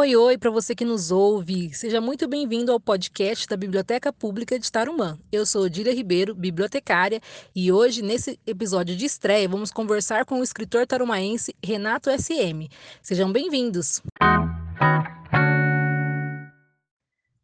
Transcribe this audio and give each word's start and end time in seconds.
Oi, 0.00 0.14
oi, 0.14 0.38
para 0.38 0.48
você 0.48 0.76
que 0.76 0.84
nos 0.84 1.10
ouve. 1.10 1.74
Seja 1.74 2.00
muito 2.00 2.28
bem-vindo 2.28 2.70
ao 2.70 2.78
podcast 2.78 3.48
da 3.48 3.56
Biblioteca 3.56 4.12
Pública 4.12 4.56
de 4.56 4.70
Tarumã. 4.70 5.18
Eu 5.32 5.44
sou 5.44 5.64
Odília 5.64 5.92
Ribeiro, 5.92 6.36
bibliotecária, 6.36 7.20
e 7.52 7.72
hoje, 7.72 8.00
nesse 8.00 8.38
episódio 8.46 8.94
de 8.94 9.04
estreia, 9.04 9.48
vamos 9.48 9.72
conversar 9.72 10.24
com 10.24 10.38
o 10.38 10.42
escritor 10.44 10.86
tarumaense 10.86 11.52
Renato 11.60 12.10
SM. 12.16 12.68
Sejam 13.02 13.32
bem-vindos. 13.32 14.00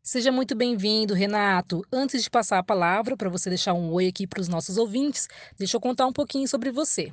Seja 0.00 0.30
muito 0.30 0.54
bem-vindo, 0.54 1.12
Renato. 1.12 1.84
Antes 1.92 2.22
de 2.22 2.30
passar 2.30 2.60
a 2.60 2.62
palavra 2.62 3.16
para 3.16 3.28
você 3.28 3.48
deixar 3.48 3.74
um 3.74 3.90
oi 3.90 4.06
aqui 4.06 4.28
para 4.28 4.40
os 4.40 4.46
nossos 4.46 4.76
ouvintes, 4.76 5.26
deixa 5.58 5.76
eu 5.76 5.80
contar 5.80 6.06
um 6.06 6.12
pouquinho 6.12 6.46
sobre 6.46 6.70
você. 6.70 7.12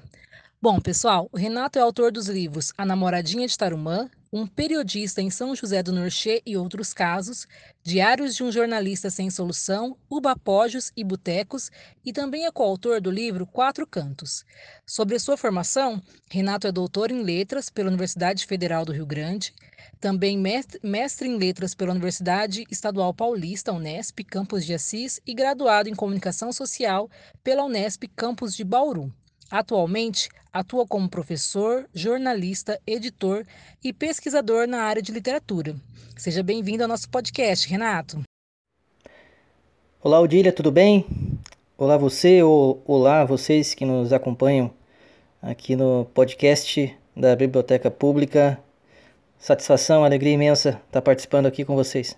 Bom, 0.62 0.80
pessoal, 0.80 1.28
o 1.32 1.38
Renato 1.38 1.80
é 1.80 1.82
autor 1.82 2.12
dos 2.12 2.28
livros 2.28 2.72
A 2.78 2.86
Namoradinha 2.86 3.48
de 3.48 3.58
Tarumã, 3.58 4.08
um 4.34 4.48
periodista 4.48 5.22
em 5.22 5.30
São 5.30 5.54
José 5.54 5.84
do 5.84 5.92
Norchê 5.92 6.42
e 6.46 6.56
outros 6.56 6.94
casos, 6.94 7.46
Diários 7.84 8.34
de 8.34 8.44
um 8.44 8.52
Jornalista 8.52 9.10
Sem 9.10 9.30
Solução, 9.30 9.98
Ubapógios 10.10 10.90
e 10.96 11.04
Botecos, 11.04 11.70
e 12.06 12.14
também 12.14 12.46
é 12.46 12.52
coautor 12.52 13.02
do 13.02 13.12
livro 13.12 13.46
Quatro 13.46 13.86
Cantos. 13.86 14.46
Sobre 14.86 15.20
sua 15.20 15.36
formação, 15.36 16.02
Renato 16.32 16.66
é 16.66 16.72
doutor 16.72 17.12
em 17.12 17.24
Letras 17.24 17.70
pela 17.70 17.90
Universidade 17.90 18.46
Federal 18.46 18.86
do 18.86 18.94
Rio 18.94 19.06
Grande, 19.06 19.54
também 20.00 20.38
mestre 20.38 21.28
em 21.28 21.38
Letras 21.38 21.76
pela 21.76 21.92
Universidade 21.92 22.66
Estadual 22.72 23.14
Paulista, 23.14 23.74
Unesp, 23.74 24.24
Campus 24.24 24.66
de 24.66 24.74
Assis, 24.74 25.20
e 25.28 25.34
graduado 25.34 25.90
em 25.90 25.96
Comunicação 25.96 26.54
Social 26.54 27.10
pela 27.44 27.66
Unesp, 27.66 28.08
Campus 28.16 28.56
de 28.56 28.64
Bauru. 28.64 29.14
Atualmente, 29.52 30.30
atua 30.54 30.88
como 30.88 31.10
professor, 31.10 31.86
jornalista, 31.94 32.80
editor 32.88 33.46
e 33.84 33.92
pesquisador 33.92 34.66
na 34.66 34.84
área 34.84 35.02
de 35.02 35.12
literatura. 35.12 35.76
Seja 36.16 36.42
bem-vindo 36.42 36.84
ao 36.84 36.88
nosso 36.88 37.10
podcast, 37.10 37.68
Renato. 37.68 38.22
Olá, 40.02 40.22
Odília, 40.22 40.54
tudo 40.54 40.72
bem? 40.72 41.06
Olá 41.78 41.98
você, 41.98 42.42
ou 42.42 42.82
olá 42.86 43.26
vocês 43.26 43.74
que 43.74 43.84
nos 43.84 44.14
acompanham 44.14 44.72
aqui 45.42 45.76
no 45.76 46.06
podcast 46.14 46.98
da 47.14 47.36
Biblioteca 47.36 47.92
Pública. 47.92 48.58
Satisfação, 49.38 50.06
alegria 50.06 50.32
imensa 50.32 50.82
estar 50.88 51.02
participando 51.02 51.48
aqui 51.48 51.66
com 51.66 51.76
vocês. 51.76 52.18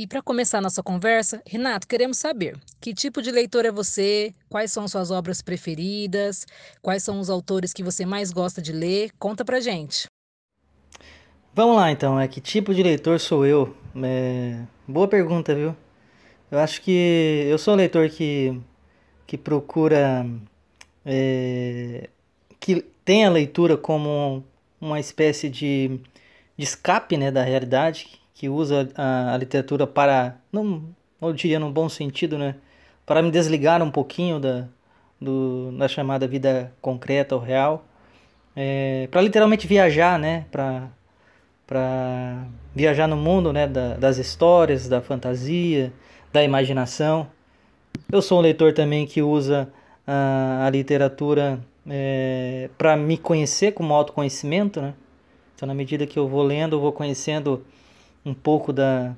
E 0.00 0.06
para 0.06 0.22
começar 0.22 0.62
nossa 0.62 0.82
conversa, 0.82 1.42
Renato, 1.46 1.86
queremos 1.86 2.16
saber 2.16 2.56
que 2.80 2.94
tipo 2.94 3.20
de 3.20 3.30
leitor 3.30 3.66
é 3.66 3.70
você, 3.70 4.32
quais 4.48 4.72
são 4.72 4.88
suas 4.88 5.10
obras 5.10 5.42
preferidas, 5.42 6.46
quais 6.80 7.02
são 7.02 7.20
os 7.20 7.28
autores 7.28 7.74
que 7.74 7.82
você 7.82 8.06
mais 8.06 8.32
gosta 8.32 8.62
de 8.62 8.72
ler. 8.72 9.10
Conta 9.18 9.44
pra 9.44 9.60
gente. 9.60 10.06
Vamos 11.52 11.76
lá 11.76 11.90
então, 11.90 12.18
é 12.18 12.26
que 12.26 12.40
tipo 12.40 12.74
de 12.74 12.82
leitor 12.82 13.20
sou 13.20 13.44
eu? 13.44 13.76
É... 14.02 14.62
Boa 14.88 15.06
pergunta, 15.06 15.54
viu? 15.54 15.76
Eu 16.50 16.58
acho 16.60 16.80
que 16.80 17.44
eu 17.46 17.58
sou 17.58 17.74
um 17.74 17.76
leitor 17.76 18.08
que, 18.08 18.58
que 19.26 19.36
procura 19.36 20.26
é... 21.04 22.08
que 22.58 22.80
tem 23.04 23.26
a 23.26 23.30
leitura 23.30 23.76
como 23.76 24.42
uma 24.80 24.98
espécie 24.98 25.50
de, 25.50 26.00
de 26.56 26.64
escape 26.64 27.18
né, 27.18 27.30
da 27.30 27.42
realidade, 27.42 28.18
que 28.40 28.48
usa 28.48 28.88
a, 28.94 29.34
a 29.34 29.36
literatura 29.36 29.86
para, 29.86 30.34
não, 30.50 30.82
diria 31.34 31.60
num 31.60 31.70
bom 31.70 31.90
sentido, 31.90 32.38
né? 32.38 32.54
Para 33.04 33.20
me 33.20 33.30
desligar 33.30 33.82
um 33.82 33.90
pouquinho 33.90 34.40
da, 34.40 34.66
do, 35.20 35.70
da 35.72 35.86
chamada 35.86 36.26
vida 36.26 36.72
concreta 36.80 37.34
ou 37.34 37.42
real. 37.42 37.84
É, 38.56 39.06
para 39.10 39.20
literalmente 39.20 39.66
viajar, 39.66 40.18
né? 40.18 40.46
Para 40.50 40.88
para 41.66 42.46
viajar 42.74 43.06
no 43.06 43.14
mundo 43.14 43.52
né, 43.52 43.68
da, 43.68 43.94
das 43.94 44.16
histórias, 44.16 44.88
da 44.88 45.00
fantasia, 45.00 45.92
da 46.32 46.42
imaginação. 46.42 47.28
Eu 48.10 48.20
sou 48.20 48.38
um 48.38 48.42
leitor 48.42 48.72
também 48.72 49.06
que 49.06 49.22
usa 49.22 49.70
a, 50.04 50.66
a 50.66 50.70
literatura 50.70 51.60
é, 51.88 52.70
para 52.76 52.96
me 52.96 53.16
conhecer 53.16 53.70
como 53.70 53.94
autoconhecimento. 53.94 54.80
Né? 54.80 54.94
Então, 55.54 55.66
na 55.68 55.74
medida 55.74 56.08
que 56.08 56.18
eu 56.18 56.26
vou 56.26 56.42
lendo, 56.42 56.74
eu 56.74 56.80
vou 56.80 56.90
conhecendo 56.90 57.64
um 58.24 58.34
pouco 58.34 58.72
da, 58.72 59.14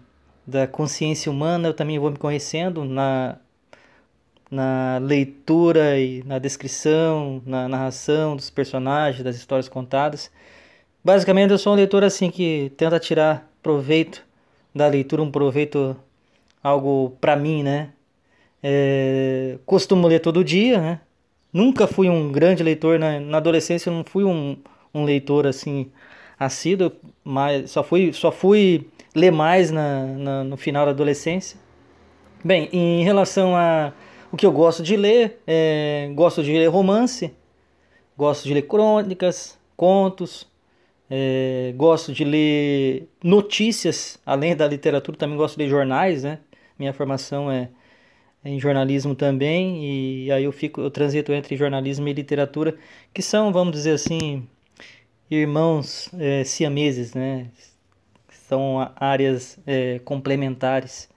da 0.46 0.66
consciência 0.66 1.30
humana, 1.30 1.68
eu 1.68 1.74
também 1.74 1.98
vou 1.98 2.10
me 2.10 2.16
conhecendo 2.16 2.84
na, 2.84 3.36
na 4.50 4.98
leitura 4.98 5.98
e 5.98 6.22
na 6.24 6.38
descrição, 6.38 7.42
na 7.46 7.68
narração 7.68 8.36
dos 8.36 8.50
personagens, 8.50 9.24
das 9.24 9.36
histórias 9.36 9.68
contadas. 9.68 10.30
Basicamente, 11.04 11.50
eu 11.50 11.58
sou 11.58 11.72
um 11.72 11.76
leitor 11.76 12.04
assim 12.04 12.30
que 12.30 12.72
tenta 12.76 12.98
tirar 13.00 13.50
proveito 13.62 14.24
da 14.74 14.86
leitura, 14.86 15.22
um 15.22 15.30
proveito 15.30 15.96
algo 16.62 17.16
para 17.20 17.36
mim, 17.36 17.62
né? 17.62 17.90
É, 18.62 19.58
costumo 19.66 20.06
ler 20.06 20.20
todo 20.20 20.44
dia, 20.44 20.80
né? 20.80 21.00
Nunca 21.52 21.86
fui 21.86 22.08
um 22.08 22.30
grande 22.32 22.62
leitor 22.62 22.98
né? 22.98 23.20
na 23.20 23.38
adolescência, 23.38 23.90
eu 23.90 23.94
não 23.94 24.04
fui 24.04 24.24
um, 24.24 24.56
um 24.94 25.04
leitor 25.04 25.46
assim 25.46 25.90
assíduo, 26.44 26.92
mas 27.24 27.70
só 27.70 27.82
fui, 27.82 28.12
só 28.12 28.30
fui 28.30 28.86
ler 29.14 29.30
mais 29.30 29.70
na, 29.70 30.06
na, 30.06 30.44
no 30.44 30.56
final 30.56 30.84
da 30.84 30.92
adolescência. 30.92 31.58
Bem, 32.44 32.68
em 32.72 33.04
relação 33.04 33.54
a 33.56 33.92
o 34.32 34.36
que 34.36 34.46
eu 34.46 34.52
gosto 34.52 34.82
de 34.82 34.96
ler, 34.96 35.40
é, 35.46 36.10
gosto 36.14 36.42
de 36.42 36.52
ler 36.52 36.66
romance, 36.68 37.32
gosto 38.16 38.44
de 38.44 38.54
ler 38.54 38.62
crônicas, 38.62 39.58
contos, 39.76 40.48
é, 41.10 41.74
gosto 41.76 42.12
de 42.12 42.24
ler 42.24 43.08
notícias, 43.22 44.18
além 44.24 44.56
da 44.56 44.66
literatura, 44.66 45.18
também 45.18 45.36
gosto 45.36 45.56
de 45.58 45.64
ler 45.64 45.68
jornais, 45.68 46.22
né? 46.22 46.38
Minha 46.78 46.94
formação 46.94 47.50
é, 47.50 47.68
é 48.42 48.48
em 48.48 48.58
jornalismo 48.58 49.14
também, 49.14 49.84
e 50.24 50.32
aí 50.32 50.44
eu 50.44 50.52
fico, 50.52 50.80
eu 50.80 50.90
transito 50.90 51.30
entre 51.32 51.54
jornalismo 51.54 52.08
e 52.08 52.12
literatura, 52.14 52.74
que 53.12 53.20
são, 53.20 53.52
vamos 53.52 53.72
dizer 53.72 53.92
assim, 53.92 54.48
irmãos 55.34 56.10
é, 56.18 56.44
siameses, 56.44 57.14
né? 57.14 57.46
São 58.48 58.90
áreas 58.96 59.58
é, 59.66 60.00
complementares. 60.04 61.08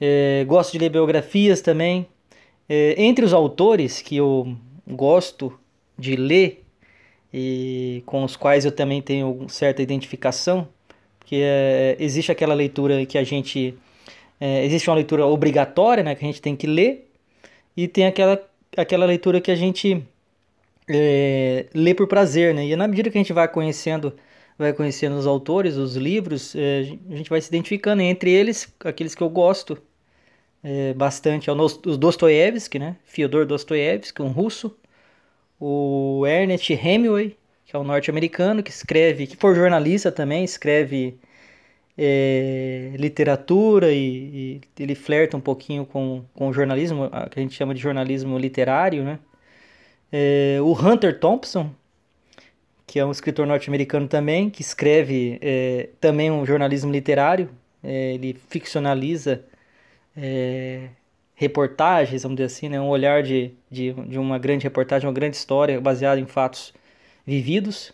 É, 0.00 0.44
gosto 0.46 0.72
de 0.72 0.78
ler 0.78 0.90
biografias 0.90 1.60
também. 1.60 2.06
É, 2.68 2.94
entre 3.00 3.24
os 3.24 3.32
autores 3.32 4.02
que 4.02 4.16
eu 4.16 4.56
gosto 4.86 5.58
de 5.98 6.16
ler 6.16 6.64
e 7.32 8.02
com 8.06 8.24
os 8.24 8.36
quais 8.36 8.64
eu 8.64 8.72
também 8.72 9.02
tenho 9.02 9.46
certa 9.48 9.82
identificação, 9.82 10.68
que 11.24 11.40
é, 11.42 11.96
existe 11.98 12.32
aquela 12.32 12.54
leitura 12.54 13.04
que 13.06 13.18
a 13.18 13.24
gente 13.24 13.74
é, 14.40 14.64
existe 14.64 14.88
uma 14.88 14.96
leitura 14.96 15.26
obrigatória, 15.26 16.02
né, 16.02 16.14
que 16.14 16.24
a 16.24 16.28
gente 16.28 16.40
tem 16.40 16.56
que 16.56 16.66
ler, 16.66 17.10
e 17.76 17.88
tem 17.88 18.06
aquela 18.06 18.40
aquela 18.76 19.06
leitura 19.06 19.40
que 19.40 19.50
a 19.50 19.54
gente 19.54 20.02
é, 20.88 21.66
ler 21.74 21.94
por 21.94 22.06
prazer, 22.06 22.54
né? 22.54 22.66
E 22.66 22.76
na 22.76 22.86
medida 22.88 23.10
que 23.10 23.18
a 23.18 23.20
gente 23.20 23.32
vai 23.32 23.48
conhecendo, 23.48 24.14
vai 24.58 24.72
conhecendo 24.72 25.16
os 25.16 25.26
autores, 25.26 25.76
os 25.76 25.96
livros, 25.96 26.54
é, 26.56 26.96
a 27.10 27.16
gente 27.16 27.30
vai 27.30 27.40
se 27.40 27.48
identificando. 27.48 28.02
entre 28.02 28.30
eles, 28.30 28.72
aqueles 28.84 29.14
que 29.14 29.22
eu 29.22 29.28
gosto 29.30 29.78
é, 30.62 30.94
bastante, 30.94 31.50
é 31.50 31.52
o 31.52 31.56
Dostoiévski, 31.96 32.78
né? 32.78 32.96
Fyodor 33.04 33.46
Dostoiévski, 33.46 34.22
um 34.22 34.28
russo. 34.28 34.76
O 35.60 36.24
Ernest 36.26 36.72
Hemingway, 36.72 37.36
que 37.64 37.74
é 37.74 37.78
um 37.78 37.84
norte-americano, 37.84 38.62
que 38.62 38.70
escreve, 38.70 39.26
que 39.26 39.36
for 39.36 39.54
jornalista 39.54 40.12
também, 40.12 40.44
escreve 40.44 41.18
é, 41.98 42.92
literatura 42.98 43.92
e, 43.92 44.60
e, 44.78 44.82
ele 44.82 44.94
flerta 44.94 45.36
um 45.36 45.40
pouquinho 45.40 45.86
com, 45.86 46.24
com 46.34 46.48
o 46.48 46.52
jornalismo, 46.52 47.10
que 47.30 47.38
a 47.40 47.42
gente 47.42 47.54
chama 47.54 47.74
de 47.74 47.80
jornalismo 47.80 48.38
literário, 48.38 49.02
né? 49.04 49.18
É, 50.12 50.58
o 50.60 50.72
Hunter 50.72 51.18
Thompson, 51.18 51.70
que 52.86 52.98
é 52.98 53.04
um 53.04 53.10
escritor 53.10 53.46
norte-americano 53.46 54.06
também, 54.06 54.48
que 54.48 54.62
escreve 54.62 55.38
é, 55.42 55.88
também 56.00 56.30
um 56.30 56.46
jornalismo 56.46 56.92
literário, 56.92 57.50
é, 57.82 58.14
ele 58.14 58.34
ficcionaliza 58.48 59.44
é, 60.16 60.88
reportagens, 61.34 62.22
vamos 62.22 62.36
dizer 62.36 62.46
assim, 62.46 62.68
né, 62.68 62.80
um 62.80 62.88
olhar 62.88 63.22
de, 63.22 63.52
de, 63.70 63.92
de 63.92 64.18
uma 64.18 64.38
grande 64.38 64.64
reportagem, 64.64 65.06
uma 65.06 65.14
grande 65.14 65.36
história 65.36 65.80
baseada 65.80 66.20
em 66.20 66.26
fatos 66.26 66.72
vividos. 67.26 67.92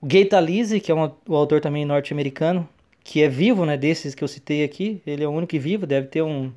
O 0.00 0.06
Gay 0.06 0.24
Talese, 0.24 0.80
que 0.80 0.90
é 0.90 0.94
um, 0.94 1.12
autor 1.28 1.60
também 1.60 1.84
norte-americano, 1.84 2.68
que 3.04 3.22
é 3.22 3.28
vivo, 3.28 3.66
né, 3.66 3.76
desses 3.76 4.14
que 4.14 4.24
eu 4.24 4.28
citei 4.28 4.64
aqui, 4.64 5.02
ele 5.06 5.24
é 5.24 5.28
o 5.28 5.30
único 5.30 5.58
vivo, 5.58 5.86
deve 5.86 6.06
ter 6.06 6.22
um 6.22 6.52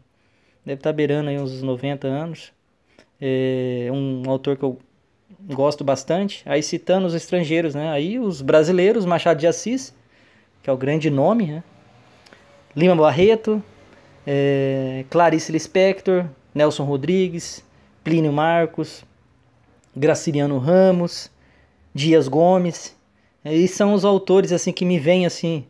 deve 0.66 0.80
estar 0.80 0.94
beirando 0.94 1.30
aí 1.30 1.38
uns 1.38 1.62
90 1.62 2.08
anos 2.08 2.52
é 3.27 3.92
um 3.92 4.24
autor 4.30 4.56
que 4.56 4.63
eu 4.63 4.77
gosto 5.54 5.83
bastante. 5.83 6.44
Aí 6.45 6.62
citando 6.62 7.07
os 7.07 7.13
estrangeiros, 7.13 7.74
né? 7.74 7.89
Aí 7.89 8.19
os 8.19 8.42
brasileiros, 8.42 9.06
Machado 9.06 9.39
de 9.39 9.48
Assis, 9.48 9.94
que 10.62 10.69
é 10.69 10.74
o 10.74 10.77
grande 10.77 11.10
nome, 11.10 11.48
né? 11.48 11.63
Lima 12.75 12.95
Barreto, 12.95 13.63
é, 14.27 15.06
Clarice 15.10 15.51
Lispector, 15.51 16.25
Nelson 16.54 16.83
Rodrigues, 16.83 17.63
Plínio 18.04 18.33
Marcos, 18.33 19.04
Graciliano 19.95 20.57
Ramos, 20.57 21.31
Dias 21.94 22.28
Gomes, 22.28 22.95
E 23.45 23.68
são 23.68 23.94
os 23.94 24.04
autores 24.04 24.51
assim 24.51 24.74
que 24.74 24.83
me 24.83 25.00
vêm 25.00 25.25
assim 25.25 25.66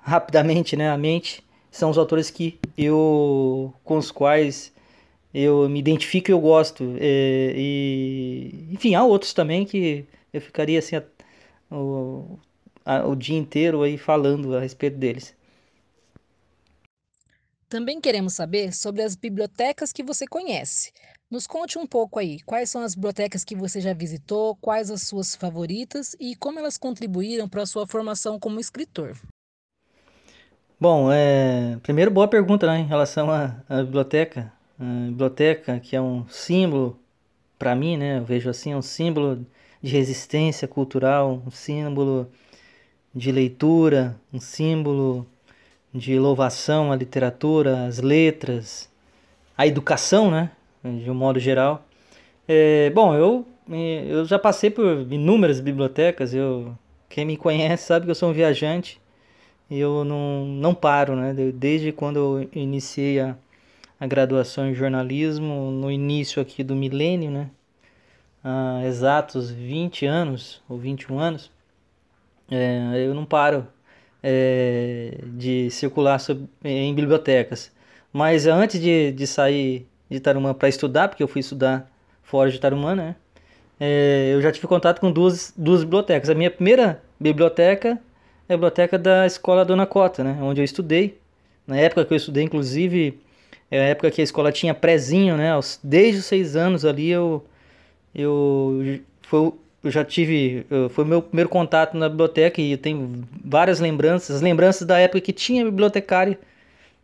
rapidamente, 0.00 0.76
né, 0.76 0.90
à 0.90 0.98
mente. 0.98 1.42
São 1.70 1.90
os 1.90 1.98
autores 1.98 2.30
que 2.30 2.58
eu 2.76 3.72
com 3.84 3.96
os 3.96 4.10
quais 4.10 4.72
eu 5.32 5.68
me 5.68 5.78
identifico 5.78 6.30
e 6.30 6.32
eu 6.32 6.40
gosto. 6.40 6.96
É, 6.98 7.52
e, 7.56 8.68
enfim, 8.70 8.94
há 8.94 9.04
outros 9.04 9.32
também 9.32 9.64
que 9.64 10.06
eu 10.32 10.40
ficaria 10.40 10.78
assim 10.78 10.96
a, 10.96 11.02
o, 11.70 12.38
a, 12.84 13.06
o 13.06 13.14
dia 13.14 13.38
inteiro 13.38 13.82
aí 13.82 13.98
falando 13.98 14.56
a 14.56 14.60
respeito 14.60 14.96
deles. 14.96 15.36
Também 17.68 18.00
queremos 18.00 18.32
saber 18.32 18.72
sobre 18.72 19.02
as 19.02 19.14
bibliotecas 19.14 19.92
que 19.92 20.02
você 20.02 20.26
conhece. 20.26 20.90
Nos 21.30 21.46
conte 21.46 21.78
um 21.78 21.86
pouco 21.86 22.18
aí, 22.18 22.40
quais 22.40 22.70
são 22.70 22.80
as 22.82 22.94
bibliotecas 22.94 23.44
que 23.44 23.54
você 23.54 23.82
já 23.82 23.92
visitou, 23.92 24.56
quais 24.56 24.90
as 24.90 25.02
suas 25.02 25.36
favoritas 25.36 26.16
e 26.18 26.34
como 26.34 26.58
elas 26.58 26.78
contribuíram 26.78 27.46
para 27.46 27.62
a 27.62 27.66
sua 27.66 27.86
formação 27.86 28.40
como 28.40 28.58
escritor. 28.58 29.14
Bom, 30.80 31.12
é... 31.12 31.76
primeiro 31.82 32.10
boa 32.10 32.26
pergunta 32.26 32.66
né, 32.66 32.78
em 32.78 32.86
relação 32.86 33.30
à, 33.30 33.62
à 33.68 33.82
biblioteca. 33.82 34.50
A 34.80 35.06
biblioteca, 35.08 35.80
que 35.80 35.96
é 35.96 36.00
um 36.00 36.26
símbolo 36.28 36.98
para 37.58 37.74
mim, 37.74 37.96
né? 37.96 38.18
Eu 38.18 38.24
vejo 38.24 38.48
assim, 38.48 38.72
é 38.72 38.76
um 38.76 38.82
símbolo 38.82 39.44
de 39.82 39.90
resistência 39.92 40.68
cultural, 40.68 41.42
um 41.46 41.50
símbolo 41.50 42.28
de 43.14 43.32
leitura, 43.32 44.16
um 44.32 44.40
símbolo 44.40 45.26
de 45.92 46.18
louvação 46.18 46.92
à 46.92 46.96
literatura, 46.96 47.86
às 47.86 47.98
letras, 47.98 48.88
à 49.56 49.66
educação, 49.66 50.30
né? 50.30 50.50
De 50.84 51.10
um 51.10 51.14
modo 51.14 51.40
geral. 51.40 51.84
É, 52.46 52.90
bom, 52.90 53.14
eu, 53.14 53.46
eu 53.68 54.24
já 54.24 54.38
passei 54.38 54.70
por 54.70 55.06
inúmeras 55.10 55.60
bibliotecas. 55.60 56.32
Eu, 56.32 56.76
quem 57.08 57.24
me 57.24 57.36
conhece 57.36 57.86
sabe 57.86 58.04
que 58.06 58.10
eu 58.10 58.14
sou 58.14 58.30
um 58.30 58.32
viajante. 58.32 59.00
E 59.70 59.78
eu 59.78 60.04
não, 60.04 60.46
não 60.46 60.74
paro, 60.74 61.16
né? 61.16 61.34
Desde 61.52 61.92
quando 61.92 62.16
eu 62.16 62.48
iniciei 62.54 63.20
a, 63.20 63.36
a 64.00 64.06
graduação 64.06 64.68
em 64.68 64.74
jornalismo, 64.74 65.70
no 65.70 65.90
início 65.90 66.40
aqui 66.40 66.62
do 66.62 66.74
milênio, 66.74 67.30
né? 67.30 67.50
Há 68.42 68.82
exatos 68.86 69.50
20 69.50 70.06
anos, 70.06 70.62
ou 70.68 70.78
21 70.78 71.18
anos, 71.18 71.50
é, 72.50 73.04
eu 73.06 73.14
não 73.14 73.24
paro 73.24 73.66
é, 74.22 75.18
de 75.24 75.70
circular 75.70 76.18
sobre, 76.18 76.46
em 76.64 76.94
bibliotecas. 76.94 77.72
Mas 78.12 78.46
antes 78.46 78.80
de, 78.80 79.12
de 79.12 79.26
sair 79.26 79.86
de 80.10 80.20
Tarumã 80.20 80.54
para 80.54 80.68
estudar, 80.68 81.08
porque 81.08 81.22
eu 81.22 81.28
fui 81.28 81.40
estudar 81.40 81.90
fora 82.22 82.50
de 82.50 82.58
Tarumã, 82.58 82.94
né? 82.94 83.16
É, 83.80 84.30
eu 84.34 84.42
já 84.42 84.50
tive 84.50 84.66
contato 84.66 85.00
com 85.00 85.10
duas, 85.12 85.52
duas 85.56 85.84
bibliotecas. 85.84 86.30
A 86.30 86.34
minha 86.34 86.50
primeira 86.50 87.02
biblioteca 87.18 87.98
é 88.48 88.54
a 88.54 88.56
biblioteca 88.56 88.98
da 88.98 89.26
Escola 89.26 89.64
Dona 89.64 89.86
Cota, 89.86 90.24
né? 90.24 90.38
Onde 90.40 90.60
eu 90.60 90.64
estudei. 90.64 91.18
Na 91.66 91.76
época 91.76 92.04
que 92.04 92.12
eu 92.12 92.16
estudei, 92.16 92.44
inclusive, 92.44 93.20
é 93.70 93.80
a 93.80 93.84
época 93.84 94.10
que 94.10 94.20
a 94.20 94.24
escola 94.24 94.52
tinha 94.52 94.74
prezinho, 94.74 95.36
né? 95.36 95.50
Desde 95.82 96.20
os 96.20 96.26
seis 96.26 96.56
anos 96.56 96.84
ali 96.84 97.10
eu, 97.10 97.44
eu, 98.14 99.00
foi, 99.22 99.52
eu 99.84 99.90
já 99.90 100.04
tive, 100.04 100.66
foi 100.90 101.04
meu 101.04 101.22
primeiro 101.22 101.48
contato 101.50 101.96
na 101.96 102.08
biblioteca 102.08 102.60
e 102.60 102.72
eu 102.72 102.78
tenho 102.78 103.24
várias 103.44 103.80
lembranças, 103.80 104.40
lembranças 104.40 104.86
da 104.86 104.98
época 104.98 105.20
que 105.20 105.32
tinha 105.32 105.64
bibliotecária 105.64 106.38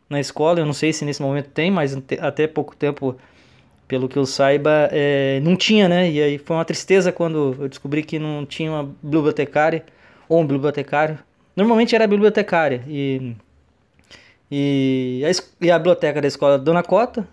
na 0.09 0.21
escola, 0.21 0.61
eu 0.61 0.67
não 0.67 0.73
sei 0.73 0.93
se 0.93 1.05
nesse 1.05 1.21
momento 1.23 1.49
tem, 1.51 1.71
mas 1.71 1.97
até 2.21 2.47
pouco 2.47 2.77
tempo, 2.77 3.17
pelo 3.89 4.09
que 4.09 4.19
eu 4.19 4.27
saiba, 4.27 4.89
é, 4.93 5.41
não 5.43 5.57
tinha, 5.57 5.89
né? 5.89 6.11
E 6.11 6.23
aí 6.23 6.39
foi 6.39 6.57
uma 6.57 6.65
tristeza 6.65 7.13
quando 7.13 7.57
eu 7.61 7.69
descobri 7.69 8.03
que 8.03 8.19
não 8.19 8.45
tinha 8.47 8.71
uma 8.71 8.95
bibliotecária 9.03 9.85
ou 10.29 10.41
um 10.41 10.47
bibliotecário. 10.47 11.19
Normalmente 11.57 11.95
era 11.95 12.07
bibliotecária 12.07 12.83
e, 12.89 13.35
e, 14.57 15.25
a, 15.25 15.31
e 15.65 15.71
a 15.71 15.79
biblioteca 15.79 16.21
da 16.21 16.29
escola 16.29 16.57
Dona 16.57 16.83
Cota 16.83 17.27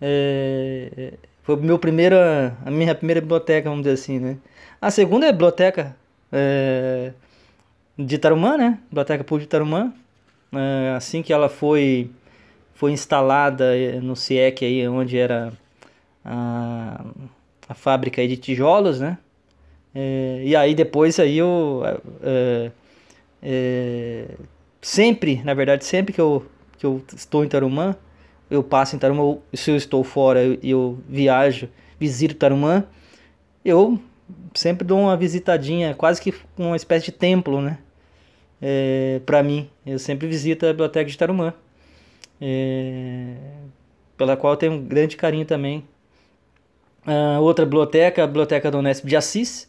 é, 0.00 1.14
foi 1.42 1.56
meu 1.56 1.76
primeira, 1.76 2.56
a 2.64 2.70
minha 2.70 2.94
primeira 2.94 3.20
biblioteca, 3.20 3.68
vamos 3.68 3.84
dizer 3.84 3.94
assim, 3.94 4.20
né? 4.20 4.36
A 4.80 4.88
segunda 4.90 5.26
é 5.26 5.30
a 5.30 5.32
biblioteca 5.32 5.96
é, 6.30 7.12
de 7.98 8.16
Tarumã, 8.16 8.56
né? 8.56 8.78
Biblioteca 8.88 9.24
Pública 9.24 9.46
de 9.46 9.50
Tarumã. 9.50 9.92
É, 10.52 10.94
assim 10.96 11.20
que 11.20 11.32
ela 11.32 11.48
foi, 11.48 12.10
foi 12.74 12.92
instalada 12.92 13.76
é, 13.76 13.98
no 14.00 14.14
CIEC, 14.14 14.64
aí, 14.64 14.86
onde 14.86 15.18
era 15.18 15.52
a, 16.24 17.04
a 17.68 17.74
fábrica 17.74 18.20
aí 18.20 18.28
de 18.28 18.36
tijolos, 18.36 19.00
né? 19.00 19.18
É, 19.92 20.42
e 20.44 20.54
aí 20.54 20.76
depois 20.76 21.18
aí 21.18 21.38
eu... 21.38 21.82
É, 22.22 22.70
é, 23.42 24.26
sempre, 24.86 25.42
na 25.42 25.52
verdade, 25.52 25.84
sempre 25.84 26.12
que 26.12 26.20
eu, 26.20 26.46
que 26.78 26.86
eu 26.86 27.02
estou 27.12 27.44
em 27.44 27.48
Tarumã, 27.48 27.96
eu 28.48 28.62
passo 28.62 28.94
em 28.94 28.98
Tarumã, 29.00 29.38
se 29.52 29.72
eu 29.72 29.76
estou 29.76 30.04
fora 30.04 30.44
e 30.44 30.46
eu, 30.46 30.58
eu 30.62 30.98
viajo, 31.08 31.68
visito 31.98 32.36
Tarumã, 32.36 32.86
eu 33.64 34.00
sempre 34.54 34.86
dou 34.86 35.00
uma 35.00 35.16
visitadinha, 35.16 35.92
quase 35.92 36.22
que 36.22 36.32
uma 36.56 36.76
espécie 36.76 37.06
de 37.06 37.12
templo, 37.12 37.60
né? 37.60 37.78
É, 38.62 39.20
para 39.26 39.42
mim, 39.42 39.68
eu 39.84 39.98
sempre 39.98 40.28
visito 40.28 40.64
a 40.64 40.68
biblioteca 40.68 41.10
de 41.10 41.18
Tarumã, 41.18 41.52
é, 42.40 43.34
pela 44.16 44.36
qual 44.36 44.52
eu 44.52 44.56
tenho 44.56 44.74
um 44.74 44.84
grande 44.84 45.16
carinho 45.16 45.44
também. 45.44 45.82
A 47.04 47.40
outra 47.40 47.64
biblioteca, 47.64 48.22
a 48.22 48.26
biblioteca 48.26 48.70
da 48.70 48.78
Unesp 48.78 49.04
de 49.04 49.16
Assis, 49.16 49.68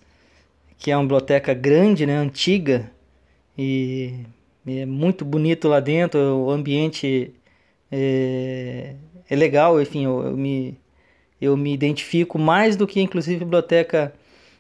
que 0.78 0.92
é 0.92 0.96
uma 0.96 1.04
biblioteca 1.04 1.56
grande, 1.56 2.06
né, 2.06 2.18
antiga 2.18 2.92
e 3.58 4.24
é 4.68 4.86
muito 4.86 5.24
bonito 5.26 5.68
lá 5.68 5.80
dentro, 5.80 6.20
o 6.20 6.52
ambiente 6.52 7.34
é, 7.92 8.96
é 9.30 9.36
legal, 9.36 9.82
enfim, 9.82 10.06
eu, 10.06 10.24
eu, 10.26 10.38
me 10.38 10.78
eu 11.40 11.56
me 11.58 11.74
identifico 11.74 12.38
mais 12.40 12.76
do 12.76 12.88
que 12.88 13.00
inclusive 13.00 13.38
a 13.38 13.46
biblioteca 13.46 14.14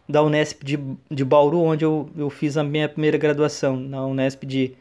da 0.07 0.23
Unesp 0.23 0.63
de, 0.63 0.79
de 1.11 1.25
Bauru, 1.25 1.59
onde 1.59 1.83
eu, 1.83 2.09
eu 2.17 2.29
fiz 2.29 2.55
a 2.57 2.63
minha 2.63 2.87
primeira 2.87 3.17
graduação. 3.17 3.75
Na 3.77 4.05
Unesp 4.05 4.45
de, 4.45 4.73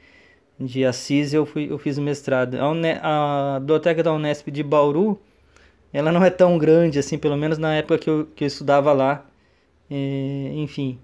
de 0.59 0.85
Assis 0.85 1.35
eu, 1.35 1.45
fui, 1.45 1.71
eu 1.71 1.79
fiz 1.79 1.99
o 1.99 2.03
mestrado. 2.03 2.57
A, 2.57 2.71
Une, 2.71 2.93
a 3.03 3.59
biblioteca 3.61 4.03
da 4.03 4.13
Unesp 4.13 4.49
de 4.51 4.63
Bauru, 4.63 5.19
ela 5.93 6.13
não 6.13 6.25
é 6.25 6.31
tão 6.31 6.57
grande 6.59 6.99
assim, 6.99 7.19
pelo 7.19 7.37
menos 7.37 7.59
na 7.59 7.75
época 7.75 7.99
que 7.99 8.09
eu, 8.11 8.29
que 8.37 8.45
eu 8.45 8.49
estudava 8.49 8.93
lá. 8.93 9.27
É, 9.91 10.53
enfim. 10.55 10.99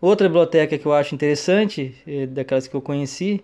Outra 0.00 0.28
biblioteca 0.28 0.78
que 0.78 0.86
eu 0.86 0.92
acho 0.92 1.14
interessante, 1.14 1.94
é, 2.06 2.26
daquelas 2.26 2.68
que 2.68 2.74
eu 2.74 2.82
conheci, 2.82 3.42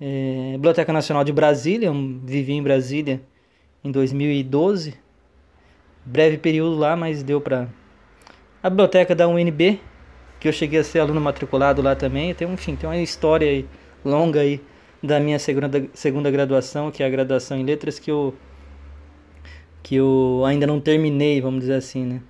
é 0.00 0.52
Biblioteca 0.52 0.92
Nacional 0.92 1.24
de 1.24 1.32
Brasília. 1.32 1.86
Eu 1.88 1.94
vivi 2.24 2.52
em 2.52 2.62
Brasília 2.62 3.20
em 3.82 3.90
2012. 3.90 4.94
Breve 6.04 6.38
período 6.38 6.76
lá, 6.76 6.94
mas 6.96 7.22
deu 7.22 7.40
para 7.40 7.68
a 8.62 8.70
biblioteca 8.70 9.14
da 9.14 9.26
UNB, 9.28 9.80
que 10.38 10.48
eu 10.48 10.52
cheguei 10.52 10.80
a 10.80 10.84
ser 10.84 11.00
aluno 11.00 11.20
matriculado 11.20 11.82
lá 11.82 11.96
também. 11.96 12.34
Tem, 12.34 12.48
enfim, 12.48 12.76
tem 12.76 12.88
uma 12.88 12.96
história 12.96 13.48
aí, 13.48 13.66
longa 14.04 14.40
aí 14.40 14.60
da 15.02 15.20
minha 15.20 15.38
segunda, 15.38 15.86
segunda 15.92 16.30
graduação, 16.30 16.90
que 16.90 17.02
é 17.02 17.06
a 17.06 17.10
graduação 17.10 17.58
em 17.58 17.64
letras, 17.64 17.98
que 17.98 18.10
eu, 18.10 18.34
que 19.82 19.96
eu 19.96 20.42
ainda 20.46 20.66
não 20.66 20.80
terminei, 20.80 21.40
vamos 21.40 21.60
dizer 21.60 21.74
assim, 21.74 22.04
né? 22.04 22.20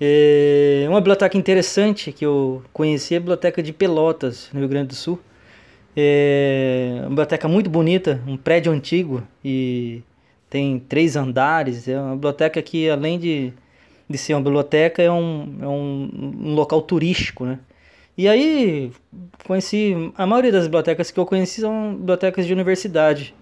É 0.00 0.86
uma 0.88 1.00
biblioteca 1.00 1.38
interessante 1.38 2.12
que 2.12 2.26
eu 2.26 2.62
conheci 2.72 3.14
é 3.14 3.16
a 3.16 3.20
Biblioteca 3.20 3.62
de 3.62 3.72
Pelotas, 3.72 4.50
no 4.52 4.60
Rio 4.60 4.68
Grande 4.68 4.88
do 4.88 4.94
Sul. 4.94 5.18
É 5.96 6.98
uma 7.00 7.08
biblioteca 7.08 7.48
muito 7.48 7.70
bonita, 7.70 8.20
um 8.26 8.36
prédio 8.36 8.70
antigo 8.70 9.22
e 9.44 10.02
tem 10.50 10.78
três 10.78 11.16
andares. 11.16 11.88
É 11.88 11.98
uma 11.98 12.14
biblioteca 12.14 12.60
que, 12.60 12.88
além 12.90 13.18
de 13.18 13.52
de 14.08 14.16
ser 14.16 14.34
uma 14.34 14.42
biblioteca, 14.42 15.02
é 15.02 15.10
um, 15.10 15.56
é 15.60 15.66
um, 15.66 16.34
um 16.44 16.54
local 16.54 16.80
turístico, 16.80 17.44
né? 17.44 17.58
E 18.16 18.28
aí 18.28 18.92
conheci, 19.44 20.12
a 20.16 20.26
maioria 20.26 20.52
das 20.52 20.64
bibliotecas 20.64 21.10
que 21.10 21.20
eu 21.20 21.26
conheci 21.26 21.60
são 21.60 21.94
bibliotecas 21.94 22.46
de 22.46 22.52
universidade. 22.52 23.34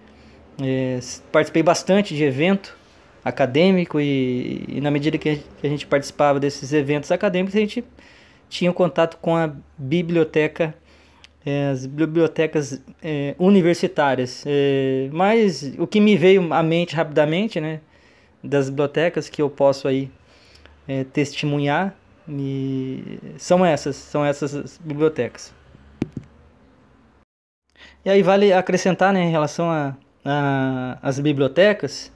É, 0.61 0.99
participei 1.31 1.63
bastante 1.63 2.15
de 2.15 2.23
evento 2.23 2.75
acadêmico 3.23 3.99
e, 3.99 4.65
e 4.67 4.81
na 4.81 4.91
medida 4.91 5.17
que 5.17 5.29
a, 5.29 5.33
gente, 5.33 5.45
que 5.61 5.67
a, 5.67 5.69
gente, 5.69 5.87
participava 5.87 6.39
desses 6.39 6.73
eventos 6.73 7.11
acadêmicos, 7.11 7.55
a 7.55 7.59
gente 7.59 7.83
tinha 8.49 8.71
contato 8.73 9.17
com 9.17 9.35
a 9.35 9.51
biblioteca, 9.77 10.75
é, 11.45 11.69
as 11.69 11.85
bibliotecas 11.85 12.81
é, 13.03 13.35
universitárias. 13.37 14.43
É, 14.47 15.09
mas 15.11 15.73
o 15.77 15.85
que 15.85 15.99
me 15.99 16.17
veio 16.17 16.51
à 16.53 16.63
mente 16.63 16.95
rapidamente, 16.95 17.61
né, 17.61 17.81
das 18.43 18.69
bibliotecas 18.69 19.29
que 19.29 19.41
eu 19.41 19.49
posso 19.49 19.87
aí 19.87 20.09
é, 20.87 21.03
testemunhar 21.03 21.95
e 22.27 23.19
são 23.37 23.65
essas, 23.65 23.95
são 23.95 24.25
essas 24.25 24.79
bibliotecas. 24.83 25.53
E 28.03 28.09
aí 28.09 28.21
vale 28.21 28.53
acrescentar 28.53 29.13
né, 29.13 29.23
em 29.23 29.31
relação 29.31 29.67
às 31.01 31.19
bibliotecas, 31.19 32.11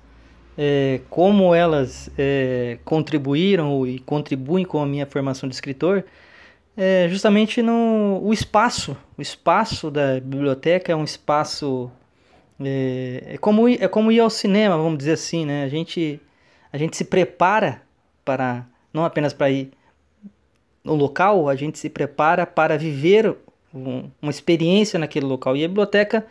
é, 0.57 1.01
como 1.09 1.55
elas 1.55 2.09
é, 2.17 2.77
contribuíram 2.85 3.87
e 3.87 3.97
contribuem 3.99 4.65
com 4.65 4.81
a 4.81 4.85
minha 4.85 5.05
formação 5.05 5.47
de 5.47 5.55
escritor. 5.55 6.03
É 6.77 7.07
justamente 7.09 7.61
no 7.61 8.19
o 8.23 8.33
espaço. 8.33 8.95
O 9.17 9.21
espaço 9.21 9.91
da 9.91 10.19
biblioteca 10.19 10.91
é 10.91 10.95
um 10.95 11.03
espaço 11.03 11.91
é, 12.63 13.23
é, 13.33 13.37
como 13.37 13.67
é 13.67 13.87
como 13.87 14.11
ir 14.11 14.19
ao 14.19 14.29
cinema, 14.29 14.77
vamos 14.77 14.97
dizer 14.97 15.13
assim, 15.13 15.45
né? 15.45 15.63
A 15.63 15.69
gente 15.69 16.19
a 16.71 16.77
gente 16.77 16.95
se 16.95 17.05
prepara 17.05 17.81
para 18.23 18.65
não 18.93 19.05
apenas 19.05 19.33
para 19.33 19.49
ir 19.49 19.71
no 20.83 20.95
local, 20.95 21.49
a 21.49 21.55
gente 21.55 21.77
se 21.77 21.89
prepara 21.89 22.45
para 22.45 22.77
viver 22.77 23.35
um, 23.73 24.09
uma 24.21 24.31
experiência 24.31 24.99
naquele 24.99 25.25
local. 25.25 25.55
E 25.55 25.63
a 25.63 25.67
biblioteca 25.67 26.25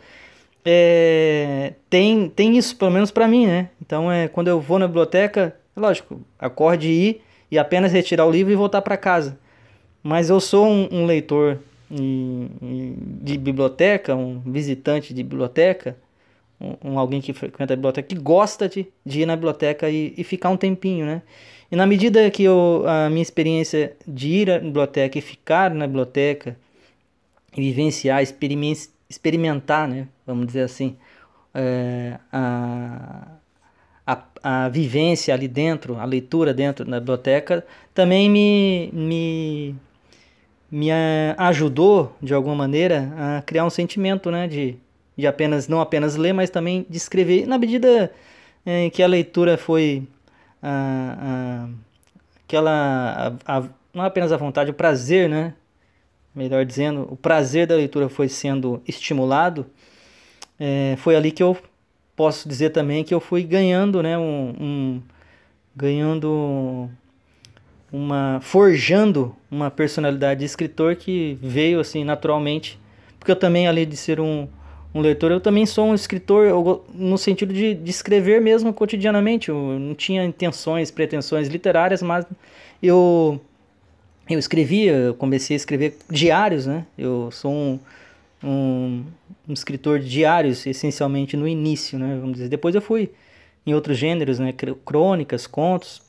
é, 0.65 1.73
tem, 1.89 2.29
tem 2.29 2.57
isso, 2.57 2.75
pelo 2.75 2.91
menos 2.91 3.11
para 3.11 3.27
mim, 3.27 3.47
né? 3.47 3.69
Então, 3.81 4.11
é, 4.11 4.27
quando 4.27 4.49
eu 4.49 4.59
vou 4.59 4.79
na 4.79 4.87
biblioteca, 4.87 5.55
lógico, 5.75 6.21
acorde 6.37 6.89
ir 6.89 7.21
e 7.49 7.57
apenas 7.57 7.91
retirar 7.91 8.25
o 8.25 8.31
livro 8.31 8.51
e 8.51 8.55
voltar 8.55 8.81
para 8.81 8.97
casa. 8.97 9.37
Mas 10.03 10.29
eu 10.29 10.39
sou 10.39 10.65
um, 10.65 10.87
um 10.91 11.05
leitor 11.05 11.59
de 11.89 13.37
biblioteca, 13.37 14.15
um 14.15 14.39
visitante 14.39 15.13
de 15.13 15.23
biblioteca, 15.23 15.97
um, 16.61 16.91
um, 16.91 16.99
alguém 16.99 17.19
que 17.19 17.33
frequenta 17.33 17.73
a 17.73 17.75
biblioteca, 17.75 18.07
que 18.07 18.21
gosta 18.21 18.69
de, 18.69 18.87
de 19.05 19.21
ir 19.21 19.25
na 19.25 19.35
biblioteca 19.35 19.89
e, 19.89 20.13
e 20.15 20.23
ficar 20.23 20.49
um 20.49 20.57
tempinho, 20.57 21.05
né? 21.05 21.21
E 21.71 21.75
na 21.75 21.85
medida 21.85 22.29
que 22.31 22.43
eu, 22.43 22.83
a 22.87 23.09
minha 23.09 23.21
experiência 23.21 23.95
de 24.07 24.27
ir 24.29 24.51
à 24.51 24.59
biblioteca 24.59 25.17
e 25.17 25.21
ficar 25.21 25.73
na 25.73 25.85
biblioteca, 25.87 26.57
e 27.55 27.61
vivenciar, 27.61 28.21
experimentar, 29.09 29.87
né, 29.87 30.07
vamos 30.25 30.47
dizer 30.47 30.61
assim, 30.61 30.95
é, 31.53 32.17
a, 32.31 33.27
a, 34.05 34.23
a 34.43 34.69
vivência 34.69 35.33
ali 35.33 35.47
dentro, 35.47 35.97
a 35.97 36.05
leitura 36.05 36.53
dentro 36.53 36.85
da 36.85 36.99
biblioteca, 36.99 37.65
também 37.93 38.29
me, 38.29 38.89
me, 38.93 39.75
me 40.71 40.89
ajudou, 41.37 42.15
de 42.21 42.33
alguma 42.33 42.55
maneira, 42.55 43.11
a 43.17 43.41
criar 43.41 43.65
um 43.65 43.69
sentimento 43.69 44.29
né, 44.29 44.47
de, 44.47 44.75
de 45.17 45.25
apenas, 45.25 45.67
não 45.67 45.81
apenas 45.81 46.15
ler, 46.15 46.33
mas 46.33 46.49
também 46.49 46.85
de 46.89 46.97
escrever, 46.97 47.47
na 47.47 47.57
medida 47.57 48.11
em 48.65 48.87
é, 48.87 48.89
que 48.89 49.01
a 49.01 49.07
leitura 49.07 49.57
foi 49.57 50.03
a, 50.61 51.17
a, 51.21 51.69
aquela, 52.45 53.35
a, 53.45 53.63
não 53.93 54.03
apenas 54.03 54.31
a 54.31 54.37
vontade, 54.37 54.69
o 54.69 54.73
prazer, 54.73 55.27
né, 55.27 55.53
melhor 56.35 56.63
dizendo, 56.63 57.07
o 57.09 57.15
prazer 57.15 57.65
da 57.65 57.75
leitura 57.75 58.07
foi 58.07 58.29
sendo 58.29 58.81
estimulado, 58.87 59.65
é, 60.59 60.95
foi 60.97 61.15
ali 61.15 61.31
que 61.31 61.41
eu 61.41 61.57
posso 62.15 62.47
dizer 62.47 62.69
também 62.71 63.03
que 63.03 63.13
eu 63.13 63.19
fui 63.19 63.43
ganhando, 63.43 64.03
né, 64.03 64.17
um, 64.17 64.53
um 64.59 65.01
ganhando 65.75 66.89
uma 67.91 68.39
forjando 68.41 69.35
uma 69.49 69.71
personalidade 69.71 70.41
de 70.41 70.45
escritor 70.45 70.95
que 70.95 71.37
veio 71.41 71.79
assim 71.79 72.03
naturalmente, 72.03 72.79
porque 73.17 73.31
eu 73.31 73.35
também 73.35 73.67
além 73.67 73.87
de 73.87 73.97
ser 73.97 74.19
um, 74.19 74.47
um 74.93 75.01
leitor, 75.01 75.31
eu 75.31 75.41
também 75.41 75.65
sou 75.65 75.87
um 75.87 75.95
escritor 75.95 76.45
eu, 76.45 76.85
no 76.93 77.17
sentido 77.17 77.53
de, 77.53 77.73
de 77.73 77.89
escrever 77.89 78.41
mesmo 78.41 78.73
cotidianamente. 78.73 79.49
Eu 79.49 79.79
não 79.79 79.95
tinha 79.95 80.23
intenções, 80.23 80.91
pretensões 80.91 81.47
literárias, 81.47 82.01
mas 82.01 82.25
eu 82.81 83.41
eu 84.29 84.37
escrevia, 84.37 84.93
eu 84.93 85.15
comecei 85.15 85.55
a 85.55 85.57
escrever 85.57 85.97
diários, 86.07 86.67
né? 86.67 86.85
Eu 86.95 87.31
sou 87.31 87.51
um, 87.51 87.79
um, 88.43 89.03
um, 89.47 89.53
escritor 89.53 89.99
de 89.99 90.07
diários, 90.07 90.67
essencialmente 90.67 91.35
no 91.35 91.47
início, 91.47 91.97
né? 91.97 92.15
Vamos 92.19 92.33
dizer. 92.33 92.47
Depois 92.47 92.75
eu 92.75 92.81
fui 92.81 93.11
em 93.65 93.73
outros 93.73 93.97
gêneros, 93.97 94.37
né? 94.37 94.53
Crônicas, 94.85 95.47
contos 95.47 96.07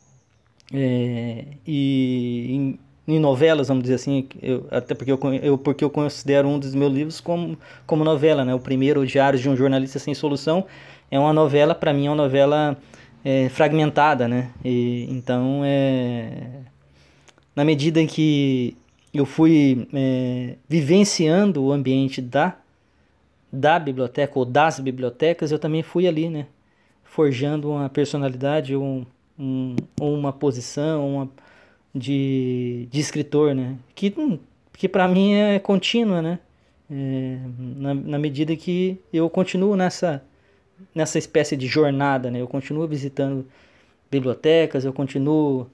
é, 0.72 1.44
e 1.66 2.46
em, 2.48 2.78
em, 3.14 3.18
novelas, 3.18 3.68
vamos 3.68 3.82
dizer 3.82 3.96
assim. 3.96 4.28
Eu, 4.40 4.66
até 4.70 4.94
porque 4.94 5.12
eu, 5.12 5.18
eu, 5.42 5.58
porque 5.58 5.84
eu 5.84 5.90
considero 5.90 6.48
um 6.48 6.58
dos 6.58 6.74
meus 6.74 6.92
livros 6.92 7.20
como, 7.20 7.58
como 7.86 8.04
novela, 8.04 8.44
né? 8.44 8.54
O 8.54 8.60
primeiro, 8.60 9.06
Diários 9.06 9.42
de 9.42 9.48
um 9.48 9.56
Jornalista 9.56 9.98
Sem 9.98 10.14
Solução, 10.14 10.66
é 11.10 11.18
uma 11.18 11.32
novela, 11.32 11.74
para 11.74 11.92
mim 11.92 12.06
é 12.06 12.10
uma 12.10 12.16
novela 12.16 12.76
é, 13.24 13.48
fragmentada, 13.48 14.28
né? 14.28 14.50
E, 14.64 15.06
então 15.10 15.62
é 15.64 16.60
na 17.54 17.64
medida 17.64 18.00
em 18.00 18.06
que 18.06 18.76
eu 19.12 19.26
fui 19.26 19.88
é, 19.92 20.56
vivenciando 20.68 21.62
o 21.62 21.72
ambiente 21.72 22.22
da, 22.22 22.56
da 23.52 23.78
biblioteca 23.78 24.38
ou 24.38 24.44
das 24.44 24.78
bibliotecas, 24.80 25.50
eu 25.50 25.58
também 25.58 25.82
fui 25.82 26.06
ali, 26.06 26.28
né? 26.30 26.46
Forjando 27.04 27.70
uma 27.70 27.88
personalidade 27.88 28.76
um, 28.76 29.04
um, 29.40 29.74
uma 30.00 30.32
posição 30.32 31.08
uma, 31.08 31.30
de, 31.94 32.86
de 32.90 33.00
escritor, 33.00 33.54
né? 33.54 33.76
Que, 33.94 34.14
que 34.74 34.88
para 34.88 35.08
mim 35.08 35.34
é 35.34 35.58
contínua, 35.58 36.20
né? 36.20 36.38
É, 36.90 37.38
na, 37.58 37.94
na 37.94 38.18
medida 38.18 38.54
que 38.54 38.98
eu 39.12 39.30
continuo 39.30 39.76
nessa, 39.76 40.22
nessa 40.94 41.18
espécie 41.18 41.56
de 41.56 41.66
jornada, 41.66 42.30
né? 42.30 42.40
Eu 42.40 42.48
continuo 42.48 42.86
visitando 42.86 43.46
bibliotecas, 44.10 44.84
eu 44.84 44.92
continuo 44.92 45.66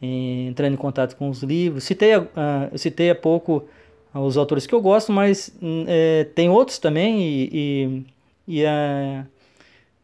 entrando 0.00 0.74
em 0.74 0.76
contato 0.76 1.16
com 1.16 1.28
os 1.28 1.42
livros. 1.42 1.84
Citei, 1.84 2.16
uh, 2.16 2.28
eu 2.70 2.78
citei 2.78 3.10
há 3.10 3.14
pouco 3.14 3.64
os 4.14 4.36
autores 4.36 4.66
que 4.66 4.74
eu 4.74 4.80
gosto, 4.80 5.12
mas 5.12 5.54
hum, 5.60 5.84
é, 5.86 6.24
tem 6.34 6.48
outros 6.48 6.78
também 6.78 7.20
e, 7.20 8.04
e, 8.46 8.60
e, 8.60 8.64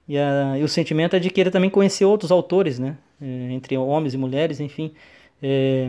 e, 0.09 0.19
a, 0.19 0.59
e, 0.59 0.63
o 0.63 0.69
sentimento 0.69 1.17
é 1.17 1.19
de 1.19 1.31
querer 1.31 1.51
também 1.51 1.71
conhecer 1.71 2.05
outros 2.05 2.31
autores, 2.31 2.79
né? 2.79 2.97
É, 3.21 3.53
entre 3.53 3.77
homens 3.77 4.15
e 4.15 4.19
mulheres, 4.19 4.61
enfim. 4.61 4.93
É, 5.43 5.89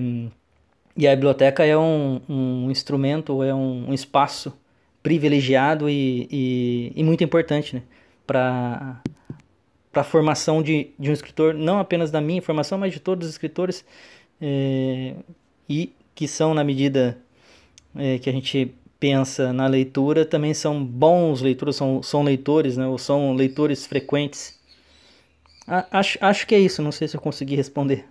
e 0.97 1.07
a 1.07 1.15
biblioteca 1.15 1.65
é 1.65 1.77
um, 1.77 2.21
um 2.27 2.71
instrumento, 2.71 3.43
é 3.43 3.53
um, 3.53 3.89
um 3.89 3.93
espaço 3.93 4.53
privilegiado 5.03 5.89
e, 5.89 6.27
e, 6.31 6.91
e 6.95 7.03
muito 7.03 7.23
importante 7.23 7.75
né? 7.75 7.83
para 8.25 9.01
a 9.93 10.03
formação 10.03 10.63
de, 10.63 10.89
de 10.97 11.09
um 11.09 11.13
escritor, 11.13 11.53
não 11.53 11.77
apenas 11.77 12.09
da 12.09 12.21
minha 12.21 12.41
formação, 12.41 12.77
mas 12.77 12.93
de 12.93 12.99
todos 12.99 13.27
os 13.27 13.33
escritores, 13.33 13.85
é, 14.41 15.13
e 15.69 15.91
que 16.15 16.27
são, 16.27 16.53
na 16.53 16.63
medida 16.63 17.17
é, 17.95 18.17
que 18.17 18.29
a 18.29 18.33
gente 18.33 18.73
pensa 19.05 19.53
na 19.53 19.67
leitura, 19.67 20.25
também 20.25 20.51
são 20.51 20.83
bons 20.83 21.39
leitores, 21.39 21.75
são, 21.75 22.01
são 22.01 22.23
leitores, 22.23 22.75
né, 22.75 22.87
ou 22.87 22.97
são 22.97 23.35
leitores 23.35 23.85
frequentes. 23.85 24.59
acho, 25.91 26.17
acho 26.19 26.47
que 26.47 26.55
é 26.55 26.59
isso, 26.59 26.81
não 26.81 26.91
sei 26.91 27.07
se 27.07 27.15
eu 27.15 27.21
consegui 27.21 27.55
responder. 27.55 28.07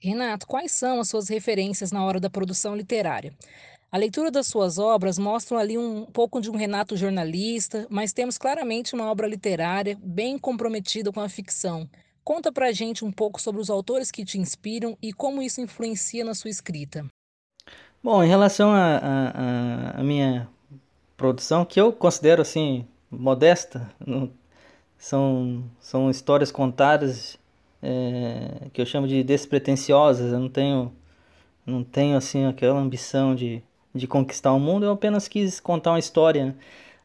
Renato, 0.00 0.48
quais 0.48 0.72
são 0.72 0.98
as 0.98 1.08
suas 1.08 1.28
referências 1.28 1.92
na 1.92 2.04
hora 2.04 2.18
da 2.18 2.28
produção 2.28 2.74
literária? 2.74 3.32
A 3.92 3.96
leitura 3.96 4.32
das 4.32 4.48
suas 4.48 4.78
obras 4.78 5.16
mostra 5.16 5.58
ali 5.58 5.78
um 5.78 6.06
pouco 6.06 6.40
de 6.40 6.50
um 6.50 6.56
Renato 6.56 6.96
jornalista, 6.96 7.86
mas 7.88 8.12
temos 8.12 8.36
claramente 8.36 8.94
uma 8.94 9.08
obra 9.08 9.28
literária 9.28 9.96
bem 10.02 10.36
comprometida 10.38 11.12
com 11.12 11.20
a 11.20 11.28
ficção. 11.28 11.88
Conta 12.24 12.50
pra 12.50 12.72
gente 12.72 13.04
um 13.04 13.12
pouco 13.12 13.40
sobre 13.40 13.60
os 13.60 13.70
autores 13.70 14.10
que 14.10 14.24
te 14.24 14.38
inspiram 14.38 14.98
e 15.00 15.12
como 15.12 15.40
isso 15.40 15.60
influencia 15.60 16.24
na 16.24 16.34
sua 16.34 16.50
escrita. 16.50 17.06
Bom, 18.02 18.22
em 18.24 18.28
relação 18.28 18.72
à 18.72 20.02
minha 20.02 20.48
produção, 21.16 21.64
que 21.64 21.80
eu 21.80 21.92
considero 21.92 22.42
assim 22.42 22.86
modesta, 23.10 23.90
não, 24.04 24.30
são, 24.98 25.64
são 25.80 26.10
histórias 26.10 26.50
contadas 26.50 27.38
é, 27.82 28.68
que 28.72 28.80
eu 28.80 28.86
chamo 28.86 29.06
de 29.06 29.22
despretensiosas. 29.22 30.32
Eu 30.32 30.40
não 30.40 30.48
tenho, 30.48 30.92
não 31.66 31.84
tenho 31.84 32.16
assim 32.16 32.46
aquela 32.46 32.78
ambição 32.80 33.34
de 33.34 33.62
de 33.94 34.06
conquistar 34.06 34.52
o 34.52 34.60
mundo, 34.60 34.84
eu 34.84 34.92
apenas 34.92 35.28
quis 35.28 35.58
contar 35.60 35.92
uma 35.92 35.98
história. 35.98 36.54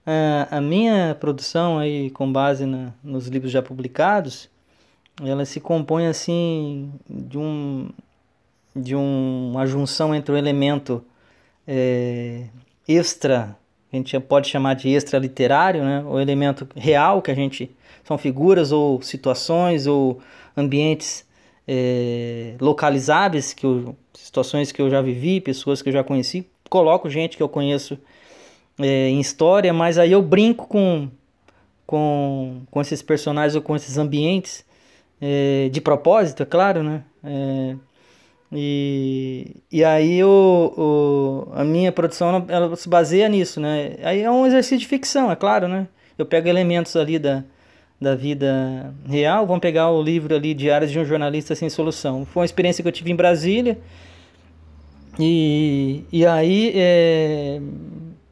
Uh, 0.06 0.48
a 0.52 0.62
minha 0.62 1.16
produção 1.20 1.80
aí, 1.80 2.12
com 2.12 2.32
base 2.32 2.66
na, 2.66 2.94
nos 3.04 3.28
livros 3.28 3.52
já 3.52 3.62
publicados, 3.62 4.50
ela 5.24 5.46
se 5.46 5.60
compõe 5.60 6.08
assim 6.08 6.92
de 7.10 7.38
um 7.38 7.90
de 8.76 8.96
um, 8.96 9.52
uma 9.52 9.66
junção 9.66 10.14
entre 10.14 10.34
o 10.34 10.38
elemento 10.38 11.04
é, 11.68 12.48
extra, 12.88 13.58
a 13.92 13.96
gente 13.96 14.20
pode 14.20 14.50
chamar 14.50 14.74
de 14.74 14.90
extra 14.90 15.18
literário, 15.18 15.84
né? 15.84 16.04
o 16.06 16.20
elemento 16.20 16.68
real 16.76 17.22
que 17.22 17.32
a 17.32 17.36
gente 17.36 17.72
são 18.04 18.18
figuras 18.18 18.72
ou 18.72 19.02
situações 19.02 19.88
ou 19.88 20.20
ambientes 20.56 21.26
é, 21.68 22.56
localizáveis 22.60 23.54
que 23.54 23.66
eu, 23.66 23.96
situações 24.14 24.72
que 24.72 24.82
eu 24.82 24.90
já 24.90 25.02
vivi, 25.02 25.40
pessoas 25.40 25.82
que 25.82 25.90
eu 25.90 25.94
já 25.94 26.04
conheci, 26.04 26.48
coloco 26.70 27.10
gente 27.10 27.38
que 27.38 27.44
eu 27.44 27.50
conheço 27.50 27.98
é, 28.80 29.10
em 29.10 29.20
história, 29.20 29.74
mas 29.74 29.98
aí 29.98 30.12
eu 30.12 30.22
brinco 30.22 30.68
com, 30.68 31.10
com, 31.88 32.62
com 32.70 32.82
esses 32.82 33.02
personagens 33.02 33.56
ou 33.56 33.62
com 33.62 33.76
esses 33.76 33.98
ambientes 33.98 34.66
é, 35.22 35.70
de 35.72 35.80
propósito, 35.80 36.44
é 36.44 36.46
claro, 36.46 36.84
né? 36.84 37.04
E, 38.56 39.58
e 39.72 39.84
aí 39.84 40.24
o, 40.24 40.74
o, 40.78 41.52
a 41.54 41.64
minha 41.64 41.92
produção 41.92 42.46
ela, 42.48 42.76
se 42.76 42.88
baseia 42.88 43.28
nisso, 43.28 43.60
né? 43.60 43.96
Aí 44.04 44.22
é 44.22 44.32
um 44.32 44.46
exercício 44.46 44.78
de 44.78 44.88
ficção, 44.88 45.32
é 45.32 45.36
claro, 45.36 45.68
né? 45.68 45.88
Eu 46.18 46.26
pego 46.26 46.48
elementos 46.48 46.96
ali 46.96 47.20
da, 47.20 47.44
da 48.00 48.16
vida 48.16 48.94
real, 49.08 49.46
vamos 49.46 49.62
pegar 49.62 49.92
o 49.92 50.02
livro 50.02 50.36
ali 50.36 50.54
Diários 50.54 50.92
de 50.92 51.00
um 51.00 51.06
Jornalista 51.06 51.54
Sem 51.56 51.70
Solução. 51.70 52.26
Foi 52.26 52.42
uma 52.42 52.46
experiência 52.46 52.82
que 52.82 52.88
eu 52.88 52.94
tive 52.94 53.12
em 53.12 53.16
Brasília, 53.16 53.78
E, 55.20 56.04
e 56.12 56.26
aí, 56.26 56.72
é, 56.76 57.62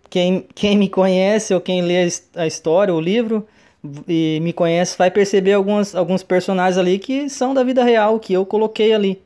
quem, 0.09 0.45
quem 0.53 0.77
me 0.77 0.89
conhece 0.89 1.53
ou 1.53 1.61
quem 1.61 1.81
lê 1.81 2.09
a 2.35 2.45
história, 2.45 2.93
o 2.93 2.99
livro, 2.99 3.47
e 4.07 4.39
me 4.41 4.53
conhece, 4.53 4.97
vai 4.97 5.11
perceber 5.11 5.53
alguns, 5.53 5.95
alguns 5.95 6.23
personagens 6.23 6.77
ali 6.77 6.99
que 6.99 7.29
são 7.29 7.53
da 7.53 7.63
vida 7.63 7.83
real, 7.83 8.19
que 8.19 8.33
eu 8.33 8.45
coloquei 8.45 8.93
ali. 8.93 9.21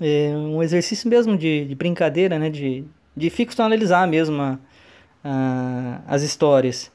É 0.00 0.32
um 0.34 0.62
exercício 0.62 1.08
mesmo 1.08 1.36
de, 1.36 1.64
de 1.64 1.74
brincadeira, 1.74 2.38
né? 2.38 2.50
De, 2.50 2.84
de 3.16 3.30
ficcionalizar 3.30 4.06
mesmo 4.06 4.40
a, 4.42 4.58
a, 5.24 6.00
as 6.06 6.22
histórias. 6.22 6.90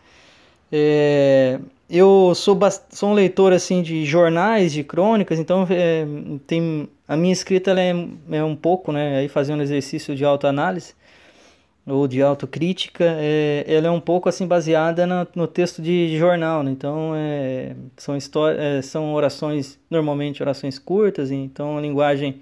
É, 0.72 1.60
eu 1.90 2.34
sou, 2.34 2.58
sou 2.90 3.10
um 3.10 3.14
leitor 3.14 3.52
assim 3.52 3.82
de 3.82 4.06
jornais, 4.06 4.72
de 4.72 4.84
crônicas, 4.84 5.38
então 5.38 5.68
é, 5.70 6.06
tem, 6.48 6.88
a 7.06 7.18
minha 7.18 7.34
escrita 7.34 7.72
é, 7.78 7.94
é 8.32 8.44
um 8.44 8.56
pouco, 8.56 8.94
né, 8.94 9.18
aí 9.18 9.28
fazendo 9.28 9.62
exercício 9.62 10.16
de 10.16 10.24
autoanálise 10.24 10.94
ou 11.86 12.08
de 12.08 12.22
autocrítica, 12.22 13.04
é, 13.20 13.66
ela 13.68 13.88
é 13.88 13.92
um 13.92 14.00
pouco 14.00 14.30
assim 14.30 14.48
baseada 14.48 15.06
no, 15.36 15.48
texto 15.48 15.82
de 15.82 16.18
jornal, 16.18 16.64
né? 16.64 16.72
então 16.72 17.12
é, 17.14 17.76
são, 17.98 18.16
é, 18.48 18.82
são 18.82 19.14
orações, 19.14 19.78
normalmente 19.90 20.42
orações 20.42 20.80
curtas, 20.80 21.32
então 21.32 21.78
a 21.78 21.82
linguagem 21.82 22.42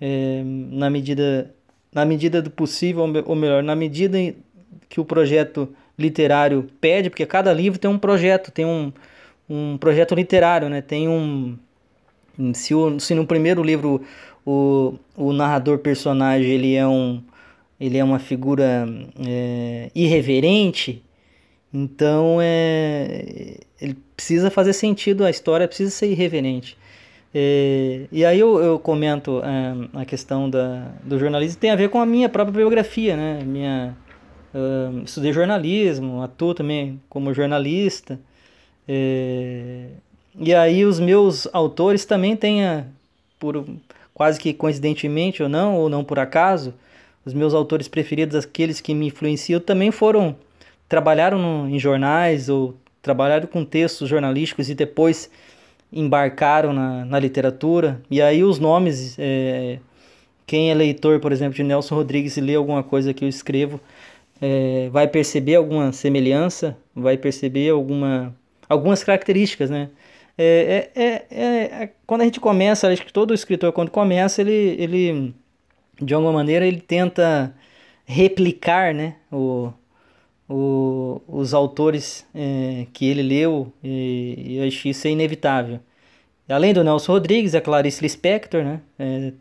é, 0.00 0.42
na 0.44 0.88
medida 0.88 1.54
na 1.92 2.04
medida 2.04 2.40
do 2.40 2.50
possível, 2.50 3.04
ou 3.26 3.34
melhor, 3.34 3.62
na 3.62 3.74
medida 3.74 4.16
que 4.88 5.00
o 5.00 5.04
projeto 5.04 5.68
literário 5.98 6.66
pede, 6.80 7.10
porque 7.10 7.26
cada 7.26 7.52
livro 7.52 7.78
tem 7.78 7.90
um 7.90 7.98
projeto, 7.98 8.50
tem 8.50 8.64
um, 8.64 8.92
um 9.48 9.76
projeto 9.76 10.14
literário, 10.14 10.68
né? 10.68 10.80
Tem 10.80 11.08
um. 11.08 11.58
Se, 12.54 12.74
o, 12.74 12.98
se 12.98 13.14
no 13.14 13.26
primeiro 13.26 13.62
livro 13.62 14.00
o, 14.46 14.94
o 15.16 15.32
narrador 15.32 15.78
personagem 15.78 16.50
ele 16.50 16.74
é, 16.74 16.86
um, 16.86 17.20
ele 17.78 17.98
é 17.98 18.04
uma 18.04 18.18
figura 18.18 18.88
é, 19.26 19.90
irreverente, 19.94 21.02
então 21.74 22.38
é, 22.40 23.58
ele 23.80 23.96
precisa 24.16 24.50
fazer 24.50 24.72
sentido, 24.72 25.24
a 25.24 25.30
história 25.30 25.68
precisa 25.68 25.90
ser 25.90 26.10
irreverente. 26.10 26.78
É, 27.34 28.06
e 28.10 28.24
aí 28.24 28.40
eu, 28.40 28.58
eu 28.60 28.78
comento 28.78 29.40
é, 29.44 30.00
a 30.00 30.04
questão 30.04 30.50
da, 30.50 30.88
do 31.04 31.18
jornalismo, 31.18 31.60
tem 31.60 31.70
a 31.70 31.76
ver 31.76 31.88
com 31.88 32.00
a 32.00 32.06
minha 32.06 32.28
própria 32.28 32.56
biografia, 32.56 33.16
né? 33.16 33.42
Minha, 33.44 33.96
Uh, 34.52 35.04
estudei 35.04 35.32
jornalismo, 35.32 36.22
atuo 36.22 36.54
também 36.54 37.00
como 37.08 37.32
jornalista. 37.32 38.18
É, 38.86 39.86
e 40.38 40.52
aí 40.52 40.84
os 40.84 40.98
meus 40.98 41.48
autores 41.52 42.04
também 42.04 42.34
têm, 42.34 42.66
a, 42.66 42.84
por 43.38 43.64
quase 44.12 44.40
que 44.40 44.52
coincidentemente 44.52 45.42
ou 45.42 45.48
não, 45.48 45.76
ou 45.76 45.88
não 45.88 46.02
por 46.02 46.18
acaso, 46.18 46.74
os 47.24 47.32
meus 47.32 47.54
autores 47.54 47.86
preferidos, 47.86 48.44
aqueles 48.44 48.80
que 48.80 48.92
me 48.92 49.06
influenciam, 49.06 49.60
também 49.60 49.92
foram 49.92 50.36
trabalharam 50.88 51.38
no, 51.38 51.68
em 51.68 51.78
jornais 51.78 52.48
ou 52.48 52.74
trabalharam 53.00 53.46
com 53.46 53.64
textos 53.64 54.08
jornalísticos 54.08 54.68
e 54.68 54.74
depois 54.74 55.30
embarcaram 55.92 56.72
na, 56.72 57.04
na 57.04 57.18
literatura. 57.18 58.00
E 58.10 58.20
aí 58.22 58.44
os 58.44 58.58
nomes, 58.58 59.16
é, 59.18 59.78
quem 60.46 60.70
é 60.70 60.74
leitor, 60.74 61.20
por 61.20 61.32
exemplo, 61.32 61.54
de 61.54 61.62
Nelson 61.62 61.94
Rodrigues 61.94 62.36
e 62.36 62.40
lê 62.40 62.54
alguma 62.54 62.82
coisa 62.82 63.12
que 63.14 63.24
eu 63.24 63.28
escrevo, 63.28 63.80
é, 64.40 64.88
vai 64.90 65.06
perceber 65.06 65.56
alguma 65.56 65.92
semelhança, 65.92 66.76
vai 66.94 67.16
perceber 67.16 67.70
alguma, 67.70 68.34
algumas 68.68 69.04
características, 69.04 69.70
né? 69.70 69.90
É, 70.38 70.88
é, 70.94 71.02
é, 71.02 71.44
é, 71.82 71.90
quando 72.06 72.22
a 72.22 72.24
gente 72.24 72.40
começa, 72.40 72.88
acho 72.88 73.04
que 73.04 73.12
todo 73.12 73.34
escritor 73.34 73.72
quando 73.72 73.90
começa, 73.90 74.40
ele, 74.40 74.76
ele 74.78 75.34
de 76.00 76.14
alguma 76.14 76.32
maneira 76.32 76.66
ele 76.66 76.80
tenta 76.80 77.54
replicar, 78.06 78.94
né, 78.94 79.16
o, 79.30 79.70
o, 80.50 81.22
os 81.28 81.54
autores 81.54 82.26
é, 82.34 82.86
que 82.92 83.06
ele 83.06 83.22
leu 83.22 83.72
e, 83.82 84.56
e 84.56 84.66
acho 84.66 84.88
isso 84.88 85.06
é 85.06 85.10
inevitável. 85.10 85.78
Além 86.48 86.74
do 86.74 86.82
Nelson 86.82 87.12
Rodrigues, 87.12 87.54
a 87.54 87.60
Clarice 87.60 88.02
Lispector, 88.02 88.64
né, 88.64 88.80
é, 88.98 89.32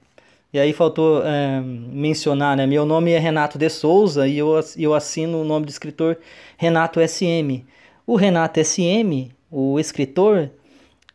e 0.54 0.60
aí 0.60 0.72
faltou 0.72 1.24
é, 1.26 1.62
mencionar, 1.62 2.56
né? 2.58 2.65
Meu 2.65 2.86
nome 2.86 3.12
é 3.12 3.19
Renato 3.19 3.58
de 3.58 3.69
Souza 3.69 4.28
e 4.28 4.38
eu, 4.38 4.60
eu 4.78 4.93
assino 4.93 5.41
o 5.41 5.43
nome 5.43 5.65
do 5.65 5.69
escritor 5.69 6.17
Renato 6.58 7.00
SM. 7.00 7.63
O 8.06 8.15
Renato 8.15 8.63
SM, 8.63 9.32
o 9.52 9.80
escritor, 9.80 10.50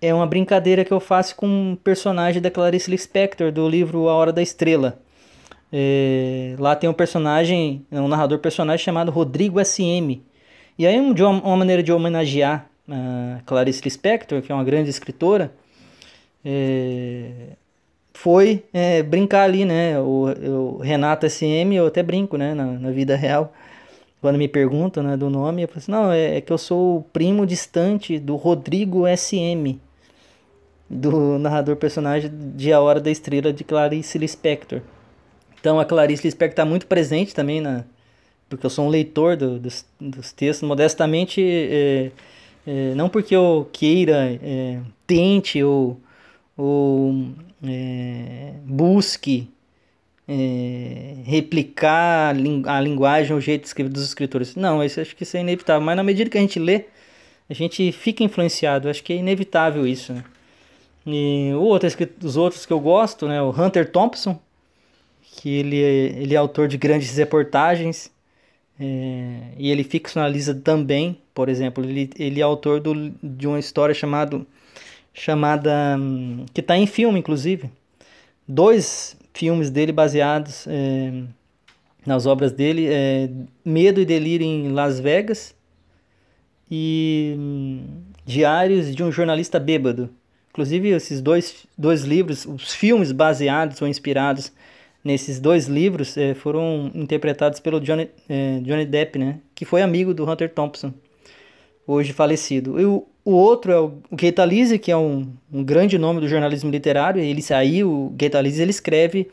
é 0.00 0.12
uma 0.14 0.26
brincadeira 0.26 0.84
que 0.84 0.92
eu 0.92 1.00
faço 1.00 1.34
com 1.36 1.46
um 1.46 1.76
personagem 1.76 2.40
da 2.40 2.50
Clarice 2.50 2.90
Lispector 2.90 3.50
do 3.50 3.68
livro 3.68 4.08
A 4.08 4.14
Hora 4.14 4.32
da 4.32 4.42
Estrela. 4.42 5.00
É, 5.76 6.54
lá 6.56 6.76
tem 6.76 6.88
um 6.88 6.92
personagem, 6.92 7.84
um 7.90 8.06
narrador 8.06 8.38
personagem 8.38 8.84
chamado 8.84 9.10
Rodrigo 9.10 9.58
SM. 9.64 10.22
E 10.78 10.86
aí 10.86 11.00
uma, 11.00 11.30
uma 11.30 11.56
maneira 11.56 11.82
de 11.82 11.90
homenagear 11.90 12.70
a 12.88 13.40
Clarice 13.44 13.82
Lispector, 13.82 14.40
que 14.40 14.52
é 14.52 14.54
uma 14.54 14.62
grande 14.62 14.88
escritora, 14.88 15.52
é, 16.44 17.56
foi 18.12 18.64
é, 18.72 19.02
brincar 19.02 19.42
ali, 19.42 19.64
né? 19.64 19.98
O, 19.98 20.26
o, 20.76 20.78
Renato 20.78 21.28
SM, 21.28 21.74
eu 21.74 21.88
até 21.88 22.04
brinco, 22.04 22.36
né? 22.36 22.54
Na, 22.54 22.66
na, 22.66 22.90
vida 22.92 23.16
real, 23.16 23.52
quando 24.20 24.38
me 24.38 24.46
perguntam 24.46 25.02
né, 25.02 25.16
do 25.16 25.28
nome, 25.28 25.62
eu 25.62 25.68
falo 25.68 25.78
assim, 25.78 25.90
não, 25.90 26.12
é, 26.12 26.36
é, 26.36 26.40
que 26.40 26.52
eu 26.52 26.58
sou 26.58 26.98
o 26.98 27.02
primo 27.02 27.44
distante 27.44 28.20
do 28.20 28.36
Rodrigo 28.36 29.06
SM, 29.08 29.76
do 30.88 31.36
narrador 31.36 31.74
personagem 31.74 32.30
de 32.54 32.72
A 32.72 32.80
Hora 32.80 33.00
da 33.00 33.10
Estrela 33.10 33.52
de 33.52 33.64
Clarice 33.64 34.18
Lispector. 34.18 34.80
Então 35.64 35.80
a 35.80 35.84
Clarice 35.86 36.26
Lispector 36.26 36.52
está 36.52 36.64
muito 36.66 36.86
presente 36.86 37.34
também, 37.34 37.58
na, 37.58 37.84
porque 38.50 38.66
eu 38.66 38.68
sou 38.68 38.84
um 38.84 38.90
leitor 38.90 39.34
do, 39.34 39.58
dos, 39.58 39.86
dos 39.98 40.30
textos, 40.30 40.68
modestamente, 40.68 41.42
é, 41.42 42.10
é, 42.66 42.94
não 42.94 43.08
porque 43.08 43.34
eu 43.34 43.66
queira, 43.72 44.38
é, 44.42 44.80
tente 45.06 45.64
ou, 45.64 45.98
ou 46.54 47.28
é, 47.66 48.52
busque 48.62 49.48
é, 50.28 51.14
replicar 51.24 52.36
a 52.66 52.80
linguagem, 52.82 53.34
o 53.34 53.40
jeito 53.40 53.74
de 53.74 53.84
dos 53.84 54.04
escritores. 54.04 54.54
Não, 54.56 54.84
isso 54.84 55.00
acho 55.00 55.16
que 55.16 55.22
isso 55.22 55.34
é 55.34 55.40
inevitável. 55.40 55.80
Mas 55.80 55.96
na 55.96 56.04
medida 56.04 56.28
que 56.28 56.36
a 56.36 56.42
gente 56.42 56.58
lê, 56.58 56.84
a 57.48 57.54
gente 57.54 57.90
fica 57.90 58.22
influenciado. 58.22 58.90
Acho 58.90 59.02
que 59.02 59.14
é 59.14 59.16
inevitável 59.16 59.86
isso. 59.86 60.12
Né? 60.12 60.24
E 61.06 61.52
o 61.54 61.62
outro, 61.62 61.88
os 62.22 62.36
outros 62.36 62.66
que 62.66 62.72
eu 62.72 62.80
gosto, 62.80 63.26
né, 63.26 63.40
o 63.40 63.48
Hunter 63.48 63.90
Thompson, 63.90 64.38
que 65.44 65.50
ele, 65.50 65.76
é, 65.76 66.22
ele 66.22 66.32
é 66.32 66.38
autor 66.38 66.66
de 66.66 66.78
grandes 66.78 67.14
reportagens 67.18 68.10
é, 68.80 69.40
e 69.58 69.70
ele 69.70 69.84
ficcionaliza 69.84 70.54
também, 70.54 71.18
por 71.34 71.50
exemplo, 71.50 71.84
ele, 71.84 72.08
ele 72.18 72.40
é 72.40 72.42
autor 72.42 72.80
do, 72.80 73.10
de 73.22 73.46
uma 73.46 73.58
história 73.58 73.94
chamada 73.94 74.40
chamada 75.12 75.98
que 76.54 76.62
está 76.62 76.78
em 76.78 76.86
filme, 76.86 77.18
inclusive, 77.18 77.68
dois 78.48 79.18
filmes 79.34 79.68
dele 79.68 79.92
baseados 79.92 80.66
é, 80.66 81.12
nas 82.06 82.24
obras 82.24 82.50
dele, 82.50 82.86
é, 82.88 83.28
Medo 83.62 84.00
e 84.00 84.06
Delírio 84.06 84.46
em 84.46 84.72
Las 84.72 84.98
Vegas 84.98 85.54
e 86.70 87.34
hum, 87.38 87.84
Diários 88.24 88.96
de 88.96 89.04
um 89.04 89.12
Jornalista 89.12 89.60
Bêbado. 89.60 90.08
Inclusive, 90.48 90.88
esses 90.88 91.20
dois, 91.20 91.66
dois 91.76 92.02
livros, 92.02 92.46
os 92.46 92.72
filmes 92.72 93.12
baseados 93.12 93.82
ou 93.82 93.86
inspirados 93.86 94.50
nesses 95.04 95.38
dois 95.38 95.66
livros 95.66 96.16
é, 96.16 96.34
foram 96.34 96.90
interpretados 96.94 97.60
pelo 97.60 97.80
Johnny, 97.80 98.08
é, 98.28 98.58
Johnny 98.60 98.86
Depp, 98.86 99.18
né? 99.18 99.40
Que 99.54 99.64
foi 99.64 99.82
amigo 99.82 100.14
do 100.14 100.28
Hunter 100.28 100.48
Thompson, 100.48 100.92
hoje 101.86 102.12
falecido. 102.12 102.80
E 102.80 102.86
o, 102.86 103.06
o 103.24 103.32
outro 103.32 103.72
é 103.72 103.78
o 103.78 103.92
Keita 104.16 104.44
Lise, 104.44 104.78
que 104.78 104.90
é 104.90 104.96
um, 104.96 105.28
um 105.52 105.62
grande 105.62 105.98
nome 105.98 106.20
do 106.20 106.28
jornalismo 106.28 106.70
literário. 106.70 107.20
Ele 107.20 107.42
saiu, 107.42 108.06
o 108.06 108.14
Keita 108.16 108.40
Lise, 108.40 108.62
ele 108.62 108.70
escreve 108.70 109.28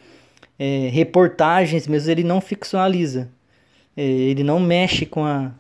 é, 0.60 0.90
reportagens, 0.92 1.88
mas 1.88 2.08
ele 2.08 2.24
não 2.24 2.42
ficcionaliza. 2.42 3.30
Ele 3.96 4.44
não 4.44 4.60
mexe 4.60 5.06
com 5.06 5.26
a, 5.26 5.52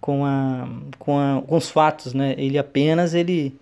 com 0.00 0.24
a, 0.24 0.68
com 0.98 1.18
a, 1.18 1.42
com 1.46 1.56
os 1.56 1.70
fatos, 1.70 2.12
né? 2.12 2.34
Ele 2.36 2.58
apenas 2.58 3.14
ele 3.14 3.54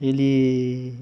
ele 0.00 0.94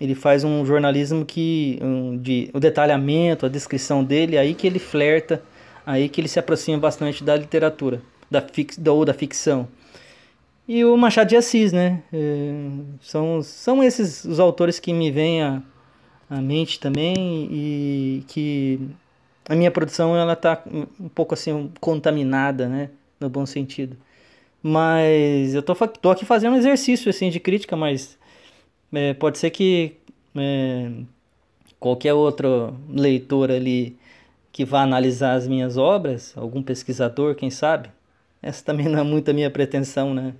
ele 0.00 0.14
faz 0.14 0.44
um 0.44 0.64
jornalismo 0.66 1.24
que 1.24 1.78
um, 1.80 2.16
de 2.16 2.50
o 2.52 2.60
detalhamento, 2.60 3.46
a 3.46 3.48
descrição 3.48 4.02
dele, 4.02 4.36
aí 4.36 4.54
que 4.54 4.66
ele 4.66 4.78
flerta, 4.78 5.42
aí 5.86 6.08
que 6.08 6.20
ele 6.20 6.28
se 6.28 6.38
aproxima 6.38 6.78
bastante 6.78 7.22
da 7.22 7.36
literatura, 7.36 8.02
da 8.30 8.40
fix, 8.40 8.78
ou 8.86 9.04
da 9.04 9.14
ficção. 9.14 9.68
E 10.66 10.84
o 10.84 10.96
Machado 10.96 11.28
de 11.28 11.36
Assis, 11.36 11.72
né? 11.72 12.02
É, 12.12 12.52
são, 13.00 13.42
são 13.42 13.84
esses 13.84 14.24
os 14.24 14.40
autores 14.40 14.80
que 14.80 14.92
me 14.92 15.10
vêm 15.10 15.42
à, 15.42 15.62
à 16.28 16.40
mente 16.40 16.80
também 16.80 17.48
e 17.52 18.24
que 18.28 18.80
a 19.48 19.54
minha 19.54 19.70
produção 19.70 20.16
ela 20.16 20.34
tá 20.34 20.62
um 20.98 21.08
pouco 21.08 21.34
assim 21.34 21.70
contaminada, 21.80 22.66
né? 22.66 22.90
No 23.20 23.28
bom 23.28 23.44
sentido. 23.44 23.96
Mas 24.62 25.54
eu 25.54 25.62
tô, 25.62 25.74
tô 25.74 26.10
aqui 26.10 26.24
fazendo 26.24 26.54
um 26.54 26.56
exercício 26.56 27.10
assim 27.10 27.28
de 27.28 27.38
crítica, 27.38 27.76
mas 27.76 28.18
é, 28.94 29.14
pode 29.14 29.38
ser 29.38 29.50
que 29.50 29.96
é, 30.36 30.90
qualquer 31.78 32.14
outro 32.14 32.74
leitor 32.88 33.50
ali 33.50 33.96
que 34.52 34.64
vá 34.64 34.82
analisar 34.82 35.34
as 35.34 35.48
minhas 35.48 35.76
obras, 35.76 36.32
algum 36.36 36.62
pesquisador, 36.62 37.34
quem 37.34 37.50
sabe. 37.50 37.90
Essa 38.42 38.64
também 38.64 38.86
não 38.88 39.00
é 39.00 39.02
muito 39.02 39.30
a 39.30 39.34
minha 39.34 39.50
pretensão, 39.50 40.14
né? 40.14 40.34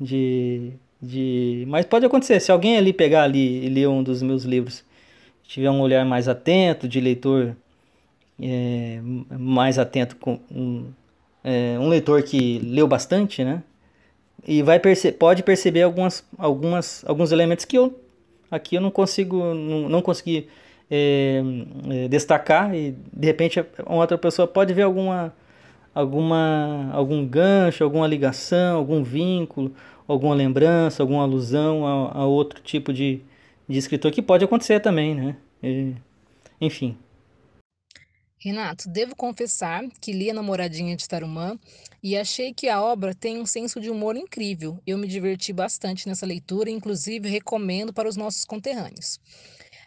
De, 0.00 0.72
de... 1.02 1.64
Mas 1.68 1.86
pode 1.86 2.06
acontecer, 2.06 2.40
se 2.40 2.52
alguém 2.52 2.76
ali 2.76 2.92
pegar 2.92 3.24
ali 3.24 3.64
e 3.66 3.68
ler 3.68 3.88
um 3.88 4.02
dos 4.02 4.22
meus 4.22 4.44
livros, 4.44 4.84
tiver 5.44 5.70
um 5.70 5.80
olhar 5.80 6.04
mais 6.04 6.28
atento, 6.28 6.86
de 6.88 7.00
leitor 7.00 7.56
é, 8.40 9.00
mais 9.30 9.78
atento, 9.78 10.16
com 10.16 10.38
um, 10.50 10.86
é, 11.42 11.76
um 11.80 11.88
leitor 11.88 12.22
que 12.22 12.60
leu 12.60 12.86
bastante, 12.86 13.42
né? 13.44 13.62
E 14.46 14.62
vai 14.62 14.78
perce 14.78 15.12
pode 15.12 15.42
perceber 15.42 15.82
algumas, 15.82 16.24
algumas, 16.38 17.04
alguns 17.06 17.32
elementos 17.32 17.64
que 17.64 17.76
eu 17.76 17.98
aqui 18.50 18.76
eu 18.76 18.80
não 18.80 18.90
consigo, 18.90 19.54
não, 19.54 19.88
não 19.88 20.02
consegui 20.02 20.48
é, 20.90 21.42
é, 21.90 22.08
destacar 22.08 22.74
e 22.74 22.92
de 23.12 23.26
repente 23.26 23.64
uma 23.86 24.00
outra 24.00 24.16
pessoa 24.16 24.48
pode 24.48 24.72
ver 24.72 24.82
alguma, 24.82 25.34
alguma, 25.94 26.90
algum 26.92 27.26
gancho, 27.26 27.84
alguma 27.84 28.06
ligação, 28.06 28.76
algum 28.76 29.02
vínculo, 29.02 29.72
alguma 30.06 30.34
lembrança, 30.34 31.02
alguma 31.02 31.22
alusão 31.22 31.86
a, 31.86 32.20
a 32.20 32.26
outro 32.26 32.60
tipo 32.62 32.92
de, 32.92 33.20
de 33.68 33.78
escritor 33.78 34.10
que 34.10 34.22
pode 34.22 34.44
acontecer 34.44 34.80
também, 34.80 35.14
né? 35.14 35.36
E, 35.62 35.94
enfim. 36.60 36.96
Renato, 38.40 38.88
devo 38.88 39.16
confessar 39.16 39.84
que 40.00 40.12
li 40.12 40.30
a 40.30 40.34
Namoradinha 40.34 40.96
de 40.96 41.08
Tarumã 41.08 41.58
e 42.00 42.16
achei 42.16 42.54
que 42.54 42.68
a 42.68 42.80
obra 42.80 43.12
tem 43.12 43.40
um 43.40 43.46
senso 43.46 43.80
de 43.80 43.90
humor 43.90 44.16
incrível. 44.16 44.80
Eu 44.86 44.96
me 44.96 45.08
diverti 45.08 45.52
bastante 45.52 46.08
nessa 46.08 46.24
leitura, 46.24 46.70
inclusive 46.70 47.28
recomendo 47.28 47.92
para 47.92 48.08
os 48.08 48.16
nossos 48.16 48.44
conterrâneos. 48.44 49.18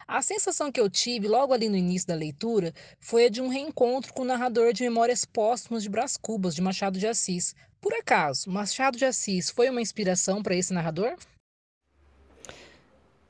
A 0.05 0.21
sensação 0.21 0.69
que 0.69 0.81
eu 0.81 0.89
tive 0.89 1.29
logo 1.29 1.53
ali 1.53 1.69
no 1.69 1.77
início 1.77 2.09
da 2.09 2.15
leitura 2.15 2.73
foi 2.99 3.27
a 3.27 3.29
de 3.29 3.41
um 3.41 3.47
reencontro 3.47 4.13
com 4.13 4.23
o 4.23 4.25
narrador 4.25 4.73
de 4.73 4.83
Memórias 4.83 5.23
Póstumas 5.23 5.83
de 5.83 5.89
Brás 5.89 6.17
Cubas, 6.17 6.53
de 6.53 6.61
Machado 6.61 6.99
de 6.99 7.07
Assis. 7.07 7.55
Por 7.79 7.93
acaso, 7.93 8.51
Machado 8.51 8.97
de 8.97 9.05
Assis 9.05 9.49
foi 9.49 9.69
uma 9.69 9.81
inspiração 9.81 10.43
para 10.43 10.55
esse 10.55 10.73
narrador? 10.73 11.15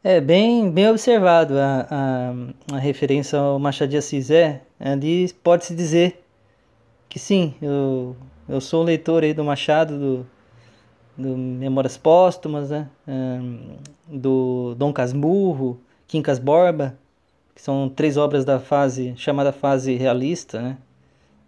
É 0.04 0.20
bem, 0.20 0.72
bem 0.72 0.90
observado 0.90 1.60
a, 1.60 1.88
a, 1.92 2.76
a 2.76 2.80
referência 2.80 3.38
ao 3.38 3.60
Machado 3.60 3.90
de 3.90 3.98
Assis. 3.98 4.32
É, 4.32 4.62
ali 4.80 5.32
pode-se 5.44 5.76
dizer 5.76 6.24
que 7.08 7.20
sim, 7.20 7.54
eu, 7.62 8.16
eu 8.50 8.60
sou 8.60 8.82
leitor 8.82 9.24
aí 9.24 9.32
do 9.32 9.44
Machado, 9.44 10.00
do, 10.00 10.26
do 11.16 11.38
Memórias 11.38 11.98
Póstumas, 11.98 12.72
né? 12.72 12.90
do 14.08 14.74
Dom 14.76 14.92
Casmurro, 14.92 15.80
Quincas 16.08 16.40
Borba, 16.40 16.98
que 17.54 17.62
são 17.62 17.88
três 17.88 18.18
obras 18.18 18.44
da 18.44 18.60
fase 18.60 19.14
chamada 19.16 19.52
fase 19.52 19.94
realista, 19.96 20.62
né, 20.62 20.78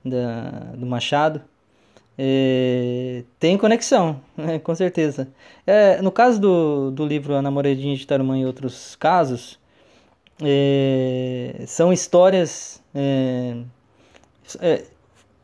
da, 0.06 0.50
do 0.76 0.86
Machado. 0.86 1.42
É, 2.18 3.24
tem 3.40 3.58
conexão, 3.58 4.22
né, 4.38 4.60
com 4.60 4.74
certeza. 4.76 5.28
É, 5.66 6.02
no 6.02 6.12
caso 6.12 6.40
do, 6.40 6.92
do 6.92 7.06
livro 7.06 7.36
A 7.36 7.42
Namoradinha 7.42 7.96
de 7.96 8.06
Tarumã 8.06 8.38
e 8.38 8.46
outros 8.46 8.96
casos, 8.96 9.60
é, 10.42 11.64
são 11.68 11.92
histórias. 11.92 12.82
É, 12.94 13.58
é, 14.60 14.84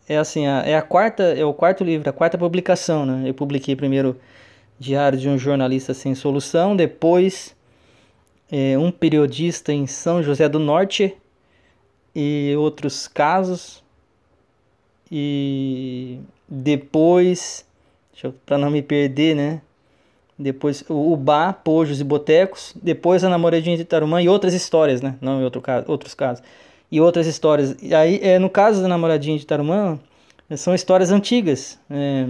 é 0.08 0.18
assim, 0.18 0.46
é 0.46 0.76
a 0.76 0.82
quarta, 0.82 1.24
é 1.24 1.46
o 1.46 1.54
quarto 1.54 1.84
livro, 1.84 2.10
a 2.10 2.14
quarta 2.14 2.38
publicação, 2.38 3.06
né? 3.06 3.30
Eu 3.30 3.34
publiquei 3.34 3.76
primeiro 3.76 4.20
Diário 4.80 5.20
de 5.20 5.30
um 5.30 5.38
Jornalista 5.38 5.94
Sem 5.94 6.16
Solução, 6.16 6.76
depois 6.76 7.56
é, 8.52 8.78
um 8.78 8.92
periodista 8.92 9.72
em 9.72 9.86
São 9.86 10.24
José 10.24 10.50
do 10.50 10.58
Norte 10.60 11.16
e 12.16 12.56
outros 12.58 13.08
casos. 13.08 13.84
E 15.12 16.20
depois, 16.50 17.66
para 18.46 18.58
não 18.58 18.72
me 18.72 18.82
perder, 18.82 19.36
né? 19.36 19.62
Depois 20.38 20.84
o 20.88 21.16
Bar, 21.18 21.62
Pojos 21.64 22.00
e 22.00 22.04
Botecos. 22.04 22.74
Depois 22.82 23.24
a 23.24 23.30
Namoradinha 23.30 23.78
de 23.78 23.84
Tarumã 23.84 24.22
e 24.22 24.30
outras 24.30 24.54
histórias, 24.54 25.02
né? 25.02 25.16
Não 25.22 25.42
em 25.42 25.44
outro 25.44 25.62
caso, 25.62 25.86
outros 25.88 26.14
casos. 26.14 26.44
E 26.92 27.00
outras 27.00 27.28
histórias. 27.28 27.76
E 27.82 27.94
aí, 27.94 28.20
é, 28.24 28.40
no 28.40 28.50
caso 28.50 28.82
da 28.82 28.88
Namoradinha 28.88 29.38
de 29.38 29.46
Tarumã, 29.46 30.00
são 30.56 30.74
histórias 30.74 31.12
antigas. 31.12 31.78
É, 31.90 32.26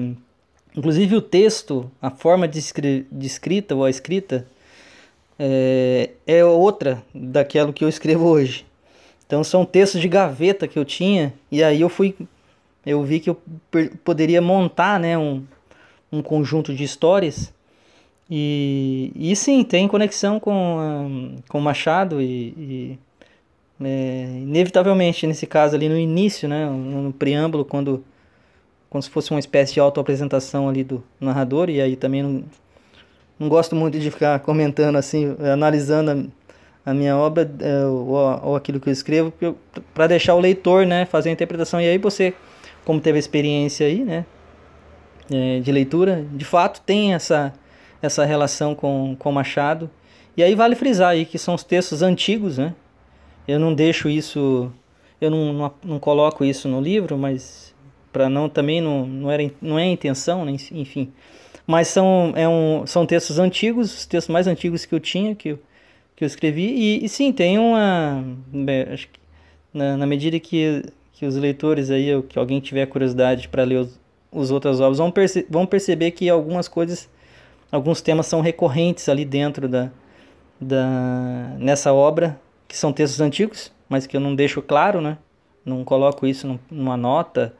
inclusive 0.75 1.15
o 1.15 1.21
texto, 1.21 1.89
a 2.01 2.10
forma 2.10 2.47
de, 2.47 2.60
de 3.12 3.27
escrita 3.27 3.75
ou 3.75 3.86
a 3.86 3.89
escrita 3.89 4.45
é, 5.38 6.10
é 6.27 6.43
outra 6.43 7.01
daquela 7.13 7.71
que 7.71 7.84
eu 7.84 7.89
escrevo 7.89 8.25
hoje. 8.25 8.65
Então 9.25 9.43
são 9.43 9.63
textos 9.63 10.01
de 10.01 10.08
gaveta 10.08 10.67
que 10.67 10.77
eu 10.77 10.84
tinha 10.84 11.32
e 11.51 11.63
aí 11.63 11.79
eu 11.79 11.89
fui, 11.89 12.15
eu 12.85 13.03
vi 13.03 13.19
que 13.19 13.29
eu 13.29 13.41
poderia 14.03 14.41
montar, 14.41 14.99
né, 14.99 15.17
um, 15.17 15.43
um 16.11 16.21
conjunto 16.21 16.73
de 16.73 16.83
histórias 16.83 17.53
e, 18.29 19.11
e 19.15 19.35
sim 19.35 19.63
tem 19.63 19.87
conexão 19.87 20.39
com 20.39 21.35
com 21.47 21.59
Machado 21.59 22.21
e, 22.21 22.53
e 22.57 22.99
é, 23.81 24.25
inevitavelmente 24.41 25.25
nesse 25.25 25.47
caso 25.47 25.75
ali 25.75 25.89
no 25.89 25.97
início, 25.97 26.47
né, 26.47 26.69
no 26.69 27.11
preâmbulo 27.13 27.65
quando 27.65 28.03
como 28.89 29.01
se 29.01 29.09
fosse 29.09 29.31
uma 29.31 29.39
espécie 29.39 29.73
de 29.73 29.79
autoapresentação 29.79 30.67
ali 30.67 30.83
do 30.83 31.03
narrador 31.19 31.69
e 31.69 31.81
aí 31.81 31.95
também 31.95 32.23
não 32.23 32.43
não 33.39 33.47
gosto 33.47 33.75
muito 33.75 33.97
de 33.97 34.11
ficar 34.11 34.39
comentando 34.41 34.97
assim, 34.97 35.35
analisando 35.39 36.29
a, 36.85 36.91
a 36.91 36.93
minha 36.93 37.15
obra 37.15 37.49
é, 37.61 37.85
ou, 37.85 38.09
ou, 38.43 38.55
aquilo 38.55 38.79
que 38.79 38.89
eu 38.89 38.93
escrevo, 38.93 39.33
para 39.93 40.07
deixar 40.07 40.35
o 40.35 40.39
leitor, 40.39 40.85
né, 40.85 41.05
fazer 41.05 41.29
a 41.29 41.31
interpretação. 41.31 41.79
E 41.79 41.87
aí 41.87 41.97
você, 41.97 42.33
como 42.89 42.99
teve 42.99 43.17
a 43.17 43.19
experiência 43.19 43.86
aí, 43.86 44.04
né, 44.04 44.25
é, 45.32 45.60
de 45.60 45.71
leitura, 45.71 46.25
de 46.34 46.43
fato 46.43 46.82
tem 46.82 47.13
essa 47.13 47.54
essa 48.02 48.25
relação 48.25 48.73
com 48.73 49.15
com 49.19 49.32
Machado. 49.32 49.91
E 50.36 50.41
aí 50.41 50.56
vale 50.56 50.73
frisar 50.73 51.10
aí 51.10 51.23
que 51.23 51.38
são 51.38 51.54
os 51.54 51.63
textos 51.63 52.02
antigos, 52.02 52.58
né? 52.58 52.73
Eu 53.47 53.60
não 53.60 53.75
deixo 53.75 54.10
isso, 54.10 54.71
eu 55.21 55.30
não, 55.30 55.54
não, 55.54 55.73
não 55.84 55.99
coloco 55.99 56.43
isso 56.43 56.67
no 56.67 56.82
livro, 56.82 57.15
mas 57.15 57.75
para 58.12 58.28
não 58.28 58.49
também 58.49 58.82
não, 58.82 59.06
não 59.06 59.30
era 59.30 59.52
não 59.62 59.78
é 59.78 59.86
intenção, 59.86 60.43
né? 60.43 60.56
enfim 60.71 61.13
mas 61.67 61.88
são, 61.89 62.34
é 62.36 62.49
um, 62.49 62.88
são 62.88 63.06
textos 63.06 63.38
antigos, 63.38 63.93
os 63.93 64.06
textos 64.08 64.34
mais 64.34 64.47
antigos 64.47 64.88
que 64.88 64.95
eu 64.95 64.99
tinha, 64.99 65.36
que 65.36 65.49
eu, 65.49 65.60
que 66.15 66.23
eu 66.23 66.25
escrevi, 66.25 66.63
e, 66.63 67.06
e 67.06 67.08
sim, 67.08 67.32
tem 67.32 67.60
uma. 67.60 68.25
acho 68.91 69.08
que 69.08 69.19
na, 69.71 69.95
na, 69.95 70.08
medida 70.08 70.39
que, 70.39 70.84
que 71.19 71.25
os 71.25 71.36
leitores 71.36 71.91
aí, 71.91 72.15
ou 72.15 72.23
que 72.23 72.39
alguém 72.39 72.62
tiver 72.62 72.86
curiosidade 72.86 73.49
para 73.49 73.65
ler 73.65 73.79
os, 73.82 73.99
os 74.32 74.51
outras 74.51 74.79
obras, 74.79 74.99
vão, 74.99 75.12
perce, 75.12 75.45
vão 75.49 75.65
perceber 75.65 76.12
que 76.12 76.29
algumas 76.29 76.69
coisas, 76.69 77.10
alguns 77.69 77.99
temas 77.99 78.25
são 78.25 78.39
recorrentes 78.39 79.10
ali 79.10 79.25
dentro 79.25 79.67
da, 79.67 79.91
da 80.62 81.58
nessa 81.60 81.91
obra, 81.91 82.39
que 82.69 82.77
são 82.77 82.93
textos 82.93 83.19
antigos, 83.19 83.69
mas 83.89 84.08
que 84.08 84.15
eu 84.15 84.21
não 84.21 84.34
deixo 84.34 84.62
claro, 84.62 85.01
né? 85.01 85.17
Não 85.65 85.84
coloco 85.84 86.25
isso 86.25 86.58
numa 86.71 86.95
nota 86.95 87.53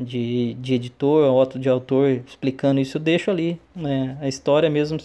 de, 0.00 0.54
de 0.54 0.72
editor 0.72 1.30
ou 1.30 1.44
de 1.44 1.68
autor 1.68 2.22
explicando 2.26 2.80
isso, 2.80 2.96
eu 2.96 3.02
deixo 3.02 3.30
ali, 3.30 3.60
né? 3.74 4.16
A 4.22 4.26
história 4.26 4.70
mesmo, 4.70 4.96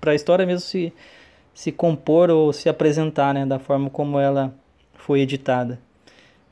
para 0.00 0.12
a 0.12 0.14
história 0.14 0.46
mesmo 0.46 0.60
se, 0.60 0.92
se 1.52 1.72
compor 1.72 2.30
ou 2.30 2.52
se 2.52 2.68
apresentar, 2.68 3.34
né? 3.34 3.44
Da 3.44 3.58
forma 3.58 3.90
como 3.90 4.16
ela 4.16 4.54
foi 4.94 5.22
editada. 5.22 5.84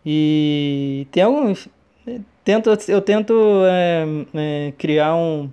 E 0.05 1.07
tem 1.11 1.23
algum... 1.23 1.55
Tento, 2.45 2.71
eu 2.89 3.01
tento 3.01 3.35
é, 3.67 4.05
é, 4.35 4.73
criar 4.77 5.17
um, 5.17 5.51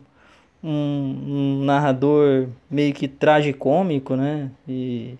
um, 0.61 0.69
um, 0.69 1.63
narrador 1.63 2.49
meio 2.69 2.93
que 2.93 3.07
tragicômico, 3.07 4.15
né? 4.17 4.51
E, 4.67 5.15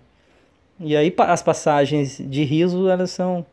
e 0.78 0.94
aí 0.94 1.14
as 1.16 1.42
passagens 1.42 2.20
de 2.22 2.44
riso, 2.44 2.90
elas 2.90 3.10
são, 3.10 3.46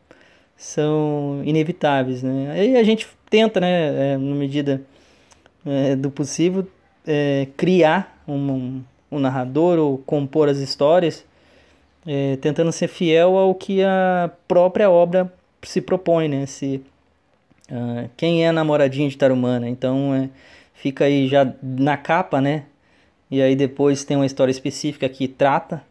são 0.54 1.40
inevitáveis, 1.46 2.22
né? 2.22 2.50
Aí 2.52 2.76
a 2.76 2.82
gente 2.82 3.08
tenta, 3.30 3.58
né, 3.58 4.12
é, 4.12 4.16
na 4.18 4.34
medida 4.34 4.82
é, 5.64 5.96
do 5.96 6.10
possível, 6.10 6.66
é, 7.06 7.48
criar 7.56 8.22
um, 8.28 8.82
um, 9.10 9.18
narrador 9.18 9.78
ou 9.78 9.96
compor 9.96 10.48
as 10.48 10.58
histórias, 10.58 11.24
é, 12.06 12.36
tentando 12.36 12.72
ser 12.72 12.88
fiel 12.88 13.38
ao 13.38 13.54
que 13.54 13.82
a 13.82 14.30
própria 14.46 14.90
obra 14.90 15.32
se 15.62 15.80
propõe, 15.80 16.28
né? 16.28 16.46
Se, 16.46 16.82
uh, 17.70 18.08
quem 18.16 18.44
é 18.44 18.48
a 18.48 18.52
namoradinha 18.52 19.08
de 19.08 19.16
Tarumana? 19.16 19.68
Então, 19.68 20.14
é, 20.14 20.28
fica 20.74 21.04
aí 21.04 21.28
já 21.28 21.52
na 21.62 21.96
capa, 21.96 22.40
né? 22.40 22.64
E 23.30 23.40
aí 23.40 23.54
depois 23.54 24.04
tem 24.04 24.16
uma 24.16 24.26
história 24.26 24.50
específica 24.50 25.08
que 25.08 25.28
trata. 25.28 25.82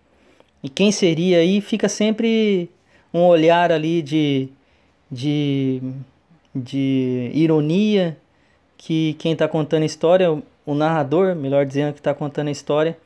E 0.61 0.69
quem 0.69 0.91
seria 0.91 1.39
aí 1.39 1.61
fica 1.61 1.87
sempre 1.87 2.69
um 3.13 3.21
olhar 3.21 3.71
ali 3.71 4.01
de, 4.01 4.49
de 5.09 5.81
de 6.53 7.31
ironia 7.33 8.17
que 8.77 9.13
quem 9.19 9.33
está 9.33 9.47
contando 9.47 9.83
a 9.83 9.85
história, 9.85 10.31
o 10.65 10.73
narrador, 10.73 11.35
melhor 11.35 11.65
dizendo, 11.65 11.93
que 11.93 11.99
está 11.99 12.13
contando 12.13 12.47
a 12.47 12.51
história, 12.51 12.97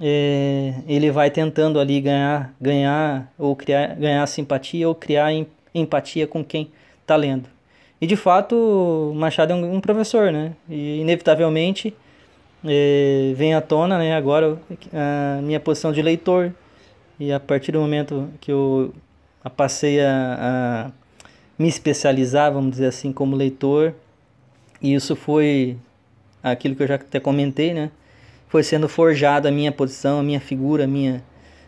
é, 0.00 0.74
ele 0.86 1.10
vai 1.10 1.30
tentando 1.30 1.78
ali 1.78 2.00
ganhar, 2.00 2.54
ganhar 2.60 3.32
ou 3.38 3.54
criar, 3.54 3.94
ganhar 3.96 4.26
simpatia 4.26 4.88
ou 4.88 4.94
criar 4.94 5.32
empatia 5.74 6.26
com 6.26 6.44
quem 6.44 6.70
está 7.00 7.16
lendo. 7.16 7.48
E 8.00 8.06
de 8.06 8.16
fato, 8.16 9.12
Machado 9.14 9.52
é 9.52 9.56
um, 9.56 9.76
um 9.76 9.80
professor, 9.80 10.32
né? 10.32 10.52
E 10.68 11.00
inevitavelmente 11.00 11.94
é, 12.64 13.32
vem 13.36 13.54
à 13.54 13.60
tona, 13.60 13.98
né? 13.98 14.14
Agora 14.14 14.58
a 14.92 15.40
minha 15.42 15.60
posição 15.60 15.92
de 15.92 16.02
leitor 16.02 16.52
e 17.18 17.32
a 17.32 17.38
partir 17.38 17.72
do 17.72 17.80
momento 17.80 18.28
que 18.40 18.50
eu 18.50 18.92
passei 19.56 20.00
a, 20.00 20.88
a 20.88 20.90
me 21.58 21.68
especializar, 21.68 22.52
vamos 22.52 22.72
dizer 22.72 22.86
assim, 22.86 23.12
como 23.12 23.36
leitor, 23.36 23.94
e 24.80 24.94
isso 24.94 25.14
foi 25.14 25.76
aquilo 26.42 26.74
que 26.74 26.82
eu 26.82 26.88
já 26.88 26.96
até 26.96 27.20
comentei, 27.20 27.72
né? 27.72 27.90
Foi 28.48 28.62
sendo 28.62 28.88
forjada 28.88 29.48
a 29.48 29.52
minha 29.52 29.70
posição, 29.70 30.18
a 30.18 30.22
minha 30.22 30.40
figura, 30.40 30.84
a 30.84 30.86
minha 30.86 31.22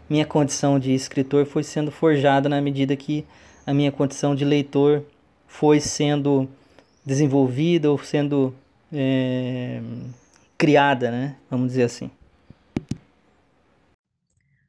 minha 0.08 0.26
condição 0.26 0.78
de 0.78 0.92
escritor 0.92 1.46
foi 1.46 1.62
sendo 1.62 1.90
forjada 1.90 2.48
na 2.48 2.60
medida 2.60 2.94
que 2.94 3.24
a 3.66 3.72
minha 3.72 3.90
condição 3.90 4.34
de 4.34 4.44
leitor 4.44 5.04
foi 5.46 5.80
sendo 5.80 6.48
desenvolvida 7.04 7.90
ou 7.90 7.98
sendo 7.98 8.54
é, 8.92 9.80
criada, 10.56 11.10
né? 11.10 11.36
Vamos 11.50 11.68
dizer 11.68 11.84
assim. 11.84 12.10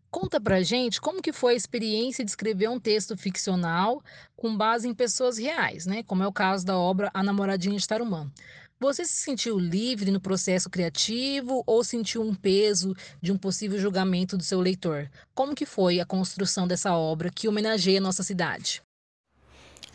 Conta 0.09 0.39
pra 0.39 0.63
gente 0.63 1.01
como 1.01 1.21
que 1.21 1.33
foi 1.33 1.53
a 1.53 1.57
experiência 1.57 2.23
de 2.23 2.31
escrever 2.31 2.69
um 2.69 2.79
texto 2.79 3.17
ficcional 3.17 4.01
com 4.35 4.55
base 4.55 4.87
em 4.87 4.93
pessoas 4.93 5.37
reais, 5.37 5.85
né? 5.85 6.03
Como 6.03 6.23
é 6.23 6.27
o 6.27 6.31
caso 6.31 6.65
da 6.65 6.77
obra 6.77 7.11
A 7.13 7.21
Namoradinha 7.21 7.77
de 7.77 7.85
Tarumã. 7.85 8.31
Você 8.79 9.03
se 9.03 9.13
sentiu 9.13 9.57
livre 9.57 10.11
no 10.11 10.19
processo 10.21 10.69
criativo 10.69 11.63
ou 11.65 11.83
sentiu 11.83 12.21
um 12.21 12.35
peso 12.35 12.93
de 13.21 13.31
um 13.31 13.37
possível 13.37 13.79
julgamento 13.79 14.37
do 14.37 14.43
seu 14.43 14.59
leitor? 14.59 15.09
Como 15.33 15.55
que 15.55 15.65
foi 15.65 15.99
a 15.99 16.05
construção 16.05 16.67
dessa 16.67 16.93
obra 16.93 17.29
que 17.29 17.47
homenageia 17.47 17.99
a 17.99 18.01
nossa 18.01 18.21
cidade? 18.21 18.84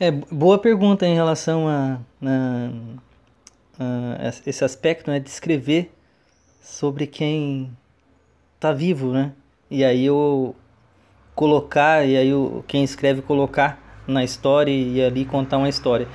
É, 0.03 0.11
boa 0.11 0.57
pergunta 0.57 1.07
em 1.07 1.15
relação 1.15 1.69
a, 1.69 1.99
a, 2.25 2.71
a 3.79 4.29
esse 4.47 4.65
aspecto 4.65 5.11
né, 5.11 5.21
de 5.21 5.29
escrever 5.29 5.93
sobre 6.63 7.07
quem 7.07 7.71
está 8.55 8.73
vivo, 8.73 9.13
né? 9.13 9.33
E 9.71 9.85
aí 9.85 10.07
eu 10.07 10.57
colocar, 11.35 12.09
e 12.09 12.17
aí 12.17 12.33
o, 12.33 12.65
quem 12.67 12.83
escreve 12.83 13.21
colocar 13.21 13.79
na 14.09 14.25
história 14.25 14.73
e 14.73 15.05
ali 15.05 15.27
contar 15.27 15.59
uma 15.59 15.69
história. 15.69 16.09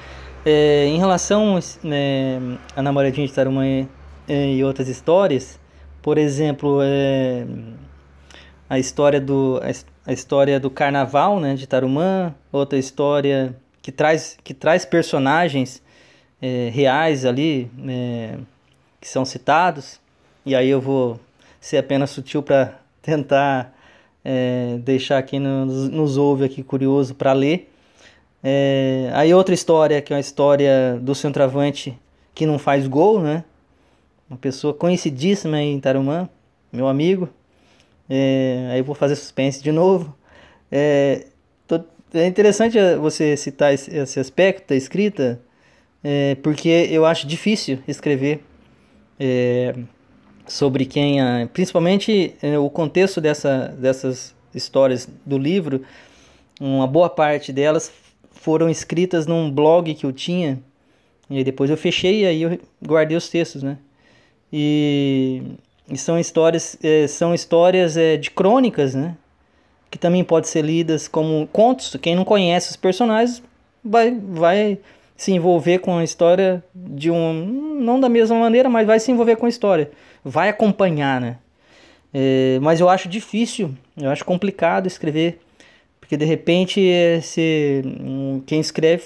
É, 0.43 0.87
em 0.87 0.97
relação 0.97 1.59
né, 1.83 2.57
a 2.75 2.81
Namoradinha 2.81 3.27
de 3.27 3.33
Tarumã 3.33 3.67
e, 3.67 3.87
e 4.27 4.63
outras 4.63 4.87
histórias, 4.87 5.59
por 6.01 6.17
exemplo, 6.17 6.79
é, 6.81 7.45
a 8.67 8.79
história 8.79 9.21
do 9.21 9.61
a, 9.61 10.09
a, 10.09 10.11
história 10.11 10.59
do 10.59 10.71
Carnaval, 10.71 11.39
né, 11.39 11.53
de 11.53 11.67
Tarumã, 11.67 12.33
outra 12.51 12.79
história 12.79 13.55
que 13.85 13.91
traz, 13.91 14.35
que 14.43 14.51
traz 14.51 14.83
personagens 14.83 15.79
é, 16.41 16.71
reais 16.73 17.23
ali, 17.23 17.69
é, 17.87 18.35
que 18.99 19.07
são 19.07 19.23
citados, 19.23 19.99
e 20.43 20.55
aí 20.55 20.67
eu 20.67 20.81
vou 20.81 21.19
ser 21.61 21.77
apenas 21.77 22.09
sutil 22.09 22.41
para 22.41 22.79
tentar 22.99 23.71
é, 24.23 24.79
deixar 24.79 25.21
quem 25.21 25.39
nos, 25.39 25.87
nos 25.87 26.17
ouve 26.17 26.45
aqui 26.45 26.63
curioso 26.63 27.13
para 27.13 27.31
ler. 27.31 27.71
Aí 29.13 29.31
outra 29.35 29.53
história, 29.53 30.01
que 30.01 30.11
é 30.11 30.15
uma 30.15 30.19
história 30.19 30.99
do 30.99 31.13
centroavante 31.13 31.95
que 32.33 32.47
não 32.47 32.57
faz 32.57 32.87
gol, 32.87 33.21
né? 33.21 33.43
Uma 34.27 34.37
pessoa 34.37 34.73
conhecidíssima 34.73 35.61
em 35.61 35.79
Tarumã, 35.79 36.27
meu 36.73 36.87
amigo. 36.87 37.29
Aí 38.09 38.79
eu 38.79 38.83
vou 38.83 38.95
fazer 38.95 39.15
suspense 39.15 39.63
de 39.63 39.71
novo. 39.71 40.15
É, 40.71 41.25
tô, 41.67 41.83
é 42.15 42.27
interessante 42.27 42.77
eh, 42.77 42.95
você 42.95 43.35
citar 43.35 43.73
esse 43.73 44.19
aspecto 44.19 44.69
da 44.69 44.75
escrita, 44.75 45.39
é, 46.03 46.35
porque 46.35 46.69
eu 46.69 47.05
acho 47.05 47.27
difícil 47.27 47.79
escrever 47.87 48.43
é, 49.19 49.75
sobre 50.47 50.85
quem, 50.85 51.19
a, 51.19 51.49
principalmente 51.51 52.35
é, 52.41 52.57
o 52.57 52.69
contexto 52.69 53.19
dessa, 53.19 53.69
dessas 53.77 54.33
histórias 54.53 55.09
do 55.25 55.37
livro, 55.37 55.83
uma 56.59 56.87
boa 56.87 57.09
parte 57.09 57.51
delas 57.51 57.91
foram 58.31 58.69
escritas 58.69 59.27
num 59.27 59.51
blog 59.51 59.93
que 59.93 60.05
eu 60.05 60.13
tinha, 60.13 60.61
e 61.29 61.43
depois 61.43 61.69
eu 61.69 61.77
fechei 61.77 62.21
e 62.21 62.25
aí 62.25 62.41
eu 62.43 62.59
guardei 62.85 63.17
os 63.17 63.27
textos, 63.27 63.63
né? 63.63 63.77
E, 64.53 65.41
e 65.89 65.97
são 65.97 66.19
histórias, 66.19 66.77
são 67.09 67.33
histórias 67.33 67.95
de 68.21 68.29
crônicas, 68.29 68.93
né? 68.93 69.17
Que 69.95 69.99
também 69.99 70.25
pode 70.25 70.49
ser 70.49 70.61
lidas 70.61 71.07
como 71.07 71.47
contos. 71.53 71.95
Quem 72.01 72.15
não 72.15 72.25
conhece 72.25 72.69
os 72.69 72.75
personagens 72.75 73.41
vai, 73.81 74.11
vai 74.11 74.77
se 75.15 75.31
envolver 75.31 75.79
com 75.79 75.97
a 75.97 76.03
história 76.03 76.61
de 76.75 77.09
um. 77.09 77.33
não 77.79 77.97
da 77.97 78.09
mesma 78.09 78.37
maneira, 78.37 78.67
mas 78.67 78.85
vai 78.85 78.99
se 78.99 79.09
envolver 79.09 79.37
com 79.37 79.45
a 79.45 79.49
história. 79.49 79.89
Vai 80.21 80.49
acompanhar, 80.49 81.21
né? 81.21 81.37
É, 82.13 82.59
mas 82.61 82.81
eu 82.81 82.89
acho 82.89 83.07
difícil, 83.07 83.73
eu 83.95 84.09
acho 84.09 84.25
complicado 84.25 84.85
escrever. 84.85 85.39
Porque 86.01 86.17
de 86.17 86.25
repente 86.25 86.81
se, 87.21 87.81
quem 88.45 88.59
escreve 88.59 89.01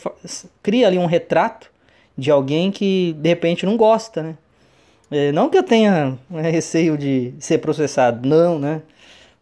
cria 0.63 0.88
ali 0.88 0.97
um 0.97 1.06
retrato 1.06 1.69
de 2.17 2.32
alguém 2.32 2.71
que 2.71 3.15
de 3.19 3.30
repente 3.30 3.63
não 3.63 3.78
gosta, 3.78 4.23
né? 4.23 4.36
É, 5.12 5.32
não 5.32 5.49
que 5.49 5.58
eu 5.58 5.63
tenha 5.63 6.17
né, 6.28 6.49
receio 6.49 6.97
de 6.97 7.32
ser 7.39 7.60
processado, 7.60 8.28
não, 8.28 8.58
né? 8.58 8.82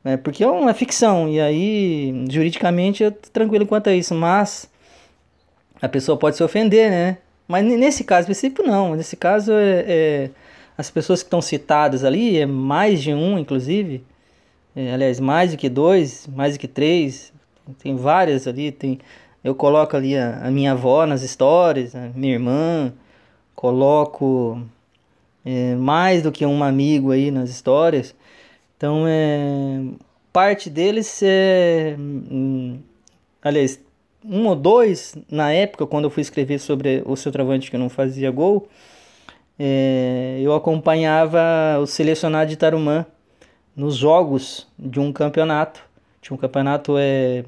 Né? 0.03 0.17
Porque 0.17 0.43
é 0.43 0.47
uma 0.47 0.73
ficção, 0.73 1.27
e 1.29 1.39
aí, 1.39 2.25
juridicamente, 2.29 3.03
eu 3.03 3.11
tô 3.11 3.29
tranquilo 3.29 3.65
quanto 3.65 3.89
a 3.89 3.93
isso, 3.93 4.15
mas 4.15 4.69
a 5.81 5.89
pessoa 5.89 6.17
pode 6.17 6.37
se 6.37 6.43
ofender, 6.43 6.89
né? 6.89 7.17
Mas 7.47 7.65
nesse 7.65 8.03
caso 8.03 8.21
específico, 8.21 8.63
não. 8.63 8.95
Nesse 8.95 9.15
caso, 9.15 9.53
é, 9.53 9.85
é 9.87 10.29
as 10.77 10.91
pessoas 10.91 11.21
que 11.23 11.27
estão 11.27 11.41
citadas 11.41 12.03
ali, 12.03 12.37
é 12.37 12.45
mais 12.45 13.01
de 13.01 13.13
um, 13.13 13.39
inclusive, 13.39 14.03
é, 14.75 14.93
aliás, 14.93 15.19
mais 15.19 15.51
do 15.51 15.57
que 15.57 15.69
dois, 15.69 16.27
mais 16.27 16.53
do 16.53 16.59
que 16.59 16.67
três, 16.67 17.33
tem 17.79 17.95
várias 17.95 18.47
ali, 18.47 18.71
tem... 18.71 18.99
Eu 19.43 19.55
coloco 19.55 19.95
ali 19.95 20.17
a, 20.17 20.39
a 20.43 20.51
minha 20.51 20.73
avó 20.73 21.05
nas 21.05 21.21
histórias, 21.21 21.93
minha 22.13 22.33
irmã, 22.33 22.93
coloco 23.55 24.61
é, 25.45 25.73
mais 25.75 26.21
do 26.21 26.31
que 26.31 26.45
um 26.45 26.63
amigo 26.63 27.11
aí 27.11 27.31
nas 27.31 27.49
histórias. 27.49 28.13
Então, 28.77 29.05
é, 29.07 29.81
parte 30.31 30.69
deles 30.69 31.21
é. 31.23 31.95
Hum, 31.97 32.79
aliás, 33.41 33.79
um 34.23 34.47
ou 34.47 34.55
dois, 34.55 35.15
na 35.29 35.51
época, 35.51 35.87
quando 35.87 36.05
eu 36.05 36.09
fui 36.11 36.21
escrever 36.21 36.59
sobre 36.59 37.01
o 37.05 37.15
seu 37.15 37.31
travante 37.31 37.71
que 37.71 37.77
não 37.77 37.89
fazia 37.89 38.29
gol, 38.29 38.67
é, 39.57 40.39
eu 40.41 40.53
acompanhava 40.53 41.39
o 41.81 41.87
selecionado 41.87 42.49
de 42.49 42.55
Tarumã 42.55 43.05
nos 43.75 43.95
jogos 43.95 44.67
de 44.77 44.99
um 44.99 45.11
campeonato. 45.11 45.81
Tinha 46.21 46.35
um 46.35 46.39
campeonato 46.39 46.95
é, 46.97 47.45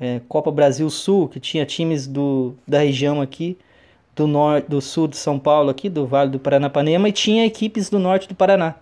é, 0.00 0.20
Copa 0.28 0.50
Brasil 0.50 0.88
Sul, 0.88 1.28
que 1.28 1.38
tinha 1.38 1.66
times 1.66 2.06
do, 2.06 2.54
da 2.66 2.78
região 2.78 3.20
aqui, 3.20 3.58
do, 4.16 4.26
norte, 4.26 4.68
do 4.68 4.80
sul 4.80 5.06
de 5.06 5.16
São 5.16 5.38
Paulo, 5.38 5.70
aqui, 5.70 5.88
do 5.90 6.06
Vale 6.06 6.30
do 6.30 6.38
Paranapanema, 6.38 7.08
e 7.08 7.12
tinha 7.12 7.44
equipes 7.44 7.90
do 7.90 7.98
norte 7.98 8.28
do 8.28 8.34
Paraná. 8.34 8.76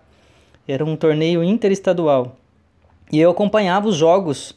Era 0.71 0.85
um 0.85 0.95
torneio 0.95 1.43
interestadual. 1.43 2.37
E 3.11 3.19
eu 3.19 3.31
acompanhava 3.31 3.87
os 3.87 3.95
jogos 3.95 4.55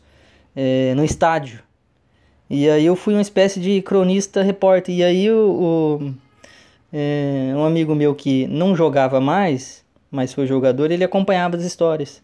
é, 0.54 0.94
no 0.94 1.02
estádio. 1.02 1.60
E 2.50 2.68
aí 2.68 2.84
eu 2.84 2.94
fui 2.94 3.14
uma 3.14 3.22
espécie 3.22 3.58
de 3.58 3.80
cronista 3.80 4.42
repórter. 4.42 4.94
E 4.94 5.02
aí 5.02 5.30
o, 5.30 6.00
o 6.00 6.14
é, 6.92 7.54
um 7.56 7.64
amigo 7.64 7.94
meu 7.94 8.14
que 8.14 8.46
não 8.48 8.76
jogava 8.76 9.22
mais, 9.22 9.82
mas 10.10 10.34
foi 10.34 10.46
jogador, 10.46 10.90
ele 10.90 11.02
acompanhava 11.02 11.56
as 11.56 11.64
histórias. 11.64 12.22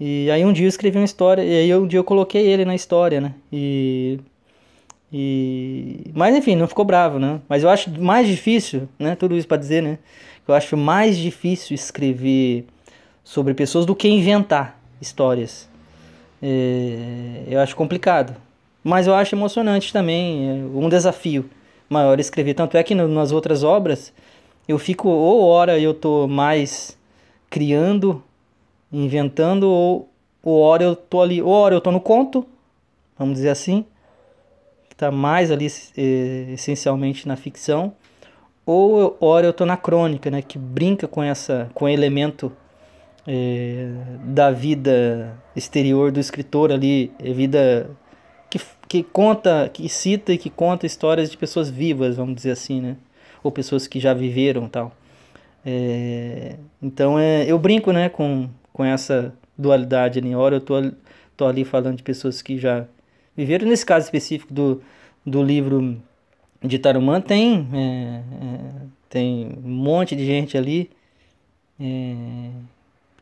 E 0.00 0.30
aí 0.30 0.42
um 0.42 0.52
dia 0.52 0.64
eu 0.64 0.70
escrevi 0.70 0.96
uma 0.96 1.04
história, 1.04 1.42
e 1.42 1.54
aí 1.54 1.76
um 1.76 1.86
dia 1.86 1.98
eu 1.98 2.04
coloquei 2.04 2.46
ele 2.46 2.64
na 2.64 2.74
história, 2.74 3.20
né? 3.20 3.34
E, 3.52 4.18
e... 5.12 6.10
Mas 6.14 6.34
enfim, 6.34 6.56
não 6.56 6.66
ficou 6.66 6.86
bravo, 6.86 7.18
né? 7.18 7.42
Mas 7.46 7.62
eu 7.62 7.68
acho 7.68 7.90
mais 8.00 8.26
difícil, 8.26 8.88
né? 8.98 9.14
Tudo 9.14 9.36
isso 9.36 9.46
para 9.46 9.58
dizer, 9.58 9.82
né? 9.82 9.98
Eu 10.48 10.54
acho 10.54 10.78
mais 10.78 11.18
difícil 11.18 11.74
escrever 11.74 12.64
sobre 13.24 13.54
pessoas 13.54 13.86
do 13.86 13.94
que 13.94 14.08
inventar 14.08 14.78
histórias. 15.00 15.68
É, 16.42 17.44
eu 17.46 17.60
acho 17.60 17.76
complicado. 17.76 18.34
Mas 18.82 19.06
eu 19.06 19.14
acho 19.14 19.34
emocionante 19.34 19.92
também, 19.92 20.48
é 20.48 20.54
um 20.76 20.88
desafio 20.88 21.48
maior 21.88 22.18
escrever. 22.18 22.54
Tanto 22.54 22.76
é 22.76 22.82
que 22.82 22.94
no, 22.94 23.06
nas 23.06 23.30
outras 23.30 23.62
obras 23.62 24.12
eu 24.66 24.78
fico, 24.78 25.08
ou 25.08 25.42
hora 25.44 25.78
eu 25.78 25.94
tô 25.94 26.26
mais 26.26 26.98
criando, 27.48 28.22
inventando, 28.92 29.64
ou, 29.64 30.08
ou 30.42 30.60
hora 30.60 30.82
eu 30.82 30.96
tô 30.96 31.20
ali, 31.20 31.40
ou 31.40 31.50
hora 31.50 31.74
eu 31.74 31.80
tô 31.80 31.90
no 31.90 32.00
conto, 32.00 32.44
vamos 33.16 33.34
dizer 33.34 33.50
assim, 33.50 33.84
que 34.88 34.96
tá 34.96 35.10
mais 35.10 35.50
ali 35.50 35.66
é, 35.96 36.52
essencialmente 36.54 37.28
na 37.28 37.36
ficção, 37.36 37.92
ou 38.64 39.16
hora 39.20 39.46
eu 39.46 39.52
tô 39.52 39.64
na 39.66 39.76
crônica, 39.76 40.30
né, 40.30 40.42
que 40.42 40.58
brinca 40.58 41.06
com 41.06 41.22
essa 41.22 41.70
com 41.74 41.84
o 41.84 41.88
elemento 41.88 42.52
é, 43.26 43.88
da 44.24 44.50
vida 44.50 45.36
exterior 45.54 46.10
do 46.10 46.20
escritor 46.20 46.72
ali, 46.72 47.12
é 47.18 47.32
vida 47.32 47.90
que, 48.50 48.60
que 48.88 49.02
conta, 49.02 49.70
que 49.72 49.88
cita 49.88 50.32
e 50.32 50.38
que 50.38 50.50
conta 50.50 50.86
histórias 50.86 51.30
de 51.30 51.36
pessoas 51.36 51.70
vivas, 51.70 52.16
vamos 52.16 52.34
dizer 52.34 52.52
assim, 52.52 52.80
né? 52.80 52.96
Ou 53.42 53.50
pessoas 53.50 53.86
que 53.86 53.98
já 54.00 54.14
viveram 54.14 54.68
tal. 54.68 54.92
É, 55.64 56.56
então 56.82 57.18
é, 57.18 57.44
eu 57.46 57.58
brinco, 57.58 57.92
né, 57.92 58.08
com, 58.08 58.48
com 58.72 58.84
essa 58.84 59.34
dualidade 59.56 60.18
ali. 60.18 60.34
Hora 60.34 60.56
eu 60.56 60.60
tô, 60.60 60.74
tô 61.36 61.46
ali 61.46 61.64
falando 61.64 61.96
de 61.96 62.02
pessoas 62.02 62.42
que 62.42 62.58
já 62.58 62.86
viveram. 63.36 63.68
Nesse 63.68 63.86
caso 63.86 64.04
específico 64.04 64.52
do, 64.52 64.82
do 65.24 65.42
livro 65.42 66.00
de 66.62 66.78
Tarumã, 66.78 67.20
tem, 67.20 67.68
é, 67.72 68.22
é, 68.44 68.58
tem 69.08 69.58
um 69.64 69.70
monte 69.70 70.14
de 70.14 70.26
gente 70.26 70.56
ali 70.56 70.90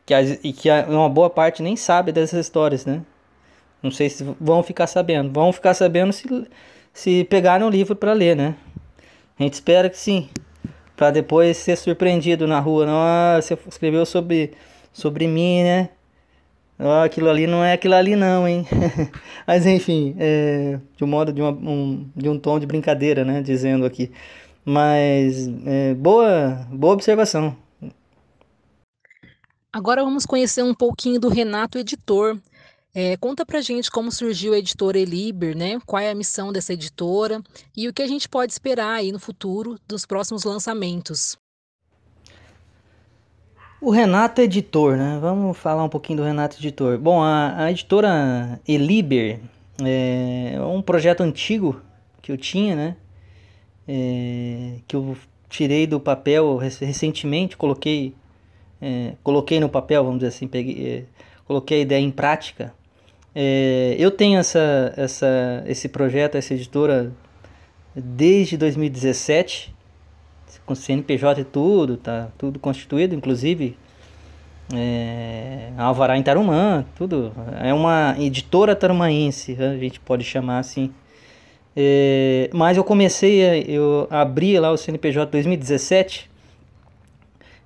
que, 0.05 0.13
e 0.43 0.53
que 0.53 0.69
uma 0.87 1.09
boa 1.09 1.29
parte 1.29 1.61
nem 1.61 1.75
sabe 1.75 2.11
dessas 2.11 2.39
histórias, 2.45 2.85
né? 2.85 3.01
Não 3.81 3.91
sei 3.91 4.09
se 4.09 4.23
vão 4.39 4.61
ficar 4.61 4.87
sabendo. 4.87 5.31
Vão 5.31 5.51
ficar 5.51 5.73
sabendo 5.73 6.13
se, 6.13 6.27
se 6.93 7.23
pegarem 7.25 7.65
o 7.65 7.69
livro 7.69 7.95
para 7.95 8.13
ler, 8.13 8.35
né? 8.35 8.55
A 9.39 9.43
gente 9.43 9.53
espera 9.53 9.89
que 9.89 9.97
sim. 9.97 10.29
Para 10.95 11.09
depois 11.09 11.57
ser 11.57 11.75
surpreendido 11.75 12.45
na 12.45 12.59
rua. 12.59 12.85
Não, 12.85 13.41
você 13.41 13.57
escreveu 13.67 14.05
sobre, 14.05 14.51
sobre 14.93 15.27
mim, 15.27 15.63
né? 15.63 15.89
Oh, 16.77 17.03
aquilo 17.03 17.29
ali 17.29 17.45
não 17.45 17.63
é 17.63 17.73
aquilo 17.73 17.93
ali 17.93 18.15
não, 18.15 18.47
hein? 18.47 18.65
Mas 19.45 19.67
enfim, 19.67 20.15
é, 20.19 20.79
de 20.97 21.03
um 21.03 21.07
modo 21.07 21.31
de, 21.31 21.39
uma, 21.39 21.51
um, 21.51 22.09
de 22.15 22.27
um 22.27 22.39
tom 22.39 22.59
de 22.59 22.65
brincadeira, 22.65 23.23
né? 23.23 23.41
Dizendo 23.41 23.85
aqui. 23.85 24.11
Mas 24.65 25.47
é, 25.65 25.93
boa, 25.93 26.67
boa 26.71 26.93
observação. 26.93 27.55
Agora 29.73 30.03
vamos 30.03 30.25
conhecer 30.25 30.63
um 30.63 30.73
pouquinho 30.73 31.19
do 31.19 31.29
Renato 31.29 31.77
Editor. 31.77 32.37
É, 32.93 33.15
conta 33.15 33.45
pra 33.45 33.61
gente 33.61 33.89
como 33.89 34.11
surgiu 34.11 34.53
a 34.53 34.57
editora 34.57 34.99
Eliber, 34.99 35.55
né? 35.55 35.79
Qual 35.85 36.01
é 36.01 36.11
a 36.11 36.15
missão 36.15 36.51
dessa 36.51 36.73
editora 36.73 37.41
e 37.75 37.87
o 37.87 37.93
que 37.93 38.01
a 38.01 38.07
gente 38.07 38.27
pode 38.27 38.51
esperar 38.51 38.95
aí 38.95 39.13
no 39.13 39.19
futuro 39.19 39.79
dos 39.87 40.05
próximos 40.05 40.43
lançamentos. 40.43 41.37
O 43.79 43.91
Renato 43.91 44.41
Editor, 44.41 44.97
né? 44.97 45.17
Vamos 45.21 45.57
falar 45.57 45.85
um 45.85 45.89
pouquinho 45.89 46.17
do 46.17 46.25
Renato 46.25 46.57
Editor. 46.57 46.97
Bom, 46.97 47.21
a, 47.23 47.63
a 47.63 47.71
editora 47.71 48.59
Eliber 48.67 49.39
é 49.81 50.59
um 50.61 50.81
projeto 50.81 51.21
antigo 51.21 51.81
que 52.21 52.31
eu 52.31 52.37
tinha, 52.37 52.75
né? 52.75 52.95
É, 53.87 54.75
que 54.85 54.95
eu 54.95 55.17
tirei 55.49 55.87
do 55.87 55.99
papel 55.99 56.57
recentemente, 56.57 57.57
coloquei, 57.57 58.13
é, 58.81 59.13
coloquei 59.23 59.59
no 59.59 59.69
papel, 59.69 60.03
vamos 60.03 60.19
dizer 60.19 60.29
assim, 60.29 60.47
peguei, 60.47 60.87
é, 60.87 61.03
coloquei 61.45 61.79
a 61.79 61.81
ideia 61.81 62.01
em 62.01 62.11
prática 62.11 62.73
é, 63.33 63.95
eu 63.97 64.11
tenho 64.11 64.39
essa, 64.39 64.93
essa, 64.97 65.63
esse 65.65 65.87
projeto, 65.87 66.35
essa 66.35 66.53
editora, 66.53 67.11
desde 67.95 68.57
2017, 68.57 69.73
com 70.65 70.75
CNPJ 70.75 71.41
e 71.41 71.43
tudo, 71.45 71.97
tá 71.97 72.29
tudo 72.37 72.59
constituído, 72.59 73.15
inclusive 73.15 73.77
é, 74.73 75.71
Alvará 75.77 76.17
em 76.17 76.23
Tarumã, 76.23 76.85
tudo. 76.95 77.31
É 77.61 77.73
uma 77.73 78.15
editora 78.19 78.75
tarumaense, 78.75 79.57
a 79.59 79.77
gente 79.77 79.99
pode 79.99 80.23
chamar 80.23 80.59
assim. 80.59 80.91
É, 81.75 82.49
mas 82.53 82.75
eu 82.75 82.83
comecei, 82.83 83.63
eu 83.65 84.07
abri 84.09 84.59
lá 84.59 84.71
o 84.71 84.77
CNPJ 84.77 85.31
2017, 85.31 86.29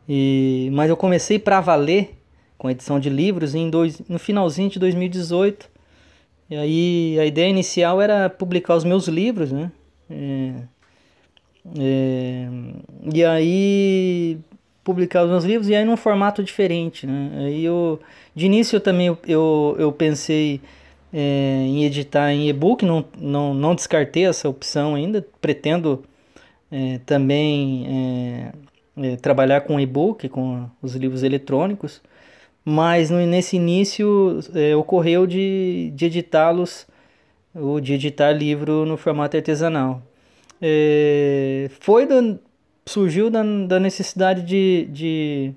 e, 0.08 0.70
mas 0.74 0.90
eu 0.90 0.98
comecei 0.98 1.40
para 1.40 1.60
valer 1.62 2.18
com 2.58 2.70
edição 2.70 3.00
de 3.00 3.10
livros 3.10 3.56
em 3.56 3.70
dois, 3.70 4.02
no 4.08 4.20
finalzinho 4.20 4.70
de 4.70 4.80
2018. 4.80 5.70
E 6.50 6.56
aí 6.56 7.20
a 7.20 7.26
ideia 7.26 7.50
inicial 7.50 8.02
era 8.02 8.30
publicar 8.30 8.76
os 8.76 8.84
meus 8.84 9.08
livros, 9.08 9.52
né? 9.52 9.72
É, 10.10 10.54
é, 11.80 12.48
e 13.14 13.26
aí 13.26 14.38
publicar 14.84 15.24
os 15.24 15.30
meus 15.30 15.44
livros 15.44 15.68
e 15.68 15.76
aí 15.76 15.84
num 15.84 15.98
formato 15.98 16.44
diferente, 16.44 17.08
né? 17.08 17.32
Aí 17.38 17.66
eu, 17.66 18.00
de 18.36 18.46
início 18.46 18.76
eu 18.76 18.82
também 18.82 19.08
eu, 19.28 19.76
eu, 19.80 19.92
pensei 19.92 20.62
é, 21.12 21.64
em 21.66 21.84
editar 21.84 22.32
em 22.32 22.48
e-book, 22.48 22.86
não, 22.86 23.04
não, 23.20 23.54
não 23.54 23.74
descartei 23.74 24.28
essa 24.28 24.48
opção 24.48 24.94
ainda, 24.94 25.26
pretendo 25.42 26.04
é, 26.72 27.00
também 27.08 28.52
é, 28.98 29.16
trabalhar 29.18 29.62
com 29.62 29.80
e-book, 29.80 30.28
com 30.30 30.70
os 30.82 30.96
livros 30.96 31.24
eletrônicos, 31.24 32.02
mas 32.64 33.10
no, 33.10 33.18
nesse 33.26 33.56
início 33.56 34.40
é, 34.54 34.76
ocorreu 34.76 35.28
de, 35.28 35.92
de 35.94 36.06
editá-los, 36.06 36.88
ou 37.54 37.80
de 37.80 37.94
editar 37.94 38.32
livro 38.32 38.86
no 38.86 38.98
formato 38.98 39.38
artesanal. 39.38 40.02
É, 40.62 41.70
foi 41.80 42.06
da, 42.06 42.38
surgiu 42.86 43.30
da, 43.30 43.44
da 43.68 43.80
necessidade 43.80 44.42
de, 44.44 44.88
de, 44.92 45.54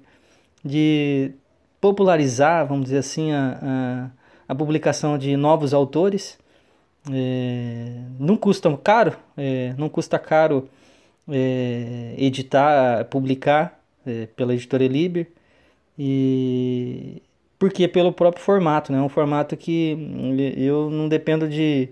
de 0.64 1.33
popularizar, 1.81 2.66
vamos 2.66 2.85
dizer 2.85 2.98
assim, 2.98 3.33
a, 3.33 3.59
a, 4.48 4.53
a 4.53 4.55
publicação 4.55 5.18
de 5.18 5.37
novos 5.37 5.74
autores. 5.74 6.38
É, 7.11 8.03
não 8.18 8.37
custa 8.37 8.74
caro, 8.77 9.16
é, 9.37 9.74
não 9.79 9.88
custa 9.88 10.18
caro 10.18 10.68
é, 11.28 12.14
editar, 12.18 13.04
publicar 13.06 13.80
é, 14.06 14.26
pela 14.26 14.54
editora 14.54 14.86
Liber. 14.86 15.28
E 15.98 17.22
porque 17.58 17.88
pelo 17.88 18.12
próprio 18.12 18.42
formato, 18.44 18.92
né? 18.92 19.00
Um 19.00 19.08
formato 19.08 19.56
que 19.56 19.96
eu 20.56 20.90
não 20.90 21.08
dependo 21.08 21.48
de 21.48 21.90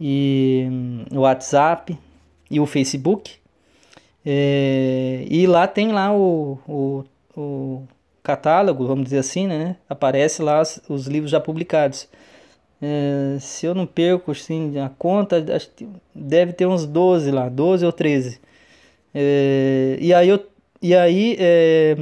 e 0.00 0.66
hum, 0.70 1.04
o 1.12 1.18
WhatsApp 1.18 1.98
e 2.50 2.58
o 2.58 2.64
Facebook. 2.64 3.34
É, 4.24 5.26
e 5.28 5.46
lá 5.46 5.66
tem 5.66 5.92
lá 5.92 6.16
o, 6.16 6.58
o, 6.66 7.04
o 7.36 7.86
catálogo, 8.22 8.86
vamos 8.86 9.04
dizer 9.04 9.18
assim, 9.18 9.46
né? 9.46 9.76
Aparece 9.88 10.42
lá 10.42 10.60
os, 10.60 10.80
os 10.88 11.06
livros 11.06 11.30
já 11.30 11.40
publicados. 11.40 12.08
É, 12.80 13.38
se 13.38 13.66
eu 13.66 13.74
não 13.74 13.86
perco 13.86 14.32
assim, 14.32 14.78
a 14.78 14.88
conta, 14.88 15.44
deve 16.14 16.52
ter 16.52 16.66
uns 16.66 16.84
12 16.84 17.30
lá, 17.30 17.48
12 17.48 17.86
ou 17.86 17.92
13. 17.92 18.40
É, 19.14 19.96
e 20.00 20.12
aí, 20.12 20.28
eu, 20.28 20.44
e 20.80 20.94
aí 20.94 21.36
é, 21.38 21.96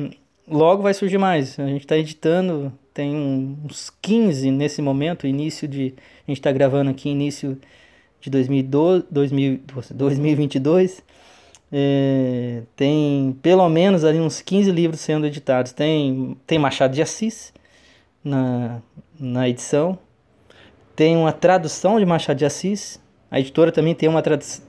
logo 0.48 0.82
vai 0.82 0.94
surgir 0.94 1.18
mais. 1.18 1.58
A 1.58 1.66
gente 1.66 1.82
está 1.82 1.96
editando, 1.98 2.72
tem 2.94 3.14
uns 3.14 3.90
15 4.02 4.50
nesse 4.50 4.80
momento, 4.80 5.26
início 5.26 5.68
de. 5.68 5.94
A 6.26 6.30
gente 6.30 6.40
está 6.40 6.52
gravando 6.52 6.90
aqui 6.90 7.08
início 7.10 7.58
de 8.20 8.30
2012, 8.30 9.06
2000, 9.10 9.60
2022. 9.94 11.02
É, 11.72 12.62
tem 12.74 13.36
pelo 13.40 13.68
menos 13.68 14.04
ali 14.04 14.18
uns 14.18 14.40
15 14.40 14.70
livros 14.70 15.00
sendo 15.00 15.26
editados. 15.26 15.72
Tem, 15.72 16.36
tem 16.46 16.58
Machado 16.58 16.94
de 16.94 17.02
Assis 17.02 17.52
na, 18.24 18.80
na 19.18 19.48
edição. 19.48 19.98
Tem 20.96 21.16
uma 21.16 21.32
tradução 21.32 21.98
de 21.98 22.06
Machado 22.06 22.38
de 22.38 22.44
Assis. 22.44 23.00
A 23.30 23.38
editora 23.38 23.70
também 23.70 23.94
tem 23.94 24.08
uma, 24.08 24.22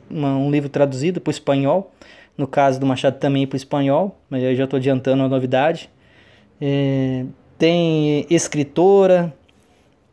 uma 0.09 0.37
um 0.37 0.51
livro 0.51 0.69
traduzido 0.69 1.19
para 1.19 1.29
o 1.29 1.31
espanhol. 1.31 1.91
No 2.37 2.47
caso 2.47 2.79
do 2.79 2.85
Machado 2.85 3.19
também 3.19 3.45
para 3.45 3.55
o 3.55 3.57
espanhol, 3.57 4.17
mas 4.29 4.41
eu 4.41 4.55
já 4.55 4.63
estou 4.63 4.77
adiantando 4.77 5.23
a 5.23 5.27
novidade. 5.27 5.89
É, 6.59 7.25
tem 7.57 8.25
escritora, 8.29 9.33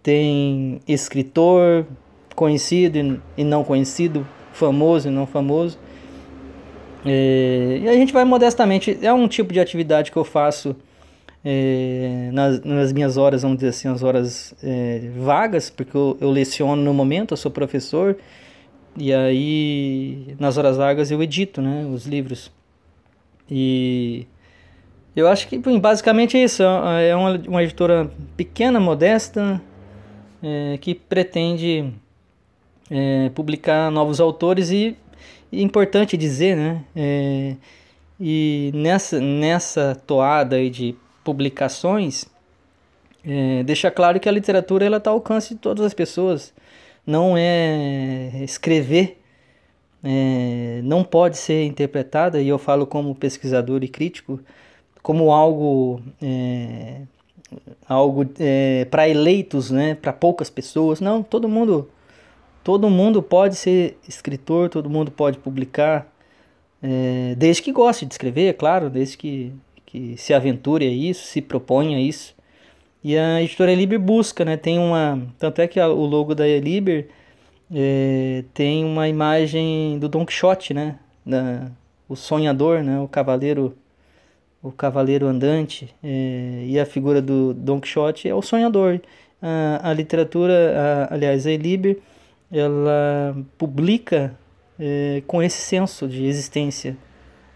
tem 0.02 0.80
escritor 0.86 1.86
conhecido 2.34 3.22
e 3.36 3.44
não 3.44 3.62
conhecido, 3.62 4.26
famoso 4.52 5.08
e 5.08 5.10
não 5.10 5.26
famoso. 5.26 5.78
É, 7.08 7.78
e 7.82 7.88
a 7.88 7.94
gente 7.94 8.12
vai 8.12 8.24
modestamente, 8.24 8.98
é 9.02 9.12
um 9.12 9.26
tipo 9.26 9.52
de 9.52 9.60
atividade 9.60 10.10
que 10.10 10.16
eu 10.16 10.24
faço 10.24 10.76
é, 11.44 12.30
nas, 12.32 12.60
nas, 12.62 12.92
minhas 12.92 13.16
horas, 13.16 13.42
vamos 13.42 13.58
dizer 13.58 13.68
assim, 13.68 13.88
as 13.88 14.02
horas 14.02 14.54
é, 14.62 15.10
vagas, 15.16 15.70
porque 15.70 15.96
eu, 15.96 16.16
eu, 16.20 16.30
leciono 16.30 16.82
no 16.82 16.92
momento, 16.92 17.32
eu 17.32 17.36
sou 17.36 17.50
professor, 17.50 18.16
e 18.96 19.12
aí 19.12 20.34
nas 20.38 20.58
horas 20.58 20.76
vagas 20.76 21.10
eu 21.10 21.22
edito 21.22 21.62
né, 21.62 21.86
os 21.92 22.06
livros. 22.06 22.50
E 23.50 24.26
eu 25.16 25.26
acho 25.28 25.48
que 25.48 25.58
basicamente 25.78 26.36
é 26.36 26.44
isso, 26.44 26.62
é 26.62 27.14
uma, 27.16 27.40
uma 27.48 27.62
editora 27.62 28.10
pequena, 28.36 28.78
modesta, 28.78 29.60
é, 30.42 30.78
que 30.78 30.94
pretende 30.94 31.92
é, 32.90 33.30
publicar 33.34 33.90
novos 33.90 34.20
autores 34.20 34.70
e, 34.70 34.76
e, 34.76 34.96
importante 35.52 36.16
dizer, 36.16 36.56
né? 36.56 36.84
É, 36.94 37.56
e 38.20 38.70
nessa, 38.74 39.20
nessa 39.20 40.00
toada 40.06 40.56
aí 40.56 40.70
de 40.70 40.94
publicações, 41.24 42.26
é, 43.24 43.62
deixa 43.62 43.90
claro 43.90 44.18
que 44.18 44.28
a 44.28 44.32
literatura 44.32 44.84
ela 44.84 44.96
está 44.98 45.10
ao 45.10 45.16
alcance 45.16 45.54
de 45.54 45.60
todas 45.60 45.84
as 45.84 45.94
pessoas. 45.94 46.52
Não 47.06 47.34
é 47.36 48.42
escrever, 48.42 49.20
é, 50.02 50.80
não 50.84 51.02
pode 51.04 51.38
ser 51.38 51.64
interpretada, 51.64 52.40
e 52.40 52.48
eu 52.48 52.58
falo 52.58 52.86
como 52.86 53.14
pesquisador 53.14 53.82
e 53.82 53.88
crítico, 53.88 54.40
como 55.02 55.32
algo 55.32 56.02
é, 56.20 57.02
algo 57.88 58.26
é, 58.38 58.84
para 58.90 59.08
eleitos, 59.08 59.70
né, 59.70 59.94
para 59.94 60.12
poucas 60.12 60.50
pessoas. 60.50 61.00
Não, 61.00 61.22
todo 61.22 61.48
mundo, 61.48 61.88
todo 62.62 62.90
mundo 62.90 63.22
pode 63.22 63.56
ser 63.56 63.98
escritor, 64.06 64.68
todo 64.68 64.90
mundo 64.90 65.10
pode 65.10 65.38
publicar, 65.38 66.06
é, 66.82 67.34
desde 67.36 67.62
que 67.62 67.72
goste 67.72 68.06
de 68.06 68.14
escrever, 68.14 68.48
é 68.48 68.52
claro, 68.52 68.90
desde 68.90 69.16
que, 69.16 69.52
que 69.86 70.16
se 70.16 70.32
aventure 70.34 70.86
a 70.86 70.90
isso, 70.90 71.26
se 71.26 71.40
proponha 71.40 71.96
a 71.96 72.00
isso. 72.00 72.34
E 73.02 73.16
a 73.16 73.42
editora 73.42 73.74
Liber 73.74 73.98
busca, 73.98 74.44
né, 74.44 74.56
tem 74.56 74.78
uma, 74.78 75.22
tanto 75.38 75.60
é 75.60 75.68
que 75.68 75.80
a, 75.80 75.88
o 75.88 76.04
logo 76.04 76.34
da 76.34 76.46
Liber 76.46 77.08
é, 77.72 78.44
tem 78.54 78.84
uma 78.84 79.08
imagem 79.08 79.98
do 79.98 80.08
Don 80.08 80.26
Quixote, 80.26 80.74
né, 80.74 80.98
da, 81.24 81.70
o 82.08 82.16
sonhador, 82.16 82.82
né, 82.82 82.98
o 83.00 83.08
cavaleiro 83.08 83.76
o 84.62 84.72
cavaleiro 84.72 85.26
andante 85.26 85.94
é, 86.02 86.64
e 86.66 86.78
a 86.80 86.84
figura 86.84 87.22
do 87.22 87.54
Don 87.54 87.80
Quixote 87.80 88.28
é 88.28 88.34
o 88.34 88.42
sonhador. 88.42 89.00
A, 89.40 89.90
a 89.90 89.92
literatura, 89.92 91.08
a, 91.10 91.14
aliás, 91.14 91.46
a 91.46 91.52
Eliber, 91.52 91.98
ela 92.50 93.36
publica 93.56 94.36
é, 94.78 95.22
com 95.26 95.42
esse 95.42 95.60
senso 95.60 96.08
de 96.08 96.24
existência, 96.24 96.96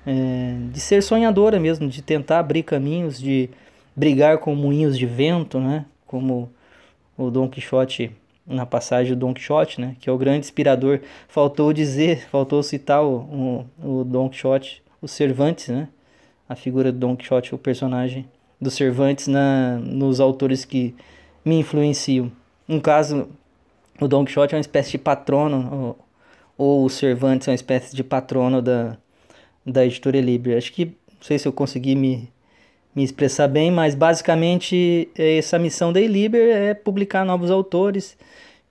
é, 0.07 0.57
de 0.71 0.81
ser 0.81 1.03
sonhadora 1.03 1.59
mesmo, 1.59 1.89
de 1.89 2.03
tentar 2.03 2.39
abrir 2.39 2.63
caminhos, 2.63 3.19
de 3.19 3.49
brigar 3.95 4.39
com 4.39 4.55
moinhos 4.55 4.99
de 4.99 5.07
vento, 5.07 5.61
né? 5.61 5.87
Como 6.07 6.51
o 7.17 7.31
Don 7.31 7.49
Quixote 7.49 8.11
na 8.47 8.67
passagem 8.67 9.15
do 9.15 9.21
Don 9.21 9.35
Quixote, 9.35 9.81
né? 9.81 9.97
Que 10.01 10.11
é 10.11 10.13
o 10.13 10.19
grande 10.19 10.41
inspirador. 10.41 11.01
Faltou 11.29 11.73
dizer, 11.73 12.27
faltou 12.29 12.63
citar 12.63 13.03
o, 13.03 13.67
o, 13.83 14.01
o 14.01 14.05
Don 14.05 14.29
Quixote, 14.29 14.83
o 15.01 15.09
Cervantes, 15.09 15.69
né? 15.69 15.89
a 16.53 16.55
figura 16.55 16.93
do 16.93 16.99
Don 16.99 17.17
Quixote, 17.17 17.55
o 17.55 17.59
personagem 17.59 18.29
do 18.61 18.71
Cervantes 18.71 19.27
na, 19.27 19.79
nos 19.79 20.21
autores 20.21 20.65
que 20.65 20.95
me 21.45 21.59
influenciam. 21.59 22.31
No 22.69 22.81
caso, 22.81 23.29
o 24.05 24.09
Don 24.09 24.25
Quixote 24.25 24.55
é 24.55 24.59
uma 24.59 24.61
espécie 24.61 24.93
de 24.93 24.99
patrono, 24.99 25.97
ou, 26.59 26.79
ou 26.81 26.85
o 26.85 26.91
Cervantes 26.91 27.49
é 27.49 27.51
uma 27.51 27.57
espécie 27.57 27.95
de 27.95 28.05
patrono 28.05 28.61
da, 28.61 28.97
da 29.65 29.85
editora 29.85 30.21
Libre. 30.21 30.55
Acho 30.55 30.73
que, 30.73 30.87
não 30.87 31.23
sei 31.23 31.39
se 31.39 31.47
eu 31.47 31.53
consegui 31.53 31.95
me, 31.95 32.29
me 32.95 33.03
expressar 33.03 33.49
bem, 33.49 33.71
mas 33.71 33.95
basicamente 33.95 35.09
essa 35.17 35.59
missão 35.59 35.93
da 35.93 36.01
Liber 36.01 36.55
é 36.55 36.75
publicar 36.75 37.25
novos 37.25 37.51
autores 37.51 38.17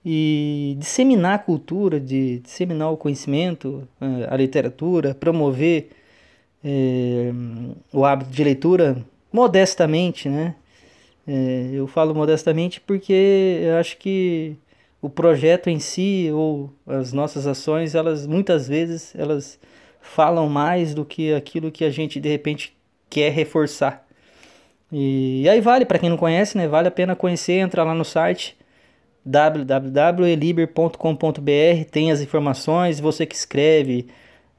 e 0.06 0.76
disseminar 0.80 1.36
a 1.36 1.40
cultura, 1.40 2.00
de 2.00 2.40
disseminar 2.40 2.92
o 2.92 2.98
conhecimento, 2.98 3.88
eh, 4.00 4.28
a 4.30 4.36
literatura, 4.36 5.14
promover 5.14 5.90
é, 6.64 7.32
o 7.94 8.06
hábito 8.06 8.32
de 8.32 8.44
leitura 8.44 9.06
modestamente, 9.32 10.28
né? 10.30 10.56
É, 11.28 11.70
eu 11.74 11.88
falo 11.88 12.16
modestamente 12.16 12.82
porque 12.82 13.60
eu 13.64 13.78
acho 13.78 13.98
que 13.98 14.56
o 15.02 15.10
projeto 15.10 15.70
em 15.70 15.80
si 15.80 16.30
ou 16.34 16.72
as 16.86 17.12
nossas 17.12 17.47
ações, 17.47 17.95
elas 17.95 18.28
muitas 18.28 18.68
vezes 18.68 19.14
elas 19.16 19.60
falam 19.99 20.47
mais 20.47 20.93
do 20.93 21.04
que 21.04 21.34
aquilo 21.34 21.72
que 21.72 21.84
a 21.84 21.89
gente 21.89 22.20
de 22.20 22.30
repente 22.30 22.76
quer 23.10 23.32
reforçar. 23.32 24.06
E, 24.91 25.41
e 25.43 25.49
aí 25.49 25.62
vale 25.62 25.86
para 25.86 25.99
quem 25.99 26.10
não 26.10 26.18
conhece, 26.18 26.58
né? 26.58 26.68
Vale 26.68 26.88
a 26.88 26.91
pena 26.91 27.16
conhecer, 27.16 27.54
entra 27.54 27.84
lá 27.84 27.93
no 27.93 28.06
site 28.06 28.58
www.eliber.com.br, 29.26 31.86
tem 31.91 32.12
as 32.12 32.22
informações, 32.22 32.99
você 32.99 33.26
que 33.26 33.36
escreve, 33.36 34.08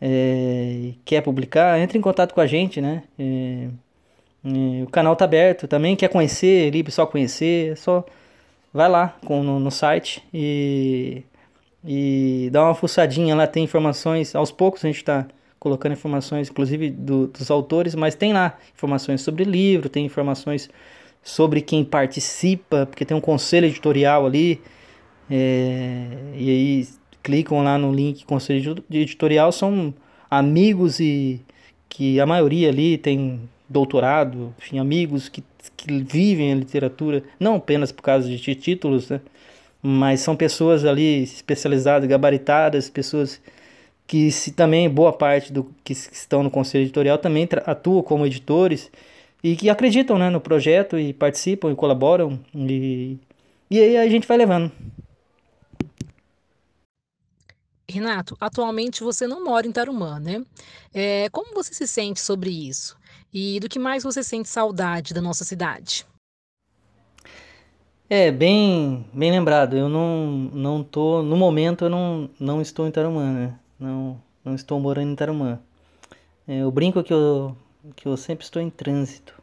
é, 0.01 0.93
quer 1.05 1.21
publicar, 1.21 1.79
entre 1.81 1.99
em 1.99 2.01
contato 2.01 2.33
com 2.33 2.41
a 2.41 2.47
gente, 2.47 2.81
né? 2.81 3.03
É, 3.19 3.69
é, 4.45 4.83
o 4.85 4.91
canal 4.91 5.17
tá 5.17 5.25
aberto 5.25 5.69
também, 5.69 5.97
quer 5.97 6.09
conhecer, 6.09 6.69
ali 6.69 6.85
só 6.91 7.07
conhecer, 7.07 7.73
é 7.73 7.77
só 7.77 8.05
vai 8.73 8.89
lá 8.89 9.17
com, 9.25 9.43
no, 9.43 9.59
no, 9.59 9.71
site 9.71 10.23
e, 10.33 11.23
e 11.85 12.49
dá 12.53 12.65
uma 12.65 12.75
fuçadinha 12.75 13.35
lá, 13.35 13.47
tem 13.47 13.65
informações, 13.65 14.35
aos 14.35 14.51
poucos 14.51 14.85
a 14.85 14.89
gente 14.89 14.97
está 14.97 15.27
colocando 15.59 15.93
informações, 15.93 16.49
inclusive 16.51 16.91
do, 16.91 17.29
dos 17.29 17.51
autores, 17.51 17.95
mas 17.95 18.15
tem 18.15 18.33
lá 18.33 18.59
informações 18.75 19.21
sobre 19.21 19.45
livro, 19.45 19.89
tem 19.89 20.05
informações 20.05 20.69
sobre 21.23 21.61
quem 21.61 21.85
participa, 21.85 22.87
porque 22.87 23.05
tem 23.05 23.17
um 23.17 23.21
conselho 23.21 23.67
editorial 23.67 24.27
ali, 24.27 24.61
é, 25.31 26.07
e 26.35 26.51
aí 26.51 26.89
clicam 27.23 27.63
lá 27.63 27.79
no 27.79 27.93
link 27.93 28.25
conselho 28.25 28.85
editorial. 28.91 29.53
São 29.53 29.95
amigos 30.29 30.99
e 30.99 31.41
que 31.89 32.19
a 32.21 32.27
maioria 32.27 32.69
ali 32.69 32.99
tem 32.99 33.49
doutorado, 33.69 34.55
enfim, 34.59 34.79
amigos 34.79 35.29
que, 35.29 35.43
que 35.77 36.03
vivem 36.03 36.53
a 36.53 36.57
literatura, 36.57 37.23
não 37.39 37.57
apenas 37.57 37.93
por 37.93 38.03
causa 38.03 38.29
de 38.29 38.55
títulos, 38.55 39.09
né? 39.09 39.21
mas 39.83 40.21
são 40.21 40.37
pessoas 40.37 40.85
ali 40.85 41.23
especializadas, 41.23 42.09
gabaritadas, 42.09 42.89
pessoas 42.89 43.41
que 44.07 44.31
se 44.31 44.53
também 44.53 44.89
boa 44.89 45.13
parte 45.13 45.53
do 45.53 45.75
que 45.83 45.93
estão 45.93 46.43
no 46.43 46.51
conselho 46.51 46.85
editorial 46.85 47.19
também 47.19 47.49
atuam 47.67 48.03
como 48.03 48.27
editores 48.27 48.91
e 49.43 49.57
que 49.57 49.69
acreditam 49.69 50.19
né, 50.19 50.31
no 50.31 50.41
projeto 50.41 50.99
e 50.99 51.13
participam 51.13 51.73
e 51.73 51.75
colaboram 51.75 52.39
e, 52.55 53.19
e 53.71 53.81
aí 53.81 53.97
a 53.97 54.09
gente 54.09 54.29
vai 54.29 54.37
levando. 54.37 54.71
Renato, 57.89 58.37
atualmente 58.41 59.03
você 59.03 59.27
não 59.27 59.45
mora 59.45 59.67
em 59.67 59.73
Tarumã, 59.73 60.19
né? 60.19 60.43
É, 60.95 61.29
como 61.31 61.53
você 61.55 61.75
se 61.75 61.87
sente 61.87 62.21
sobre 62.21 62.51
isso? 62.51 62.97
E 63.33 63.59
do 63.61 63.69
que 63.69 63.79
mais 63.79 64.03
você 64.03 64.23
sente 64.23 64.49
saudade 64.49 65.15
da 65.15 65.23
nossa 65.23 65.45
cidade? 65.45 66.07
É, 68.11 68.31
bem, 68.31 69.07
bem 69.13 69.31
lembrado. 69.31 69.75
Eu 69.75 69.89
não, 69.89 70.27
não 70.53 70.85
tô, 70.85 71.23
no 71.23 71.35
momento 71.35 71.87
eu 71.87 71.89
não, 71.89 72.29
não 72.39 72.61
estou 72.61 72.87
em 72.87 72.91
Tarumã, 72.91 73.33
né? 73.33 73.59
Não, 73.81 74.21
não 74.45 74.55
estou 74.55 74.79
morando 74.79 75.13
em 75.13 75.17
Tarumã. 75.17 75.59
É, 76.47 76.59
eu 76.59 76.71
brinco 76.71 77.03
que 77.03 77.13
eu, 77.13 77.57
que 77.97 78.07
eu 78.07 78.17
sempre 78.19 78.45
estou 78.45 78.61
em 78.61 78.69
trânsito. 78.69 79.41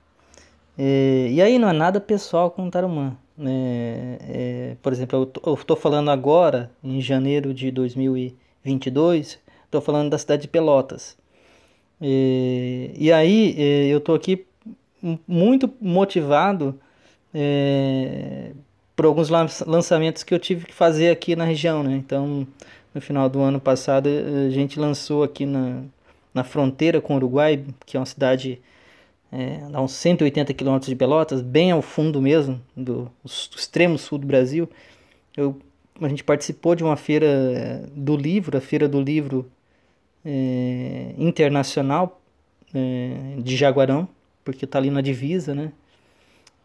É, 0.78 1.30
e 1.32 1.42
aí 1.42 1.58
não 1.58 1.68
é 1.70 1.74
nada 1.74 2.00
pessoal 2.00 2.52
com 2.52 2.70
Tarumã. 2.70 3.18
É, 3.40 4.18
é, 4.22 4.78
por 4.84 4.94
exemplo, 4.94 5.32
eu 5.46 5.54
estou 5.56 5.76
falando 5.76 6.12
agora, 6.12 6.72
em 6.84 7.02
janeiro 7.02 7.54
de 7.54 7.72
2022, 7.72 9.40
estou 9.66 9.82
falando 9.82 10.12
da 10.12 10.18
cidade 10.18 10.44
de 10.44 10.48
Pelotas. 10.48 11.18
E, 12.02 12.92
e 12.98 13.12
aí 13.12 13.56
é, 13.58 13.88
eu 13.88 13.98
estou 13.98 14.16
aqui 14.16 14.46
muito 15.28 15.72
motivado 15.80 16.80
é, 17.34 18.52
por 18.96 19.06
alguns 19.06 19.30
lançamentos 19.66 20.24
que 20.24 20.34
eu 20.34 20.40
tive 20.40 20.66
que 20.66 20.74
fazer 20.74 21.10
aqui 21.10 21.36
na 21.36 21.46
região. 21.46 21.84
Né? 21.84 21.96
Então, 21.96 22.48
no 22.94 23.02
final 23.02 23.30
do 23.30 23.40
ano 23.40 23.60
passado, 23.60 24.10
a 24.10 24.50
gente 24.50 24.80
lançou 24.80 25.24
aqui 25.24 25.46
na, 25.46 25.84
na 26.34 26.44
fronteira 26.44 27.00
com 27.02 27.14
o 27.14 27.18
Uruguai, 27.18 27.64
que 27.86 27.96
é 27.96 28.00
uma 28.00 28.06
cidade 28.06 28.60
é, 29.32 29.62
a 29.72 29.82
uns 29.82 29.94
180 29.94 30.54
quilômetros 30.54 30.90
de 30.90 30.96
Pelotas, 30.96 31.42
bem 31.42 31.72
ao 31.72 31.82
fundo 31.82 32.22
mesmo, 32.22 32.60
do, 32.76 33.04
do 33.24 33.58
extremo 33.58 33.98
sul 33.98 34.18
do 34.18 34.28
Brasil. 34.28 34.70
Eu, 35.36 35.60
a 36.02 36.08
gente 36.10 36.24
participou 36.24 36.76
de 36.76 36.84
uma 36.84 36.96
feira 36.96 37.88
do 37.94 38.18
livro, 38.18 38.58
a 38.58 38.62
Feira 38.62 38.88
do 38.88 39.00
Livro 39.00 39.50
é, 40.26 41.14
Internacional 41.18 42.22
é, 42.74 43.36
de 43.38 43.56
Jaguarão, 43.56 44.08
porque 44.44 44.66
está 44.66 44.80
ali 44.80 44.90
na 44.90 45.02
divisa, 45.02 45.54
né? 45.54 45.72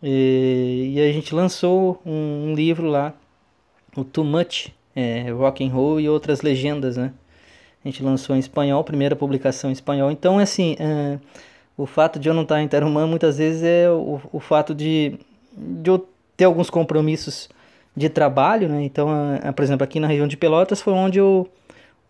E, 0.03 0.93
e 0.95 1.01
a 1.01 1.13
gente 1.13 1.35
lançou 1.35 2.01
um, 2.05 2.51
um, 2.51 2.55
livro 2.55 2.89
lá, 2.89 3.15
o 3.97 4.05
Too 4.05 4.25
Much, 4.25 4.69
é, 4.95 5.31
Rock 5.31 5.65
and 5.65 5.71
Roll 5.71 6.01
e 6.01 6.09
outras 6.09 6.43
legendas, 6.43 6.97
né? 6.97 7.13
A 7.85 7.89
gente 7.89 8.03
lançou 8.03 8.35
em 8.37 8.39
espanhol, 8.39 8.83
primeira 8.85 9.15
publicação 9.17 9.71
em 9.71 9.73
espanhol. 9.73 10.11
Então, 10.11 10.39
assim, 10.39 10.77
é, 10.79 11.19
o 11.77 11.87
fato 11.87 12.19
de 12.19 12.29
eu 12.29 12.35
não 12.35 12.43
estar 12.43 12.63
em 12.63 12.69
Tarumã 12.69 13.07
muitas 13.07 13.39
vezes 13.39 13.63
é 13.63 13.91
o, 13.91 14.21
o 14.33 14.41
fato 14.41 14.75
de, 14.75 15.19
de 15.57 15.91
eu 15.91 16.07
ter 16.37 16.45
alguns 16.45 16.71
compromissos 16.71 17.49
de 17.97 18.09
trabalho, 18.09 18.69
né? 18.69 18.83
Então, 18.83 19.09
é, 19.43 19.53
por 19.53 19.63
exemplo, 19.63 19.85
aqui 19.85 20.01
na 20.01 20.07
região 20.07 20.27
de 20.27 20.37
Pelotas 20.37 20.81
foi 20.81 20.93
onde 20.93 21.19
eu 21.19 21.49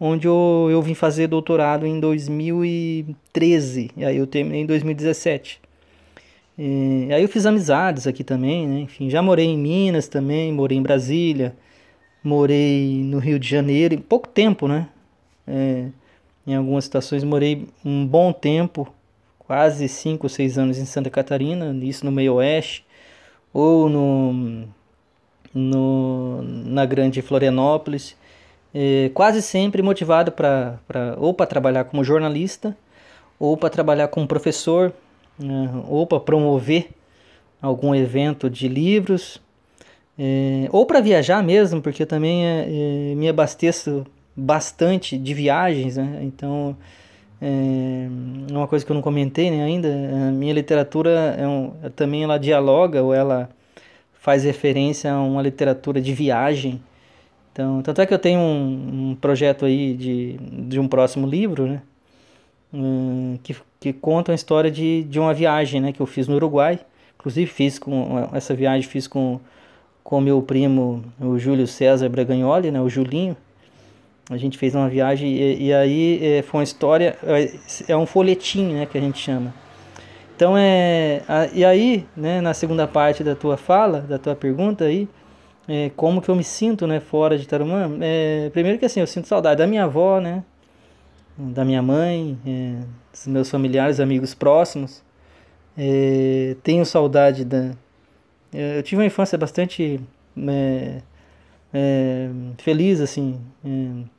onde 0.07 0.27
eu, 0.27 0.69
eu 0.71 0.83
vim 0.83 0.93
fazer 0.93 1.29
doutorado 1.29 1.87
em 1.87 1.99
2013, 1.99 3.91
e 3.97 4.05
aí 4.05 4.19
eu 4.19 4.27
terminei 4.27 4.61
em 4.61 4.67
2017. 4.67 5.59
E 6.59 7.09
aí 7.11 7.23
eu 7.23 7.29
fiz 7.29 7.47
amizades 7.47 8.07
aqui 8.07 8.23
também, 8.23 8.69
né? 8.69 8.81
Enfim, 8.81 9.09
já 9.09 9.23
morei 9.23 9.47
em 9.47 9.57
Minas 9.57 10.07
também, 10.07 10.53
morei 10.53 10.77
em 10.77 10.83
Brasília, 10.83 11.57
morei 12.23 13.03
no 13.03 13.19
Rio 13.19 13.39
de 13.39 13.49
Janeiro, 13.49 13.95
em 13.95 13.99
pouco 13.99 14.29
tempo, 14.29 14.69
né? 14.69 14.89
É, 15.47 15.87
em 16.47 16.55
algumas 16.55 16.85
situações 16.85 17.25
morei 17.25 17.67
um 17.83 18.07
bom 18.07 18.31
tempo, 18.31 18.93
quase 19.39 19.89
5 19.89 20.27
ou 20.27 20.29
6 20.29 20.59
anos 20.59 20.77
em 20.77 20.85
Santa 20.85 21.09
Catarina, 21.09 21.75
isso 21.83 22.05
no 22.05 22.13
meio 22.13 22.35
oeste, 22.35 22.85
ou 23.55 23.89
no, 23.89 24.69
no, 25.55 26.43
na 26.43 26.85
grande 26.85 27.23
Florianópolis, 27.23 28.15
é, 28.75 29.11
quase 29.15 29.41
sempre 29.41 29.81
motivado 29.83 30.33
para 30.33 30.79
ou 31.19 31.33
para 31.33 31.47
trabalhar 31.47 31.85
como 31.85 32.03
jornalista, 32.03 32.77
ou 33.39 33.57
para 33.57 33.71
trabalhar 33.71 34.09
como 34.09 34.27
professor, 34.27 34.93
né, 35.39 35.71
ou 35.89 36.07
para 36.07 36.21
promover 36.21 36.89
algum 37.63 37.95
evento 37.95 38.51
de 38.51 38.69
livros, 38.69 39.41
é, 40.19 40.69
ou 40.71 40.85
para 40.87 41.01
viajar 41.01 41.43
mesmo, 41.43 41.81
porque 41.81 42.03
eu 42.03 42.07
também 42.07 42.45
é, 42.47 42.67
é, 42.69 43.15
me 43.15 43.29
abasteço 43.29 44.05
bastante 44.37 45.17
de 45.17 45.33
viagens, 45.33 45.97
né? 45.97 46.21
Então, 46.23 46.77
é 47.41 48.09
uma 48.51 48.67
coisa 48.67 48.85
que 48.85 48.91
eu 48.91 48.95
não 48.95 49.03
comentei 49.03 49.51
né, 49.51 49.63
ainda, 49.63 49.89
a 49.89 50.31
minha 50.31 50.53
literatura 50.53 51.37
é 51.39 51.47
um, 51.47 51.73
também 51.95 52.25
ela 52.25 52.39
dialoga 52.39 53.03
ou 53.03 53.13
ela 53.13 53.49
faz 54.15 54.45
referência 54.45 55.13
a 55.13 55.21
uma 55.21 55.43
literatura 55.43 56.01
de 56.01 56.15
viagem. 56.15 56.81
Então, 57.55 57.83
tanto 57.83 58.01
é 58.01 58.07
que 58.07 58.13
eu 58.13 58.19
tenho 58.19 58.41
um, 58.41 59.11
um 59.11 59.15
projeto 59.15 59.65
aí 59.65 59.95
de, 59.95 60.37
de 60.67 60.81
um 60.81 60.89
próximo 60.89 61.25
livro, 61.25 61.69
né? 61.69 61.83
Hum, 62.73 63.39
que, 63.45 63.57
que 63.79 63.93
conta 63.93 64.33
a 64.33 64.35
história 64.35 64.69
de, 64.69 65.05
de 65.05 65.21
uma 65.21 65.33
viagem 65.33 65.81
né, 65.81 65.93
que 65.93 66.01
eu 66.03 66.07
fiz 66.07 66.27
no 66.27 66.35
Uruguai. 66.35 66.81
Inclusive 67.17 67.47
fiz 67.47 67.79
com 67.79 68.29
essa 68.33 68.53
viagem 68.55 68.83
fiz 68.83 69.07
com 69.07 69.39
com 70.03 70.21
meu 70.21 70.43
primo, 70.43 71.03
o 71.19 71.39
Júlio 71.39 71.67
César 71.67 72.11
Bragagnoli, 72.11 72.71
né, 72.71 72.79
o 72.79 72.91
Julinho. 72.91 73.35
A 74.29 74.37
gente 74.37 74.59
fez 74.59 74.75
uma 74.75 74.89
viagem 74.89 75.33
e, 75.33 75.69
e 75.69 75.73
aí 75.73 76.21
é, 76.23 76.43
foi 76.43 76.59
uma 76.59 76.65
história, 76.65 77.17
é, 77.23 77.55
é 77.89 77.97
um 77.97 78.05
folhetim, 78.05 78.75
né, 78.75 78.85
que 78.85 78.99
a 78.99 79.01
gente 79.01 79.19
chama. 79.19 79.55
Então 80.37 80.59
é, 80.59 81.23
a, 81.27 81.47
e 81.55 81.65
aí, 81.65 82.05
né, 82.15 82.43
na 82.43 82.53
segunda 82.53 82.87
parte 82.87 83.25
da 83.25 83.35
tua 83.35 83.57
fala, 83.57 84.01
da 84.01 84.19
tua 84.19 84.35
pergunta 84.35 84.85
aí, 84.85 85.09
é, 85.69 85.91
como 85.97 86.21
que 86.21 86.29
eu 86.29 86.37
me 86.37 86.45
sinto, 86.45 86.87
né, 86.87 87.01
fora 87.01 87.39
de 87.39 87.47
Tarumã? 87.47 87.91
É, 88.01 88.51
primeiro 88.53 88.79
que 88.79 88.85
assim, 88.85 89.01
eu 89.01 89.07
sinto 89.07 89.27
saudade 89.27 89.59
da 89.59 89.67
minha 89.67 89.85
avó, 89.85 90.21
né, 90.21 90.45
da 91.37 91.65
minha 91.65 91.83
mãe, 91.83 92.39
é, 92.47 92.81
dos 93.13 93.27
meus 93.27 93.51
familiares, 93.51 94.01
amigos 94.01 94.35
próximos. 94.35 95.03
É, 95.77 96.57
tenho 96.63 96.85
saudade 96.85 97.45
da. 97.45 97.73
Eu 98.53 98.83
tive 98.85 99.01
uma 99.01 99.07
infância 99.07 99.37
bastante 99.37 100.01
é, 100.37 101.03
é, 101.73 102.29
feliz, 102.59 103.01
assim. 103.01 103.41
É, 103.65 104.15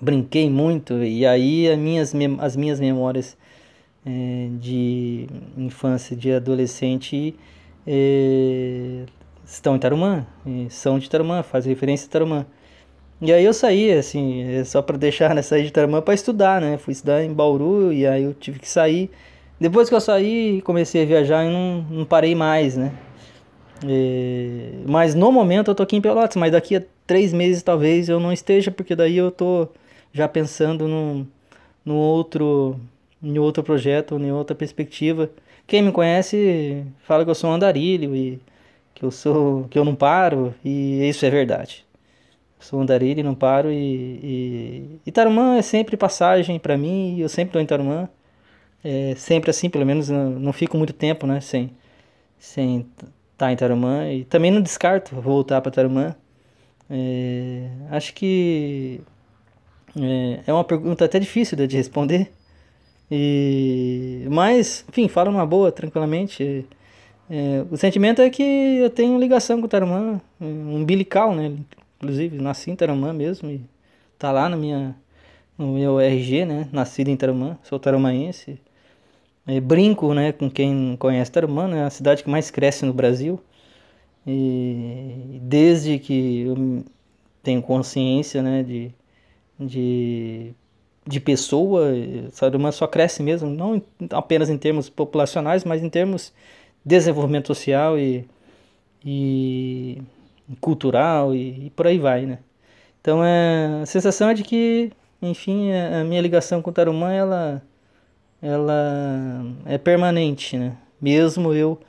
brinquei 0.00 0.50
muito 0.50 1.02
e 1.02 1.24
aí 1.24 1.68
as 1.68 1.78
minhas, 1.78 2.12
as 2.40 2.56
minhas 2.56 2.80
memórias 2.80 3.36
é, 4.04 4.48
de 4.58 5.28
infância, 5.56 6.16
de 6.16 6.32
adolescente 6.32 7.36
estão 9.44 9.76
em 9.76 9.78
Tarumã, 9.78 10.26
são 10.70 10.98
de 10.98 11.08
Tarumã, 11.08 11.42
faz 11.42 11.66
referência 11.66 12.06
a 12.06 12.10
Tarumã. 12.10 12.46
E 13.20 13.32
aí 13.32 13.44
eu 13.44 13.54
saí, 13.54 13.92
assim, 13.92 14.42
é 14.42 14.64
só 14.64 14.82
para 14.82 14.96
deixar, 14.96 15.32
né, 15.36 15.42
sair 15.42 15.64
de 15.64 15.70
Tarumã 15.70 16.02
para 16.02 16.12
estudar, 16.14 16.60
né? 16.60 16.76
Fui 16.76 16.92
estudar 16.92 17.22
em 17.22 17.32
Bauru 17.32 17.92
e 17.92 18.06
aí 18.06 18.24
eu 18.24 18.34
tive 18.34 18.58
que 18.58 18.68
sair. 18.68 19.10
Depois 19.60 19.88
que 19.88 19.94
eu 19.94 20.00
saí, 20.00 20.60
comecei 20.62 21.02
a 21.02 21.06
viajar 21.06 21.44
e 21.44 21.48
não, 21.48 21.86
não 21.88 22.04
parei 22.04 22.34
mais, 22.34 22.76
né? 22.76 22.92
E... 23.84 24.82
Mas 24.86 25.14
no 25.14 25.30
momento 25.30 25.70
eu 25.70 25.74
tô 25.74 25.84
aqui 25.84 25.96
em 25.96 26.00
Pelotas, 26.00 26.36
mas 26.36 26.50
daqui 26.52 26.76
a 26.76 26.82
três 27.06 27.32
meses 27.32 27.62
talvez 27.62 28.08
eu 28.08 28.18
não 28.18 28.32
esteja, 28.32 28.70
porque 28.72 28.96
daí 28.96 29.16
eu 29.16 29.30
tô 29.30 29.68
já 30.12 30.28
pensando 30.28 30.88
num, 30.88 31.26
num 31.84 31.96
outro, 31.96 32.76
em 33.22 33.38
outro 33.38 33.62
projeto, 33.62 34.16
em 34.16 34.32
outra 34.32 34.54
perspectiva. 34.56 35.30
Quem 35.66 35.82
me 35.82 35.92
conhece 35.92 36.84
fala 37.04 37.24
que 37.24 37.30
eu 37.30 37.34
sou 37.34 37.50
um 37.50 37.54
andarilho 37.54 38.16
e 38.16 38.40
que 38.94 39.04
eu 39.04 39.10
sou 39.10 39.64
que 39.68 39.78
eu 39.78 39.84
não 39.84 39.94
paro 39.94 40.54
e 40.64 41.08
isso 41.08 41.24
é 41.26 41.30
verdade. 41.30 41.86
Sou 42.60 42.80
andarilho, 42.80 43.24
não 43.24 43.34
paro 43.34 43.70
e, 43.72 43.76
e, 43.76 45.00
e 45.06 45.12
Tarumã 45.12 45.56
é 45.56 45.62
sempre 45.62 45.96
passagem 45.96 46.58
para 46.58 46.78
mim, 46.78 47.18
eu 47.18 47.28
sempre 47.28 47.50
estou 47.50 47.62
em 47.62 47.66
Tarumã. 47.66 48.08
É 48.84 49.14
sempre 49.16 49.50
assim, 49.50 49.70
pelo 49.70 49.86
menos 49.86 50.08
não, 50.08 50.30
não 50.30 50.52
fico 50.52 50.76
muito 50.76 50.92
tempo, 50.92 51.26
né, 51.26 51.40
sem 51.40 51.70
sem 52.38 52.80
estar 52.80 53.06
tá 53.38 53.52
em 53.52 53.56
Tarumã 53.56 54.10
e 54.12 54.24
também 54.24 54.50
não 54.50 54.60
descarto 54.62 55.14
voltar 55.20 55.60
para 55.60 55.72
Tarumã. 55.72 56.16
É, 56.90 57.68
acho 57.90 58.14
que 58.14 59.00
é, 59.96 60.40
é, 60.46 60.52
uma 60.52 60.64
pergunta 60.64 61.04
até 61.04 61.18
difícil 61.18 61.56
de 61.66 61.76
responder. 61.76 62.30
E, 63.10 64.26
mas, 64.30 64.84
enfim, 64.88 65.08
falo 65.08 65.30
numa 65.30 65.46
boa, 65.46 65.70
tranquilamente. 65.70 66.66
É, 67.34 67.64
o 67.70 67.78
sentimento 67.78 68.20
é 68.20 68.28
que 68.28 68.42
eu 68.42 68.90
tenho 68.90 69.18
ligação 69.18 69.58
com 69.58 69.64
o 69.64 69.68
Tarumã, 69.68 70.20
umbilical, 70.38 71.34
né? 71.34 71.56
Inclusive, 71.96 72.36
nasci 72.36 72.70
em 72.70 72.76
Tarumã 72.76 73.10
mesmo 73.14 73.50
e 73.50 73.62
tá 74.18 74.30
lá 74.30 74.50
na 74.50 74.56
minha, 74.56 74.94
no 75.56 75.68
meu 75.72 75.98
RG, 75.98 76.44
né? 76.44 76.68
Nascido 76.70 77.08
em 77.08 77.16
Tarumã, 77.16 77.56
sou 77.62 77.78
tarumaense. 77.78 78.60
É, 79.46 79.60
brinco, 79.60 80.12
né, 80.12 80.32
com 80.32 80.50
quem 80.50 80.94
conhece 80.98 81.32
Tarumã, 81.32 81.66
né? 81.68 81.80
É 81.80 81.84
a 81.84 81.90
cidade 81.90 82.22
que 82.22 82.28
mais 82.28 82.50
cresce 82.50 82.84
no 82.84 82.92
Brasil. 82.92 83.40
E 84.26 85.40
desde 85.42 85.98
que 85.98 86.42
eu 86.42 86.84
tenho 87.42 87.62
consciência, 87.62 88.42
né, 88.42 88.62
de, 88.62 88.92
de, 89.58 90.52
de 91.06 91.20
pessoa, 91.20 91.92
Tarumã 92.38 92.70
só 92.72 92.86
cresce 92.86 93.22
mesmo, 93.22 93.48
não 93.48 93.82
apenas 94.10 94.50
em 94.50 94.58
termos 94.58 94.90
populacionais, 94.90 95.64
mas 95.64 95.82
em 95.82 95.88
termos 95.88 96.30
desenvolvimento 96.84 97.46
social 97.48 97.98
e, 97.98 98.26
e 99.04 100.02
cultural 100.60 101.34
e, 101.34 101.66
e, 101.66 101.70
por 101.70 101.86
aí 101.86 101.98
vai, 101.98 102.26
né? 102.26 102.38
Então 103.00 103.24
é, 103.24 103.80
a 103.82 103.86
sensação 103.86 104.28
é 104.28 104.34
de 104.34 104.42
que, 104.42 104.92
enfim, 105.20 105.72
a 105.72 106.04
minha 106.04 106.20
ligação 106.20 106.62
com 106.62 106.70
o 106.70 106.72
Tarumã, 106.72 107.12
ela, 107.12 107.62
ela 108.40 109.44
é 109.66 109.78
permanente, 109.78 110.56
né? 110.56 110.76
Mesmo 111.00 111.52
eu 111.52 111.80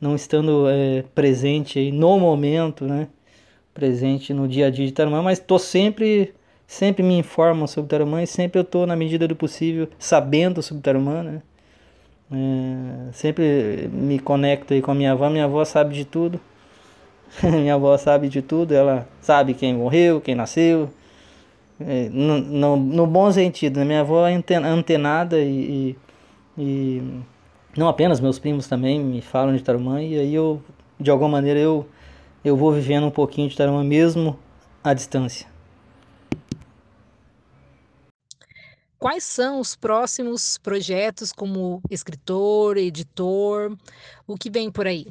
não 0.00 0.14
estando 0.14 0.66
é, 0.68 1.04
presente 1.14 1.78
aí 1.78 1.92
no 1.92 2.18
momento, 2.18 2.84
né? 2.84 3.08
Presente 3.74 4.32
no 4.34 4.48
dia 4.48 4.66
a 4.66 4.70
dia 4.70 4.86
de 4.86 4.92
Tarumã, 4.92 5.22
mas 5.22 5.38
estou 5.38 5.58
sempre, 5.58 6.34
sempre 6.66 7.02
me 7.02 7.18
informam 7.18 7.66
sobre 7.66 7.90
Tarumã 7.90 8.22
e 8.22 8.26
sempre 8.26 8.58
eu 8.58 8.62
estou, 8.62 8.86
na 8.86 8.96
medida 8.96 9.28
do 9.28 9.36
possível, 9.36 9.88
sabendo 9.98 10.62
sobre 10.62 10.82
Tarumã, 10.82 11.22
né? 11.22 11.42
É, 12.32 13.12
sempre 13.12 13.88
me 13.92 14.18
conecto 14.18 14.74
aí 14.74 14.82
com 14.82 14.90
a 14.90 14.94
minha 14.94 15.12
avó, 15.12 15.30
minha 15.30 15.44
avó 15.44 15.64
sabe 15.64 15.94
de 15.94 16.04
tudo. 16.04 16.40
Minha 17.42 17.74
avó 17.74 17.96
sabe 17.98 18.28
de 18.28 18.40
tudo, 18.40 18.72
ela 18.72 19.06
sabe 19.20 19.52
quem 19.52 19.74
morreu, 19.74 20.20
quem 20.20 20.34
nasceu. 20.34 20.88
É, 21.78 22.08
no, 22.10 22.38
no, 22.38 22.76
no, 22.76 23.06
bom 23.06 23.30
sentido, 23.30 23.78
né? 23.80 23.84
minha 23.84 24.00
avó 24.00 24.26
é 24.26 24.34
antenada 24.64 25.38
e, 25.38 25.96
e, 26.56 26.56
e, 26.56 27.02
não 27.76 27.88
apenas 27.88 28.18
meus 28.18 28.38
primos 28.38 28.66
também 28.66 28.98
me 28.98 29.20
falam 29.20 29.54
de 29.54 29.62
Tarumã 29.62 30.00
e 30.00 30.18
aí 30.18 30.34
eu, 30.34 30.62
de 30.98 31.10
alguma 31.10 31.28
maneira, 31.28 31.60
eu, 31.60 31.86
eu 32.42 32.56
vou 32.56 32.72
vivendo 32.72 33.04
um 33.06 33.10
pouquinho 33.10 33.48
de 33.50 33.56
Tarumã 33.56 33.84
mesmo 33.84 34.38
à 34.82 34.94
distância. 34.94 35.46
Quais 39.06 39.22
são 39.22 39.60
os 39.60 39.76
próximos 39.76 40.58
projetos 40.58 41.30
como 41.30 41.80
escritor, 41.88 42.76
editor? 42.76 43.76
O 44.26 44.36
que 44.36 44.50
vem 44.50 44.68
por 44.68 44.84
aí? 44.84 45.06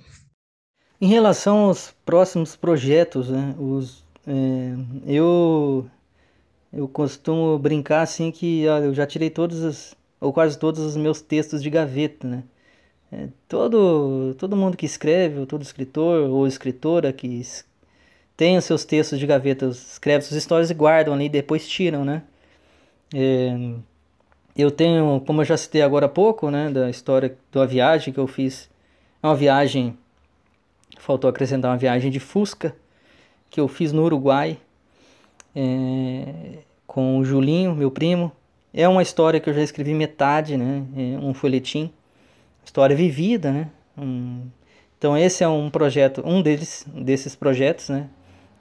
Em 0.99 1.07
relação 1.07 1.59
aos 1.59 1.95
próximos 2.05 2.57
projetos, 2.57 3.29
né, 3.29 3.55
os, 3.57 4.03
é, 4.27 4.73
eu, 5.07 5.89
eu 6.73 6.89
costumo 6.89 7.57
brincar 7.57 8.01
assim 8.01 8.33
que 8.33 8.67
olha, 8.67 8.83
eu 8.83 8.93
já 8.93 9.07
tirei 9.07 9.29
todos 9.29 9.63
os, 9.63 9.95
ou 10.19 10.33
quase 10.33 10.59
todos 10.59 10.81
os 10.81 10.97
meus 10.97 11.21
textos 11.21 11.63
de 11.63 11.69
gaveta, 11.69 12.27
né? 12.27 12.43
É, 13.09 13.29
todo, 13.47 14.35
todo 14.37 14.57
mundo 14.57 14.75
que 14.75 14.85
escreve, 14.85 15.39
ou 15.39 15.45
todo 15.45 15.61
escritor 15.61 16.29
ou 16.29 16.45
escritora 16.45 17.13
que 17.13 17.41
tem 18.35 18.57
os 18.57 18.65
seus 18.65 18.83
textos 18.83 19.19
de 19.19 19.25
gaveta, 19.25 19.67
escreve 19.67 20.25
suas 20.25 20.37
histórias 20.37 20.69
e 20.69 20.73
guardam 20.73 21.13
ali, 21.13 21.29
depois 21.29 21.65
tiram, 21.65 22.03
né? 22.03 22.23
É, 23.13 23.75
eu 24.55 24.71
tenho, 24.71 25.21
como 25.25 25.41
eu 25.41 25.45
já 25.45 25.57
citei 25.57 25.81
agora 25.81 26.05
há 26.05 26.09
pouco, 26.09 26.49
né, 26.49 26.69
da 26.69 26.89
história 26.89 27.37
da 27.51 27.65
viagem 27.65 28.13
que 28.13 28.19
eu 28.19 28.27
fiz, 28.27 28.69
é 29.21 29.27
uma 29.27 29.35
viagem, 29.35 29.97
faltou 30.97 31.29
acrescentar 31.29 31.71
uma 31.71 31.77
viagem 31.77 32.09
de 32.09 32.19
Fusca, 32.19 32.75
que 33.49 33.59
eu 33.59 33.67
fiz 33.67 33.91
no 33.91 34.03
Uruguai, 34.03 34.57
é, 35.53 36.59
com 36.87 37.19
o 37.19 37.25
Julinho, 37.25 37.75
meu 37.75 37.91
primo. 37.91 38.31
É 38.73 38.87
uma 38.87 39.01
história 39.01 39.39
que 39.39 39.49
eu 39.49 39.53
já 39.53 39.61
escrevi 39.61 39.93
metade, 39.93 40.57
né, 40.57 40.83
é 40.95 41.17
um 41.17 41.33
folhetim, 41.33 41.91
história 42.63 42.95
vivida, 42.95 43.51
né. 43.51 43.69
Um, 43.97 44.47
então 44.97 45.17
esse 45.17 45.43
é 45.43 45.47
um 45.47 45.69
projeto, 45.69 46.23
um 46.25 46.41
deles, 46.41 46.85
desses 46.93 47.35
projetos, 47.35 47.89
né, 47.89 48.07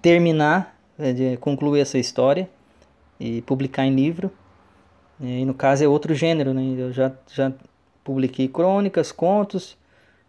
terminar, 0.03 0.77
é, 0.99 1.13
de 1.13 1.37
concluir 1.37 1.81
essa 1.81 1.99
história 1.99 2.49
e 3.19 3.43
publicar 3.43 3.85
em 3.85 3.95
livro. 3.95 4.31
E 5.21 5.45
no 5.45 5.55
caso 5.55 5.85
é 5.85 5.89
outro 5.89 6.15
gênero, 6.15 6.53
né? 6.53 6.63
Eu 6.77 6.93
já, 6.93 7.13
já 7.33 7.53
publiquei 8.03 8.49
crônicas, 8.49 9.13
contos, 9.13 9.77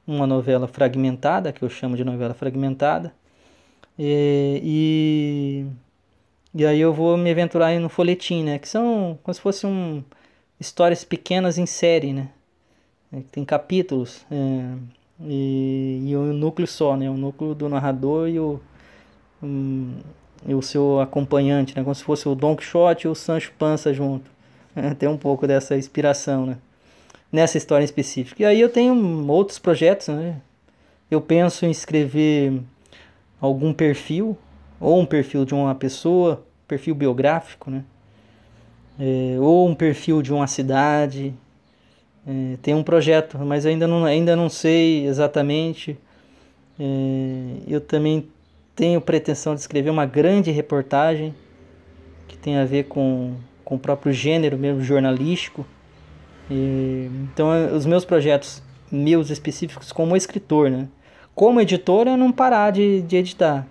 uma 0.07 0.27
novela 0.27 0.67
fragmentada, 0.67 1.51
que 1.51 1.63
eu 1.63 1.69
chamo 1.69 1.97
de 1.97 2.03
novela 2.03 2.33
fragmentada. 2.33 3.13
E, 3.97 4.61
e, 6.53 6.59
e 6.61 6.65
aí 6.65 6.79
eu 6.79 6.93
vou 6.93 7.17
me 7.17 7.31
aventurar 7.31 7.77
no 7.79 7.89
folhetim, 7.89 8.43
né? 8.43 8.59
Que 8.59 8.69
são 8.69 9.17
como 9.23 9.33
se 9.33 9.41
fossem 9.41 9.69
um, 9.69 10.03
histórias 10.59 11.03
pequenas 11.03 11.57
em 11.57 11.65
série, 11.65 12.13
né? 12.13 12.29
É, 13.11 13.21
tem 13.31 13.43
capítulos. 13.45 14.25
É, 14.31 14.75
e, 15.21 16.01
e 16.05 16.17
um 16.17 16.33
núcleo 16.33 16.67
só, 16.67 16.95
né? 16.95 17.09
O 17.09 17.17
núcleo 17.17 17.55
do 17.55 17.69
narrador 17.69 18.29
e 18.29 18.39
o, 18.39 18.59
um, 19.41 19.97
e 20.45 20.53
o 20.53 20.61
seu 20.61 20.99
acompanhante, 20.99 21.75
né? 21.75 21.83
Como 21.83 21.95
se 21.95 22.03
fosse 22.03 22.27
o 22.27 22.35
Don 22.35 22.55
Quixote 22.55 23.07
e 23.07 23.09
o 23.09 23.15
Sancho 23.15 23.51
Panza 23.57 23.93
junto. 23.93 24.33
É, 24.77 24.93
tem 24.93 25.07
um 25.07 25.15
pouco 25.15 25.47
dessa 25.47 25.77
inspiração, 25.77 26.45
né? 26.45 26.57
Nessa 27.31 27.57
história 27.57 27.81
em 27.81 27.85
específico. 27.85 28.41
E 28.41 28.45
aí 28.45 28.59
eu 28.59 28.67
tenho 28.67 29.25
outros 29.31 29.57
projetos, 29.57 30.09
né? 30.09 30.35
Eu 31.09 31.21
penso 31.21 31.65
em 31.65 31.71
escrever 31.71 32.61
algum 33.39 33.71
perfil, 33.71 34.37
ou 34.77 34.99
um 34.99 35.05
perfil 35.05 35.45
de 35.45 35.53
uma 35.53 35.73
pessoa, 35.73 36.45
perfil 36.67 36.93
biográfico, 36.93 37.71
né? 37.71 37.85
É, 38.99 39.37
ou 39.39 39.65
um 39.65 39.73
perfil 39.73 40.21
de 40.21 40.33
uma 40.33 40.45
cidade. 40.45 41.33
É, 42.27 42.57
tem 42.61 42.73
um 42.73 42.83
projeto, 42.83 43.37
mas 43.39 43.65
ainda 43.65 43.87
não, 43.87 44.03
ainda 44.03 44.35
não 44.35 44.49
sei 44.49 45.05
exatamente. 45.07 45.97
É, 46.77 46.83
eu 47.65 47.79
também 47.79 48.27
tenho 48.75 48.99
pretensão 48.99 49.55
de 49.55 49.61
escrever 49.61 49.89
uma 49.89 50.05
grande 50.05 50.51
reportagem 50.51 51.33
que 52.27 52.37
tem 52.37 52.57
a 52.57 52.65
ver 52.65 52.85
com, 52.85 53.35
com 53.63 53.75
o 53.75 53.79
próprio 53.79 54.11
gênero 54.11 54.57
mesmo 54.57 54.81
jornalístico. 54.81 55.65
E, 56.51 57.09
então, 57.31 57.75
os 57.75 57.85
meus 57.85 58.03
projetos, 58.03 58.61
meus 58.91 59.29
específicos 59.29 59.91
como 59.91 60.15
escritor, 60.15 60.69
né? 60.69 60.87
Como 61.33 61.59
editor, 61.59 62.07
é 62.07 62.15
não 62.15 62.31
parar 62.31 62.71
de, 62.71 63.01
de 63.01 63.15
editar. 63.15 63.67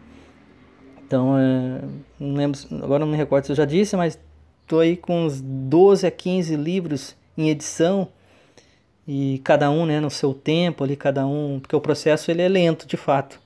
Então, 1.07 1.38
é, 1.38 1.80
não 2.18 2.34
lembro, 2.34 2.59
agora 2.82 3.05
não 3.05 3.12
me 3.12 3.16
recordo 3.16 3.44
se 3.44 3.52
eu 3.52 3.57
já 3.57 3.64
disse, 3.64 3.96
mas 3.96 4.18
estou 4.62 4.80
aí 4.80 4.96
com 4.96 5.26
uns 5.26 5.40
12 5.40 6.07
a 6.07 6.11
15 6.11 6.57
livros 6.57 7.14
em 7.36 7.50
edição 7.50 8.09
e 9.07 9.40
cada 9.44 9.70
um 9.70 9.84
né, 9.84 10.00
no 10.00 10.11
seu 10.11 10.32
tempo 10.32 10.82
ali, 10.82 10.96
cada 10.96 11.26
um, 11.26 11.61
porque 11.61 11.76
o 11.76 11.80
processo 11.80 12.30
ele 12.30 12.42
é 12.42 12.48
lento 12.48 12.86
de 12.86 12.96
fato. 12.96 13.43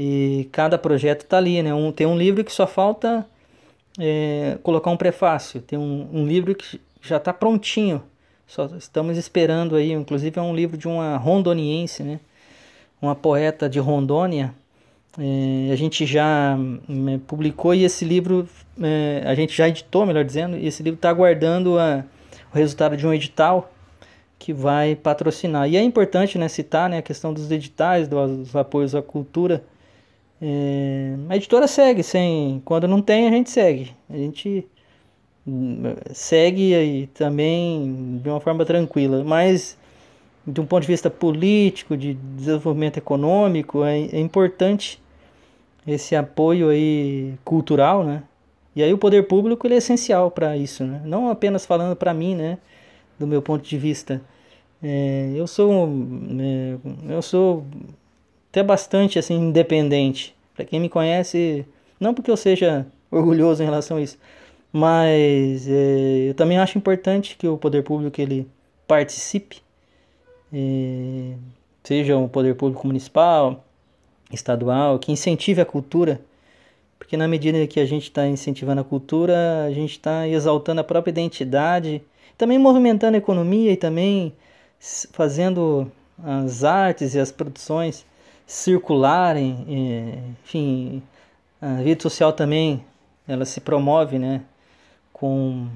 E 0.00 0.48
cada 0.52 0.78
projeto 0.78 1.22
está 1.22 1.38
ali, 1.38 1.60
né? 1.60 1.74
Um, 1.74 1.90
tem 1.90 2.06
um 2.06 2.16
livro 2.16 2.44
que 2.44 2.52
só 2.52 2.68
falta 2.68 3.26
é, 3.98 4.56
colocar 4.62 4.92
um 4.92 4.96
prefácio. 4.96 5.60
Tem 5.60 5.76
um, 5.76 6.08
um 6.12 6.24
livro 6.24 6.54
que 6.54 6.80
já 7.02 7.16
está 7.16 7.32
prontinho. 7.32 8.00
Só 8.46 8.66
estamos 8.78 9.18
esperando 9.18 9.74
aí. 9.74 9.90
Inclusive 9.90 10.38
é 10.38 10.42
um 10.42 10.54
livro 10.54 10.78
de 10.78 10.86
uma 10.86 11.16
rondoniense, 11.16 12.04
né? 12.04 12.20
Uma 13.02 13.16
poeta 13.16 13.68
de 13.68 13.80
Rondônia. 13.80 14.54
É, 15.18 15.72
a 15.72 15.74
gente 15.74 16.06
já 16.06 16.56
é, 16.56 17.18
publicou 17.26 17.74
e 17.74 17.82
esse 17.82 18.04
livro 18.04 18.48
é, 18.80 19.24
a 19.26 19.34
gente 19.34 19.52
já 19.52 19.68
editou, 19.68 20.06
melhor 20.06 20.24
dizendo. 20.24 20.56
E 20.56 20.68
esse 20.68 20.80
livro 20.80 20.96
está 20.96 21.10
aguardando 21.10 21.76
a, 21.76 22.04
o 22.54 22.56
resultado 22.56 22.96
de 22.96 23.04
um 23.04 23.12
edital 23.12 23.68
que 24.38 24.52
vai 24.52 24.94
patrocinar. 24.94 25.68
E 25.68 25.76
é 25.76 25.82
importante 25.82 26.38
né, 26.38 26.46
citar 26.46 26.88
né, 26.88 26.98
a 26.98 27.02
questão 27.02 27.34
dos 27.34 27.50
editais, 27.50 28.06
dos 28.06 28.54
apoios 28.54 28.94
à 28.94 29.02
cultura 29.02 29.64
é, 30.40 31.14
a 31.28 31.36
editora 31.36 31.66
segue, 31.66 32.02
sem, 32.02 32.62
quando 32.64 32.86
não 32.86 33.02
tem 33.02 33.26
a 33.26 33.30
gente 33.30 33.50
segue. 33.50 33.94
A 34.08 34.16
gente 34.16 34.66
hum, 35.46 35.82
segue 36.12 36.74
aí 36.74 37.06
também 37.08 38.20
de 38.22 38.28
uma 38.28 38.40
forma 38.40 38.64
tranquila, 38.64 39.24
mas 39.24 39.76
de 40.46 40.60
um 40.60 40.66
ponto 40.66 40.82
de 40.82 40.88
vista 40.88 41.10
político, 41.10 41.96
de 41.96 42.14
desenvolvimento 42.14 42.96
econômico, 42.96 43.84
é, 43.84 44.00
é 44.00 44.20
importante 44.20 45.00
esse 45.86 46.14
apoio 46.14 46.68
aí 46.68 47.34
cultural, 47.44 48.04
né? 48.04 48.22
E 48.76 48.82
aí 48.82 48.92
o 48.92 48.98
poder 48.98 49.26
público 49.26 49.66
ele 49.66 49.74
é 49.74 49.78
essencial 49.78 50.30
para 50.30 50.56
isso, 50.56 50.84
né? 50.84 51.02
Não 51.04 51.28
apenas 51.30 51.66
falando 51.66 51.96
para 51.96 52.14
mim, 52.14 52.34
né? 52.34 52.58
Do 53.18 53.26
meu 53.26 53.42
ponto 53.42 53.66
de 53.66 53.76
vista, 53.76 54.22
é, 54.82 55.32
eu 55.34 55.46
sou, 55.46 55.88
é, 56.40 57.12
eu 57.12 57.20
sou 57.20 57.66
até 58.50 58.62
bastante 58.62 59.18
assim 59.18 59.34
independente. 59.34 60.34
Para 60.54 60.64
quem 60.64 60.80
me 60.80 60.88
conhece, 60.88 61.64
não 62.00 62.14
porque 62.14 62.30
eu 62.30 62.36
seja 62.36 62.86
orgulhoso 63.10 63.62
em 63.62 63.66
relação 63.66 63.96
a 63.96 64.00
isso, 64.00 64.18
mas 64.72 65.68
é, 65.68 66.28
eu 66.28 66.34
também 66.34 66.58
acho 66.58 66.76
importante 66.76 67.36
que 67.36 67.46
o 67.46 67.56
poder 67.56 67.82
público 67.82 68.20
ele 68.20 68.46
participe, 68.86 69.62
é, 70.52 71.34
seja 71.84 72.16
o 72.16 72.28
poder 72.28 72.54
público 72.54 72.86
municipal, 72.86 73.64
estadual, 74.32 74.98
que 74.98 75.12
incentive 75.12 75.60
a 75.60 75.64
cultura, 75.64 76.20
porque 76.98 77.16
na 77.16 77.28
medida 77.28 77.66
que 77.66 77.80
a 77.80 77.86
gente 77.86 78.04
está 78.04 78.26
incentivando 78.26 78.80
a 78.80 78.84
cultura, 78.84 79.64
a 79.64 79.72
gente 79.72 79.92
está 79.92 80.28
exaltando 80.28 80.80
a 80.80 80.84
própria 80.84 81.10
identidade, 81.10 82.02
também 82.36 82.58
movimentando 82.58 83.14
a 83.14 83.18
economia 83.18 83.72
e 83.72 83.76
também 83.76 84.34
fazendo 85.12 85.90
as 86.22 86.64
artes 86.64 87.14
e 87.14 87.20
as 87.20 87.32
produções 87.32 88.04
circularem, 88.48 89.66
enfim, 90.42 91.02
a 91.60 91.74
rede 91.74 92.02
social 92.02 92.32
também 92.32 92.82
ela 93.28 93.44
se 93.44 93.60
promove, 93.60 94.18
né, 94.18 94.40
com 95.12 95.68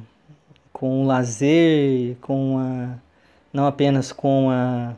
com 0.73 1.05
o 1.05 1.07
lazer, 1.07 2.17
com 2.23 2.59
a 2.59 2.97
não 3.53 3.67
apenas 3.67 4.11
com 4.11 4.49
a, 4.51 4.95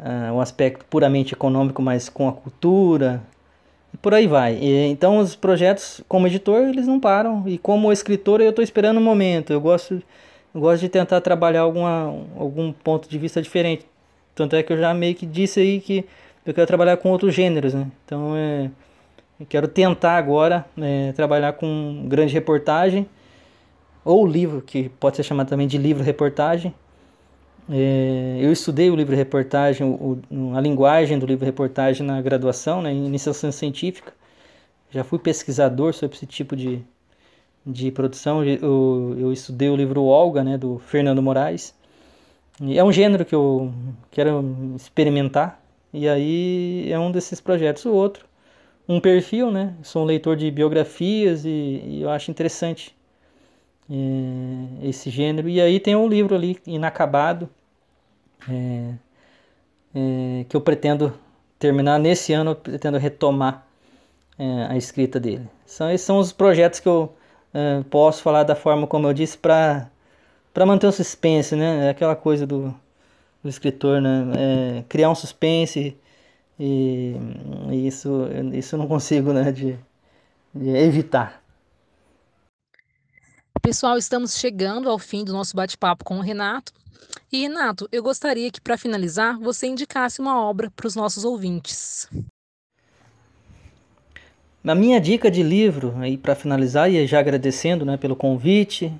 a, 0.00 0.32
o 0.32 0.40
aspecto 0.40 0.84
puramente 0.86 1.32
econômico, 1.32 1.80
mas 1.80 2.08
com 2.08 2.28
a 2.28 2.32
cultura 2.32 3.22
e 3.94 3.96
por 3.96 4.12
aí 4.12 4.26
vai. 4.26 4.56
E, 4.56 4.88
então 4.88 5.18
os 5.18 5.36
projetos 5.36 6.02
como 6.08 6.26
editor 6.26 6.62
eles 6.64 6.88
não 6.88 6.98
param 6.98 7.44
e 7.46 7.56
como 7.56 7.92
escritor 7.92 8.40
eu 8.40 8.50
estou 8.50 8.64
esperando 8.64 8.96
o 8.96 9.00
um 9.00 9.04
momento. 9.04 9.52
Eu 9.52 9.60
gosto 9.60 10.02
eu 10.52 10.60
gosto 10.60 10.80
de 10.80 10.88
tentar 10.88 11.20
trabalhar 11.20 11.60
alguma, 11.60 12.12
algum 12.36 12.72
ponto 12.72 13.08
de 13.08 13.18
vista 13.18 13.40
diferente. 13.40 13.86
Tanto 14.34 14.56
é 14.56 14.62
que 14.62 14.72
eu 14.72 14.78
já 14.78 14.92
meio 14.92 15.14
que 15.14 15.24
disse 15.24 15.60
aí 15.60 15.80
que 15.80 16.04
eu 16.46 16.54
quero 16.54 16.66
trabalhar 16.66 16.96
com 16.96 17.10
outros 17.10 17.34
gêneros, 17.34 17.74
né? 17.74 17.90
Então, 18.04 18.34
é, 18.36 18.70
eu 19.38 19.46
quero 19.46 19.66
tentar 19.68 20.16
agora 20.16 20.64
é, 20.78 21.12
trabalhar 21.12 21.54
com 21.54 22.06
grande 22.08 22.32
reportagem 22.32 23.08
ou 24.04 24.24
livro, 24.24 24.62
que 24.62 24.88
pode 24.88 25.16
ser 25.16 25.24
chamado 25.24 25.48
também 25.48 25.66
de 25.66 25.76
livro-reportagem. 25.76 26.72
É, 27.68 28.38
eu 28.40 28.52
estudei 28.52 28.88
o 28.88 28.94
livro-reportagem, 28.94 29.98
a 30.54 30.60
linguagem 30.60 31.18
do 31.18 31.26
livro-reportagem 31.26 32.06
na 32.06 32.22
graduação, 32.22 32.80
né, 32.80 32.92
em 32.92 33.04
iniciação 33.04 33.50
científica. 33.50 34.12
Já 34.90 35.02
fui 35.02 35.18
pesquisador 35.18 35.92
sobre 35.92 36.16
esse 36.16 36.26
tipo 36.26 36.54
de, 36.54 36.80
de 37.66 37.90
produção. 37.90 38.44
Eu, 38.44 39.16
eu 39.18 39.32
estudei 39.32 39.68
o 39.68 39.74
livro 39.74 40.04
Olga, 40.04 40.44
né, 40.44 40.56
do 40.56 40.78
Fernando 40.78 41.20
Moraes. 41.20 41.74
É 42.70 42.82
um 42.84 42.92
gênero 42.92 43.24
que 43.24 43.34
eu 43.34 43.72
quero 44.12 44.72
experimentar, 44.76 45.60
e 45.96 46.08
aí 46.08 46.92
é 46.92 46.98
um 46.98 47.10
desses 47.10 47.40
projetos. 47.40 47.86
O 47.86 47.92
outro, 47.92 48.26
um 48.86 49.00
perfil, 49.00 49.50
né? 49.50 49.74
Sou 49.82 50.02
um 50.02 50.04
leitor 50.04 50.36
de 50.36 50.50
biografias 50.50 51.44
e, 51.46 51.48
e 51.84 52.02
eu 52.02 52.10
acho 52.10 52.30
interessante 52.30 52.94
é, 53.90 54.88
esse 54.88 55.08
gênero. 55.08 55.48
E 55.48 55.58
aí 55.60 55.80
tem 55.80 55.96
um 55.96 56.06
livro 56.06 56.34
ali 56.34 56.58
inacabado 56.66 57.48
é, 58.48 58.92
é, 59.94 60.44
que 60.48 60.54
eu 60.54 60.60
pretendo 60.60 61.14
terminar 61.58 61.98
nesse 61.98 62.32
ano, 62.34 62.50
eu 62.50 62.56
pretendo 62.56 62.98
retomar 62.98 63.66
é, 64.38 64.66
a 64.68 64.76
escrita 64.76 65.18
dele. 65.18 65.48
São, 65.64 65.90
esses 65.90 66.06
são 66.06 66.18
os 66.18 66.30
projetos 66.30 66.78
que 66.78 66.88
eu 66.88 67.14
é, 67.54 67.82
posso 67.90 68.22
falar 68.22 68.42
da 68.42 68.54
forma 68.54 68.86
como 68.86 69.08
eu 69.08 69.14
disse 69.14 69.38
para 69.38 69.90
manter 70.66 70.86
o 70.86 70.92
suspense, 70.92 71.56
né? 71.56 71.86
É 71.86 71.90
aquela 71.90 72.14
coisa 72.14 72.46
do 72.46 72.74
o 73.46 73.50
escritor, 73.50 74.00
né? 74.00 74.32
É, 74.36 74.84
criar 74.88 75.10
um 75.10 75.14
suspense 75.14 75.96
e, 76.58 77.14
e, 77.70 77.86
isso, 77.86 78.26
isso 78.52 78.74
eu 78.74 78.78
não 78.78 78.88
consigo, 78.88 79.32
né, 79.32 79.52
de, 79.52 79.78
de 80.54 80.70
evitar. 80.70 81.42
Pessoal, 83.60 83.98
estamos 83.98 84.38
chegando 84.38 84.88
ao 84.88 84.98
fim 84.98 85.24
do 85.24 85.32
nosso 85.32 85.56
bate-papo 85.56 86.04
com 86.04 86.18
o 86.18 86.20
Renato. 86.20 86.72
E 87.32 87.42
Renato, 87.42 87.88
eu 87.90 88.02
gostaria 88.02 88.50
que 88.50 88.60
para 88.60 88.78
finalizar 88.78 89.38
você 89.38 89.66
indicasse 89.66 90.20
uma 90.20 90.40
obra 90.40 90.70
para 90.70 90.86
os 90.86 90.94
nossos 90.94 91.24
ouvintes. 91.24 92.08
A 94.64 94.74
minha 94.74 95.00
dica 95.00 95.30
de 95.30 95.42
livro, 95.42 95.94
aí 95.98 96.16
para 96.16 96.34
finalizar, 96.34 96.90
e 96.90 97.06
já 97.06 97.20
agradecendo 97.20 97.84
né, 97.84 97.96
pelo 97.96 98.16
convite, 98.16 98.92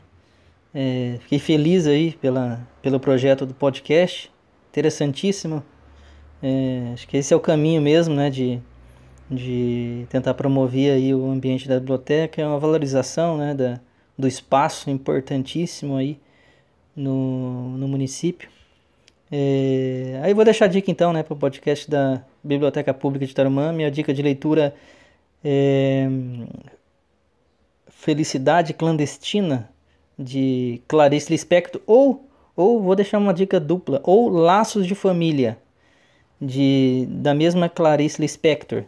é, 0.72 1.18
fiquei 1.22 1.38
feliz 1.38 1.86
aí 1.86 2.12
pela, 2.12 2.60
pelo 2.82 3.00
projeto 3.00 3.46
do 3.46 3.54
podcast, 3.54 4.30
interessantíssimo. 4.76 5.62
É, 6.42 6.90
acho 6.92 7.08
que 7.08 7.16
esse 7.16 7.32
é 7.32 7.36
o 7.36 7.40
caminho 7.40 7.80
mesmo, 7.80 8.14
né, 8.14 8.28
de, 8.28 8.60
de 9.30 10.06
tentar 10.10 10.34
promover 10.34 10.92
aí 10.92 11.14
o 11.14 11.30
ambiente 11.30 11.66
da 11.66 11.80
biblioteca, 11.80 12.42
é 12.42 12.46
uma 12.46 12.58
valorização, 12.58 13.38
né, 13.38 13.54
da, 13.54 13.80
do 14.18 14.28
espaço 14.28 14.90
importantíssimo 14.90 15.96
aí 15.96 16.18
no, 16.94 17.70
no 17.78 17.88
município. 17.88 18.50
É, 19.32 20.20
aí 20.22 20.34
vou 20.34 20.44
deixar 20.44 20.66
a 20.66 20.68
dica 20.68 20.90
então, 20.90 21.10
né, 21.10 21.22
para 21.22 21.32
o 21.32 21.36
podcast 21.36 21.90
da 21.90 22.22
Biblioteca 22.44 22.92
Pública 22.92 23.26
de 23.26 23.34
Tarumã. 23.34 23.72
Minha 23.72 23.90
dica 23.90 24.12
de 24.12 24.20
leitura 24.20 24.74
é 25.42 26.06
Felicidade 27.88 28.74
Clandestina 28.74 29.70
de 30.18 30.82
Clarice 30.86 31.32
Lispector 31.32 31.80
ou 31.86 32.25
ou 32.56 32.82
vou 32.82 32.94
deixar 32.94 33.18
uma 33.18 33.34
dica 33.34 33.60
dupla 33.60 34.00
ou 34.02 34.28
Laços 34.28 34.86
de 34.86 34.94
Família 34.94 35.58
de 36.40 37.06
da 37.08 37.34
mesma 37.34 37.68
Clarice 37.68 38.20
Lispector. 38.20 38.84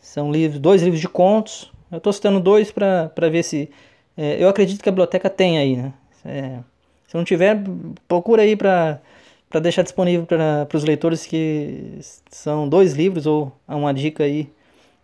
São 0.00 0.30
livros, 0.30 0.60
dois 0.60 0.82
livros 0.82 1.00
de 1.00 1.08
contos. 1.08 1.72
Eu 1.90 1.98
estou 1.98 2.12
citando 2.12 2.40
dois 2.40 2.70
para 2.70 3.10
ver 3.30 3.42
se 3.42 3.70
é, 4.16 4.42
eu 4.42 4.48
acredito 4.48 4.82
que 4.82 4.88
a 4.88 4.92
biblioteca 4.92 5.30
tem 5.30 5.58
aí, 5.58 5.76
né? 5.76 5.92
É, 6.24 6.58
se 7.06 7.16
não 7.16 7.24
tiver, 7.24 7.58
procura 8.06 8.42
aí 8.42 8.56
para 8.56 9.00
para 9.48 9.60
deixar 9.60 9.82
disponível 9.82 10.26
para 10.26 10.68
os 10.76 10.84
leitores 10.84 11.24
que 11.24 11.98
são 12.30 12.68
dois 12.68 12.92
livros 12.92 13.26
ou 13.26 13.50
uma 13.66 13.94
dica 13.94 14.24
aí 14.24 14.50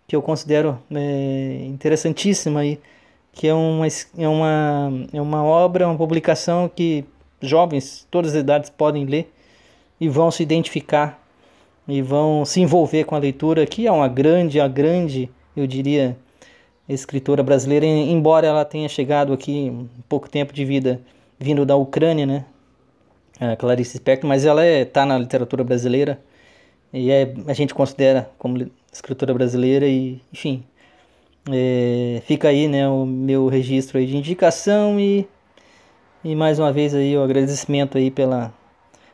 que 0.07 0.15
eu 0.15 0.21
considero 0.21 0.79
é, 0.95 1.65
interessantíssima 1.67 2.61
aí, 2.61 2.79
que 3.33 3.49
é 3.49 3.55
uma, 3.55 3.87
é, 3.87 4.29
uma, 4.29 4.93
é 5.13 5.21
uma 5.21 5.43
obra, 5.43 5.87
uma 5.89 5.97
publicação 5.97 6.69
que 6.69 7.05
jovens, 7.47 8.07
todas 8.11 8.35
as 8.35 8.41
idades 8.41 8.71
podem 8.71 9.05
ler 9.05 9.33
e 10.01 10.09
vão 10.09 10.31
se 10.31 10.43
identificar 10.43 11.23
e 11.87 12.01
vão 12.01 12.45
se 12.45 12.61
envolver 12.61 13.05
com 13.05 13.15
a 13.15 13.19
leitura, 13.19 13.67
que 13.67 13.87
é 13.87 13.93
uma 13.93 14.09
grande, 14.09 14.61
a 14.61 14.67
grande, 14.67 15.31
eu 15.57 15.67
diria, 15.67 16.17
escritora 16.89 17.43
brasileira, 17.43 17.87
embora 17.87 18.47
ela 18.47 18.65
tenha 18.65 18.89
chegado 18.89 19.33
aqui 19.33 19.71
um 19.71 19.89
pouco 20.09 20.29
tempo 20.29 20.53
de 20.53 20.65
vida 20.65 21.01
vindo 21.39 21.65
da 21.65 21.77
Ucrânia, 21.77 22.27
né? 22.27 22.45
A 23.41 23.57
Clarice 23.57 23.97
Spector, 23.97 24.29
mas 24.29 24.45
ela 24.45 24.65
está 24.65 25.03
é, 25.03 25.05
na 25.05 25.19
literatura 25.19 25.65
brasileira 25.65 26.21
e 26.93 27.11
é, 27.11 27.35
a 27.49 27.53
gente 27.53 27.75
considera 27.75 28.31
como 28.39 28.71
escritora 28.93 29.35
brasileira 29.35 29.87
e, 29.87 30.21
enfim, 30.33 30.63
é, 31.51 32.23
fica 32.25 32.49
aí, 32.49 32.69
né, 32.69 32.89
o 32.89 33.05
meu 33.05 33.49
registro 33.49 34.05
de 34.05 34.17
indicação 34.17 35.01
e, 35.01 35.27
e 36.25 36.35
mais 36.35 36.59
uma 36.59 36.73
vez 36.73 36.93
aí 36.95 37.15
o 37.17 37.23
agradecimento 37.23 37.97
aí 37.99 38.11
pela, 38.11 38.53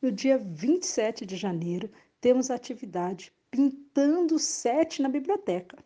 No 0.00 0.12
dia 0.12 0.38
27 0.38 1.26
de 1.26 1.36
janeiro, 1.36 1.90
temos 2.20 2.50
a 2.50 2.54
atividade 2.54 3.32
Pintando 3.50 4.38
Sete 4.38 5.02
na 5.02 5.08
Biblioteca. 5.08 5.76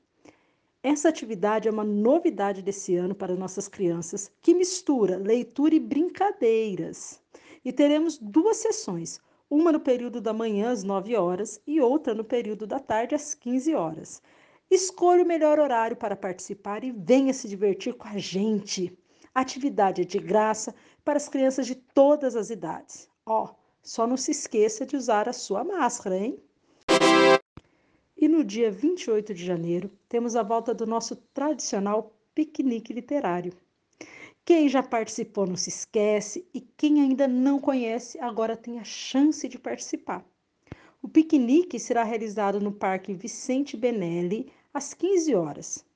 Essa 0.83 1.09
atividade 1.09 1.67
é 1.67 1.71
uma 1.71 1.85
novidade 1.85 2.61
desse 2.61 2.95
ano 2.95 3.15
para 3.15 3.35
nossas 3.35 3.67
crianças, 3.67 4.31
que 4.43 4.55
mistura 4.55 5.17
leitura 5.17 5.75
e 5.75 5.81
brincadeiras. 5.81 7.23
E 7.65 7.73
teremos 7.73 8.19
duas 8.19 8.59
sessões, 8.59 9.19
uma 9.51 9.71
no 9.71 9.81
período 9.81 10.21
da 10.21 10.33
manhã 10.33 10.71
às 10.71 10.83
9 10.83 11.17
horas 11.17 11.61
e 11.67 11.81
outra 11.81 12.15
no 12.15 12.25
período 12.25 12.67
da 12.67 12.79
tarde 12.79 13.15
às 13.15 13.35
15 13.35 13.75
horas. 13.75 14.23
Escolha 14.71 15.23
o 15.23 15.27
melhor 15.27 15.59
horário 15.59 15.97
para 15.97 16.17
participar 16.17 16.83
e 16.83 16.91
venha 16.91 17.33
se 17.33 17.49
divertir 17.49 17.95
com 17.95 18.09
a 18.09 18.19
gente. 18.19 18.97
A 19.35 19.41
atividade 19.41 20.03
é 20.03 20.05
de 20.05 20.19
graça 20.19 20.75
para 21.05 21.17
as 21.17 21.29
crianças 21.29 21.67
de 21.67 21.75
todas 21.75 22.35
as 22.35 22.51
idades. 22.51 23.09
Ó, 23.27 23.45
oh, 23.45 23.55
só 23.83 24.07
não 24.07 24.17
se 24.17 24.31
esqueça 24.31 24.87
de 24.87 24.97
usar 24.97 25.29
a 25.29 25.33
sua 25.33 25.63
máscara, 25.63 26.17
hein? 26.17 26.39
E 28.17 28.27
no 28.27 28.43
dia 28.43 28.71
28 28.71 29.35
de 29.35 29.45
janeiro, 29.45 29.91
temos 30.09 30.35
a 30.35 30.43
volta 30.43 30.73
do 30.73 30.87
nosso 30.87 31.17
tradicional 31.35 32.17
piquenique 32.35 32.93
literário. 32.93 33.53
Quem 34.47 34.69
já 34.69 34.83
participou 34.83 35.47
não 35.47 35.57
se 35.57 35.71
esquece 35.71 36.47
e 36.53 36.61
quem 36.61 37.01
ainda 37.01 37.27
não 37.27 37.59
conhece 37.59 38.19
agora 38.21 38.55
tem 38.55 38.79
a 38.79 38.85
chance 38.85 39.49
de 39.49 39.59
participar. 39.59 40.23
O 41.03 41.09
piquenique 41.09 41.79
será 41.79 42.05
realizado 42.05 42.61
no 42.61 42.71
Parque 42.71 43.15
Vicente 43.15 43.75
Benelli 43.75 44.53
às 44.73 44.93
15 44.93 45.35
horas. 45.35 45.87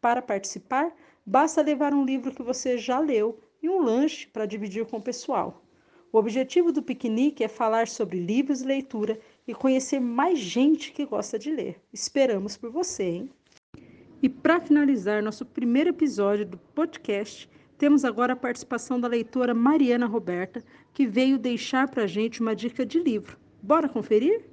Para 0.00 0.22
participar, 0.22 0.90
basta 1.26 1.60
levar 1.60 1.92
um 1.92 2.02
livro 2.02 2.34
que 2.34 2.42
você 2.42 2.78
já 2.78 2.98
leu 2.98 3.38
e 3.62 3.68
um 3.68 3.82
lanche 3.82 4.26
para 4.26 4.46
dividir 4.46 4.86
com 4.86 4.96
o 4.96 5.02
pessoal. 5.02 5.62
O 6.10 6.16
objetivo 6.16 6.72
do 6.72 6.82
piquenique 6.82 7.44
é 7.44 7.48
falar 7.48 7.88
sobre 7.88 8.18
livros 8.18 8.62
e 8.62 8.66
leitura 8.66 9.20
e 9.46 9.52
conhecer 9.52 10.00
mais 10.00 10.38
gente 10.38 10.92
que 10.92 11.04
gosta 11.04 11.38
de 11.38 11.50
ler. 11.50 11.78
Esperamos 11.92 12.56
por 12.56 12.70
você, 12.70 13.04
hein? 13.04 13.30
E 14.22 14.30
para 14.30 14.60
finalizar 14.60 15.22
nosso 15.22 15.44
primeiro 15.44 15.90
episódio 15.90 16.46
do 16.46 16.56
podcast, 16.56 17.48
temos 17.78 18.04
agora 18.04 18.32
a 18.32 18.36
participação 18.36 19.00
da 19.00 19.06
leitora 19.06 19.54
Mariana 19.54 20.04
Roberta, 20.04 20.62
que 20.92 21.06
veio 21.06 21.38
deixar 21.38 21.88
para 21.88 22.02
a 22.02 22.06
gente 22.08 22.40
uma 22.40 22.54
dica 22.54 22.84
de 22.84 22.98
livro. 22.98 23.38
Bora 23.62 23.88
conferir? 23.88 24.44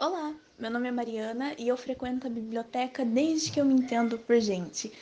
Olá, 0.00 0.34
meu 0.58 0.70
nome 0.70 0.88
é 0.88 0.90
Mariana 0.90 1.54
e 1.56 1.68
eu 1.68 1.76
frequento 1.76 2.26
a 2.26 2.30
biblioteca 2.30 3.04
desde 3.04 3.52
que 3.52 3.60
eu 3.60 3.64
me 3.64 3.74
entendo 3.74 4.18
por 4.18 4.40
gente. 4.40 4.92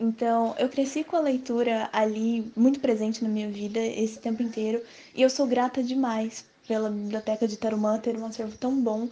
Então, 0.00 0.54
eu 0.58 0.68
cresci 0.68 1.04
com 1.04 1.16
a 1.16 1.20
leitura 1.20 1.88
ali 1.92 2.52
muito 2.56 2.80
presente 2.80 3.22
na 3.22 3.28
minha 3.28 3.48
vida 3.48 3.78
esse 3.78 4.18
tempo 4.18 4.42
inteiro 4.42 4.82
e 5.14 5.22
eu 5.22 5.30
sou 5.30 5.46
grata 5.46 5.82
demais 5.82 6.44
pela 6.66 6.90
biblioteca 6.90 7.46
de 7.46 7.56
Tarumã 7.56 7.98
ter 7.98 8.16
um 8.16 8.26
acervo 8.26 8.56
tão 8.58 8.80
bom 8.80 9.08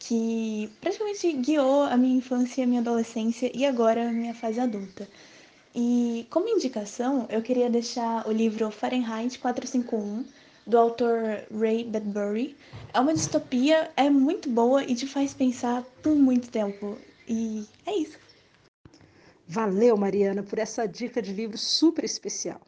que 0.00 0.72
praticamente 0.80 1.30
guiou 1.34 1.82
a 1.82 1.96
minha 1.96 2.16
infância, 2.16 2.64
a 2.64 2.66
minha 2.66 2.80
adolescência 2.80 3.52
e 3.54 3.66
agora 3.66 4.08
a 4.08 4.12
minha 4.12 4.34
fase 4.34 4.58
adulta. 4.58 5.06
E 5.74 6.26
como 6.30 6.48
indicação, 6.48 7.26
eu 7.28 7.42
queria 7.42 7.70
deixar 7.70 8.26
o 8.26 8.32
livro 8.32 8.70
Fahrenheit 8.70 9.38
451 9.38 10.24
do 10.66 10.78
autor 10.78 11.44
Ray 11.52 11.84
Bradbury. 11.84 12.56
É 12.94 12.98
uma 12.98 13.12
distopia, 13.12 13.92
é 13.94 14.08
muito 14.08 14.48
boa 14.48 14.82
e 14.82 14.94
te 14.94 15.06
faz 15.06 15.34
pensar 15.34 15.84
por 16.02 16.16
muito 16.16 16.50
tempo. 16.50 16.96
E 17.28 17.66
é 17.86 17.96
isso. 17.96 18.18
Valeu, 19.46 19.96
Mariana, 19.96 20.42
por 20.42 20.58
essa 20.58 20.88
dica 20.88 21.20
de 21.20 21.32
livro 21.32 21.58
super 21.58 22.04
especial. 22.04 22.60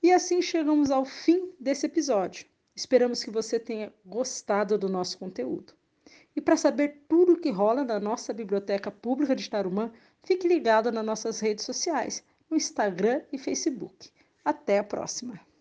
E 0.00 0.12
assim 0.12 0.40
chegamos 0.40 0.90
ao 0.90 1.04
fim 1.04 1.50
desse 1.58 1.84
episódio. 1.86 2.46
Esperamos 2.76 3.24
que 3.24 3.30
você 3.30 3.58
tenha 3.58 3.92
gostado 4.06 4.78
do 4.78 4.88
nosso 4.88 5.18
conteúdo. 5.18 5.74
E 6.34 6.40
para 6.40 6.56
saber 6.56 7.04
tudo 7.08 7.34
o 7.34 7.40
que 7.40 7.50
rola 7.50 7.84
na 7.84 8.00
nossa 8.00 8.32
Biblioteca 8.32 8.90
Pública 8.90 9.36
de 9.36 9.48
Tarumã, 9.48 9.92
fique 10.22 10.48
ligado 10.48 10.90
nas 10.90 11.04
nossas 11.04 11.40
redes 11.40 11.64
sociais, 11.64 12.24
no 12.50 12.56
Instagram 12.56 13.22
e 13.32 13.38
Facebook. 13.38 14.10
Até 14.44 14.78
a 14.78 14.84
próxima! 14.84 15.51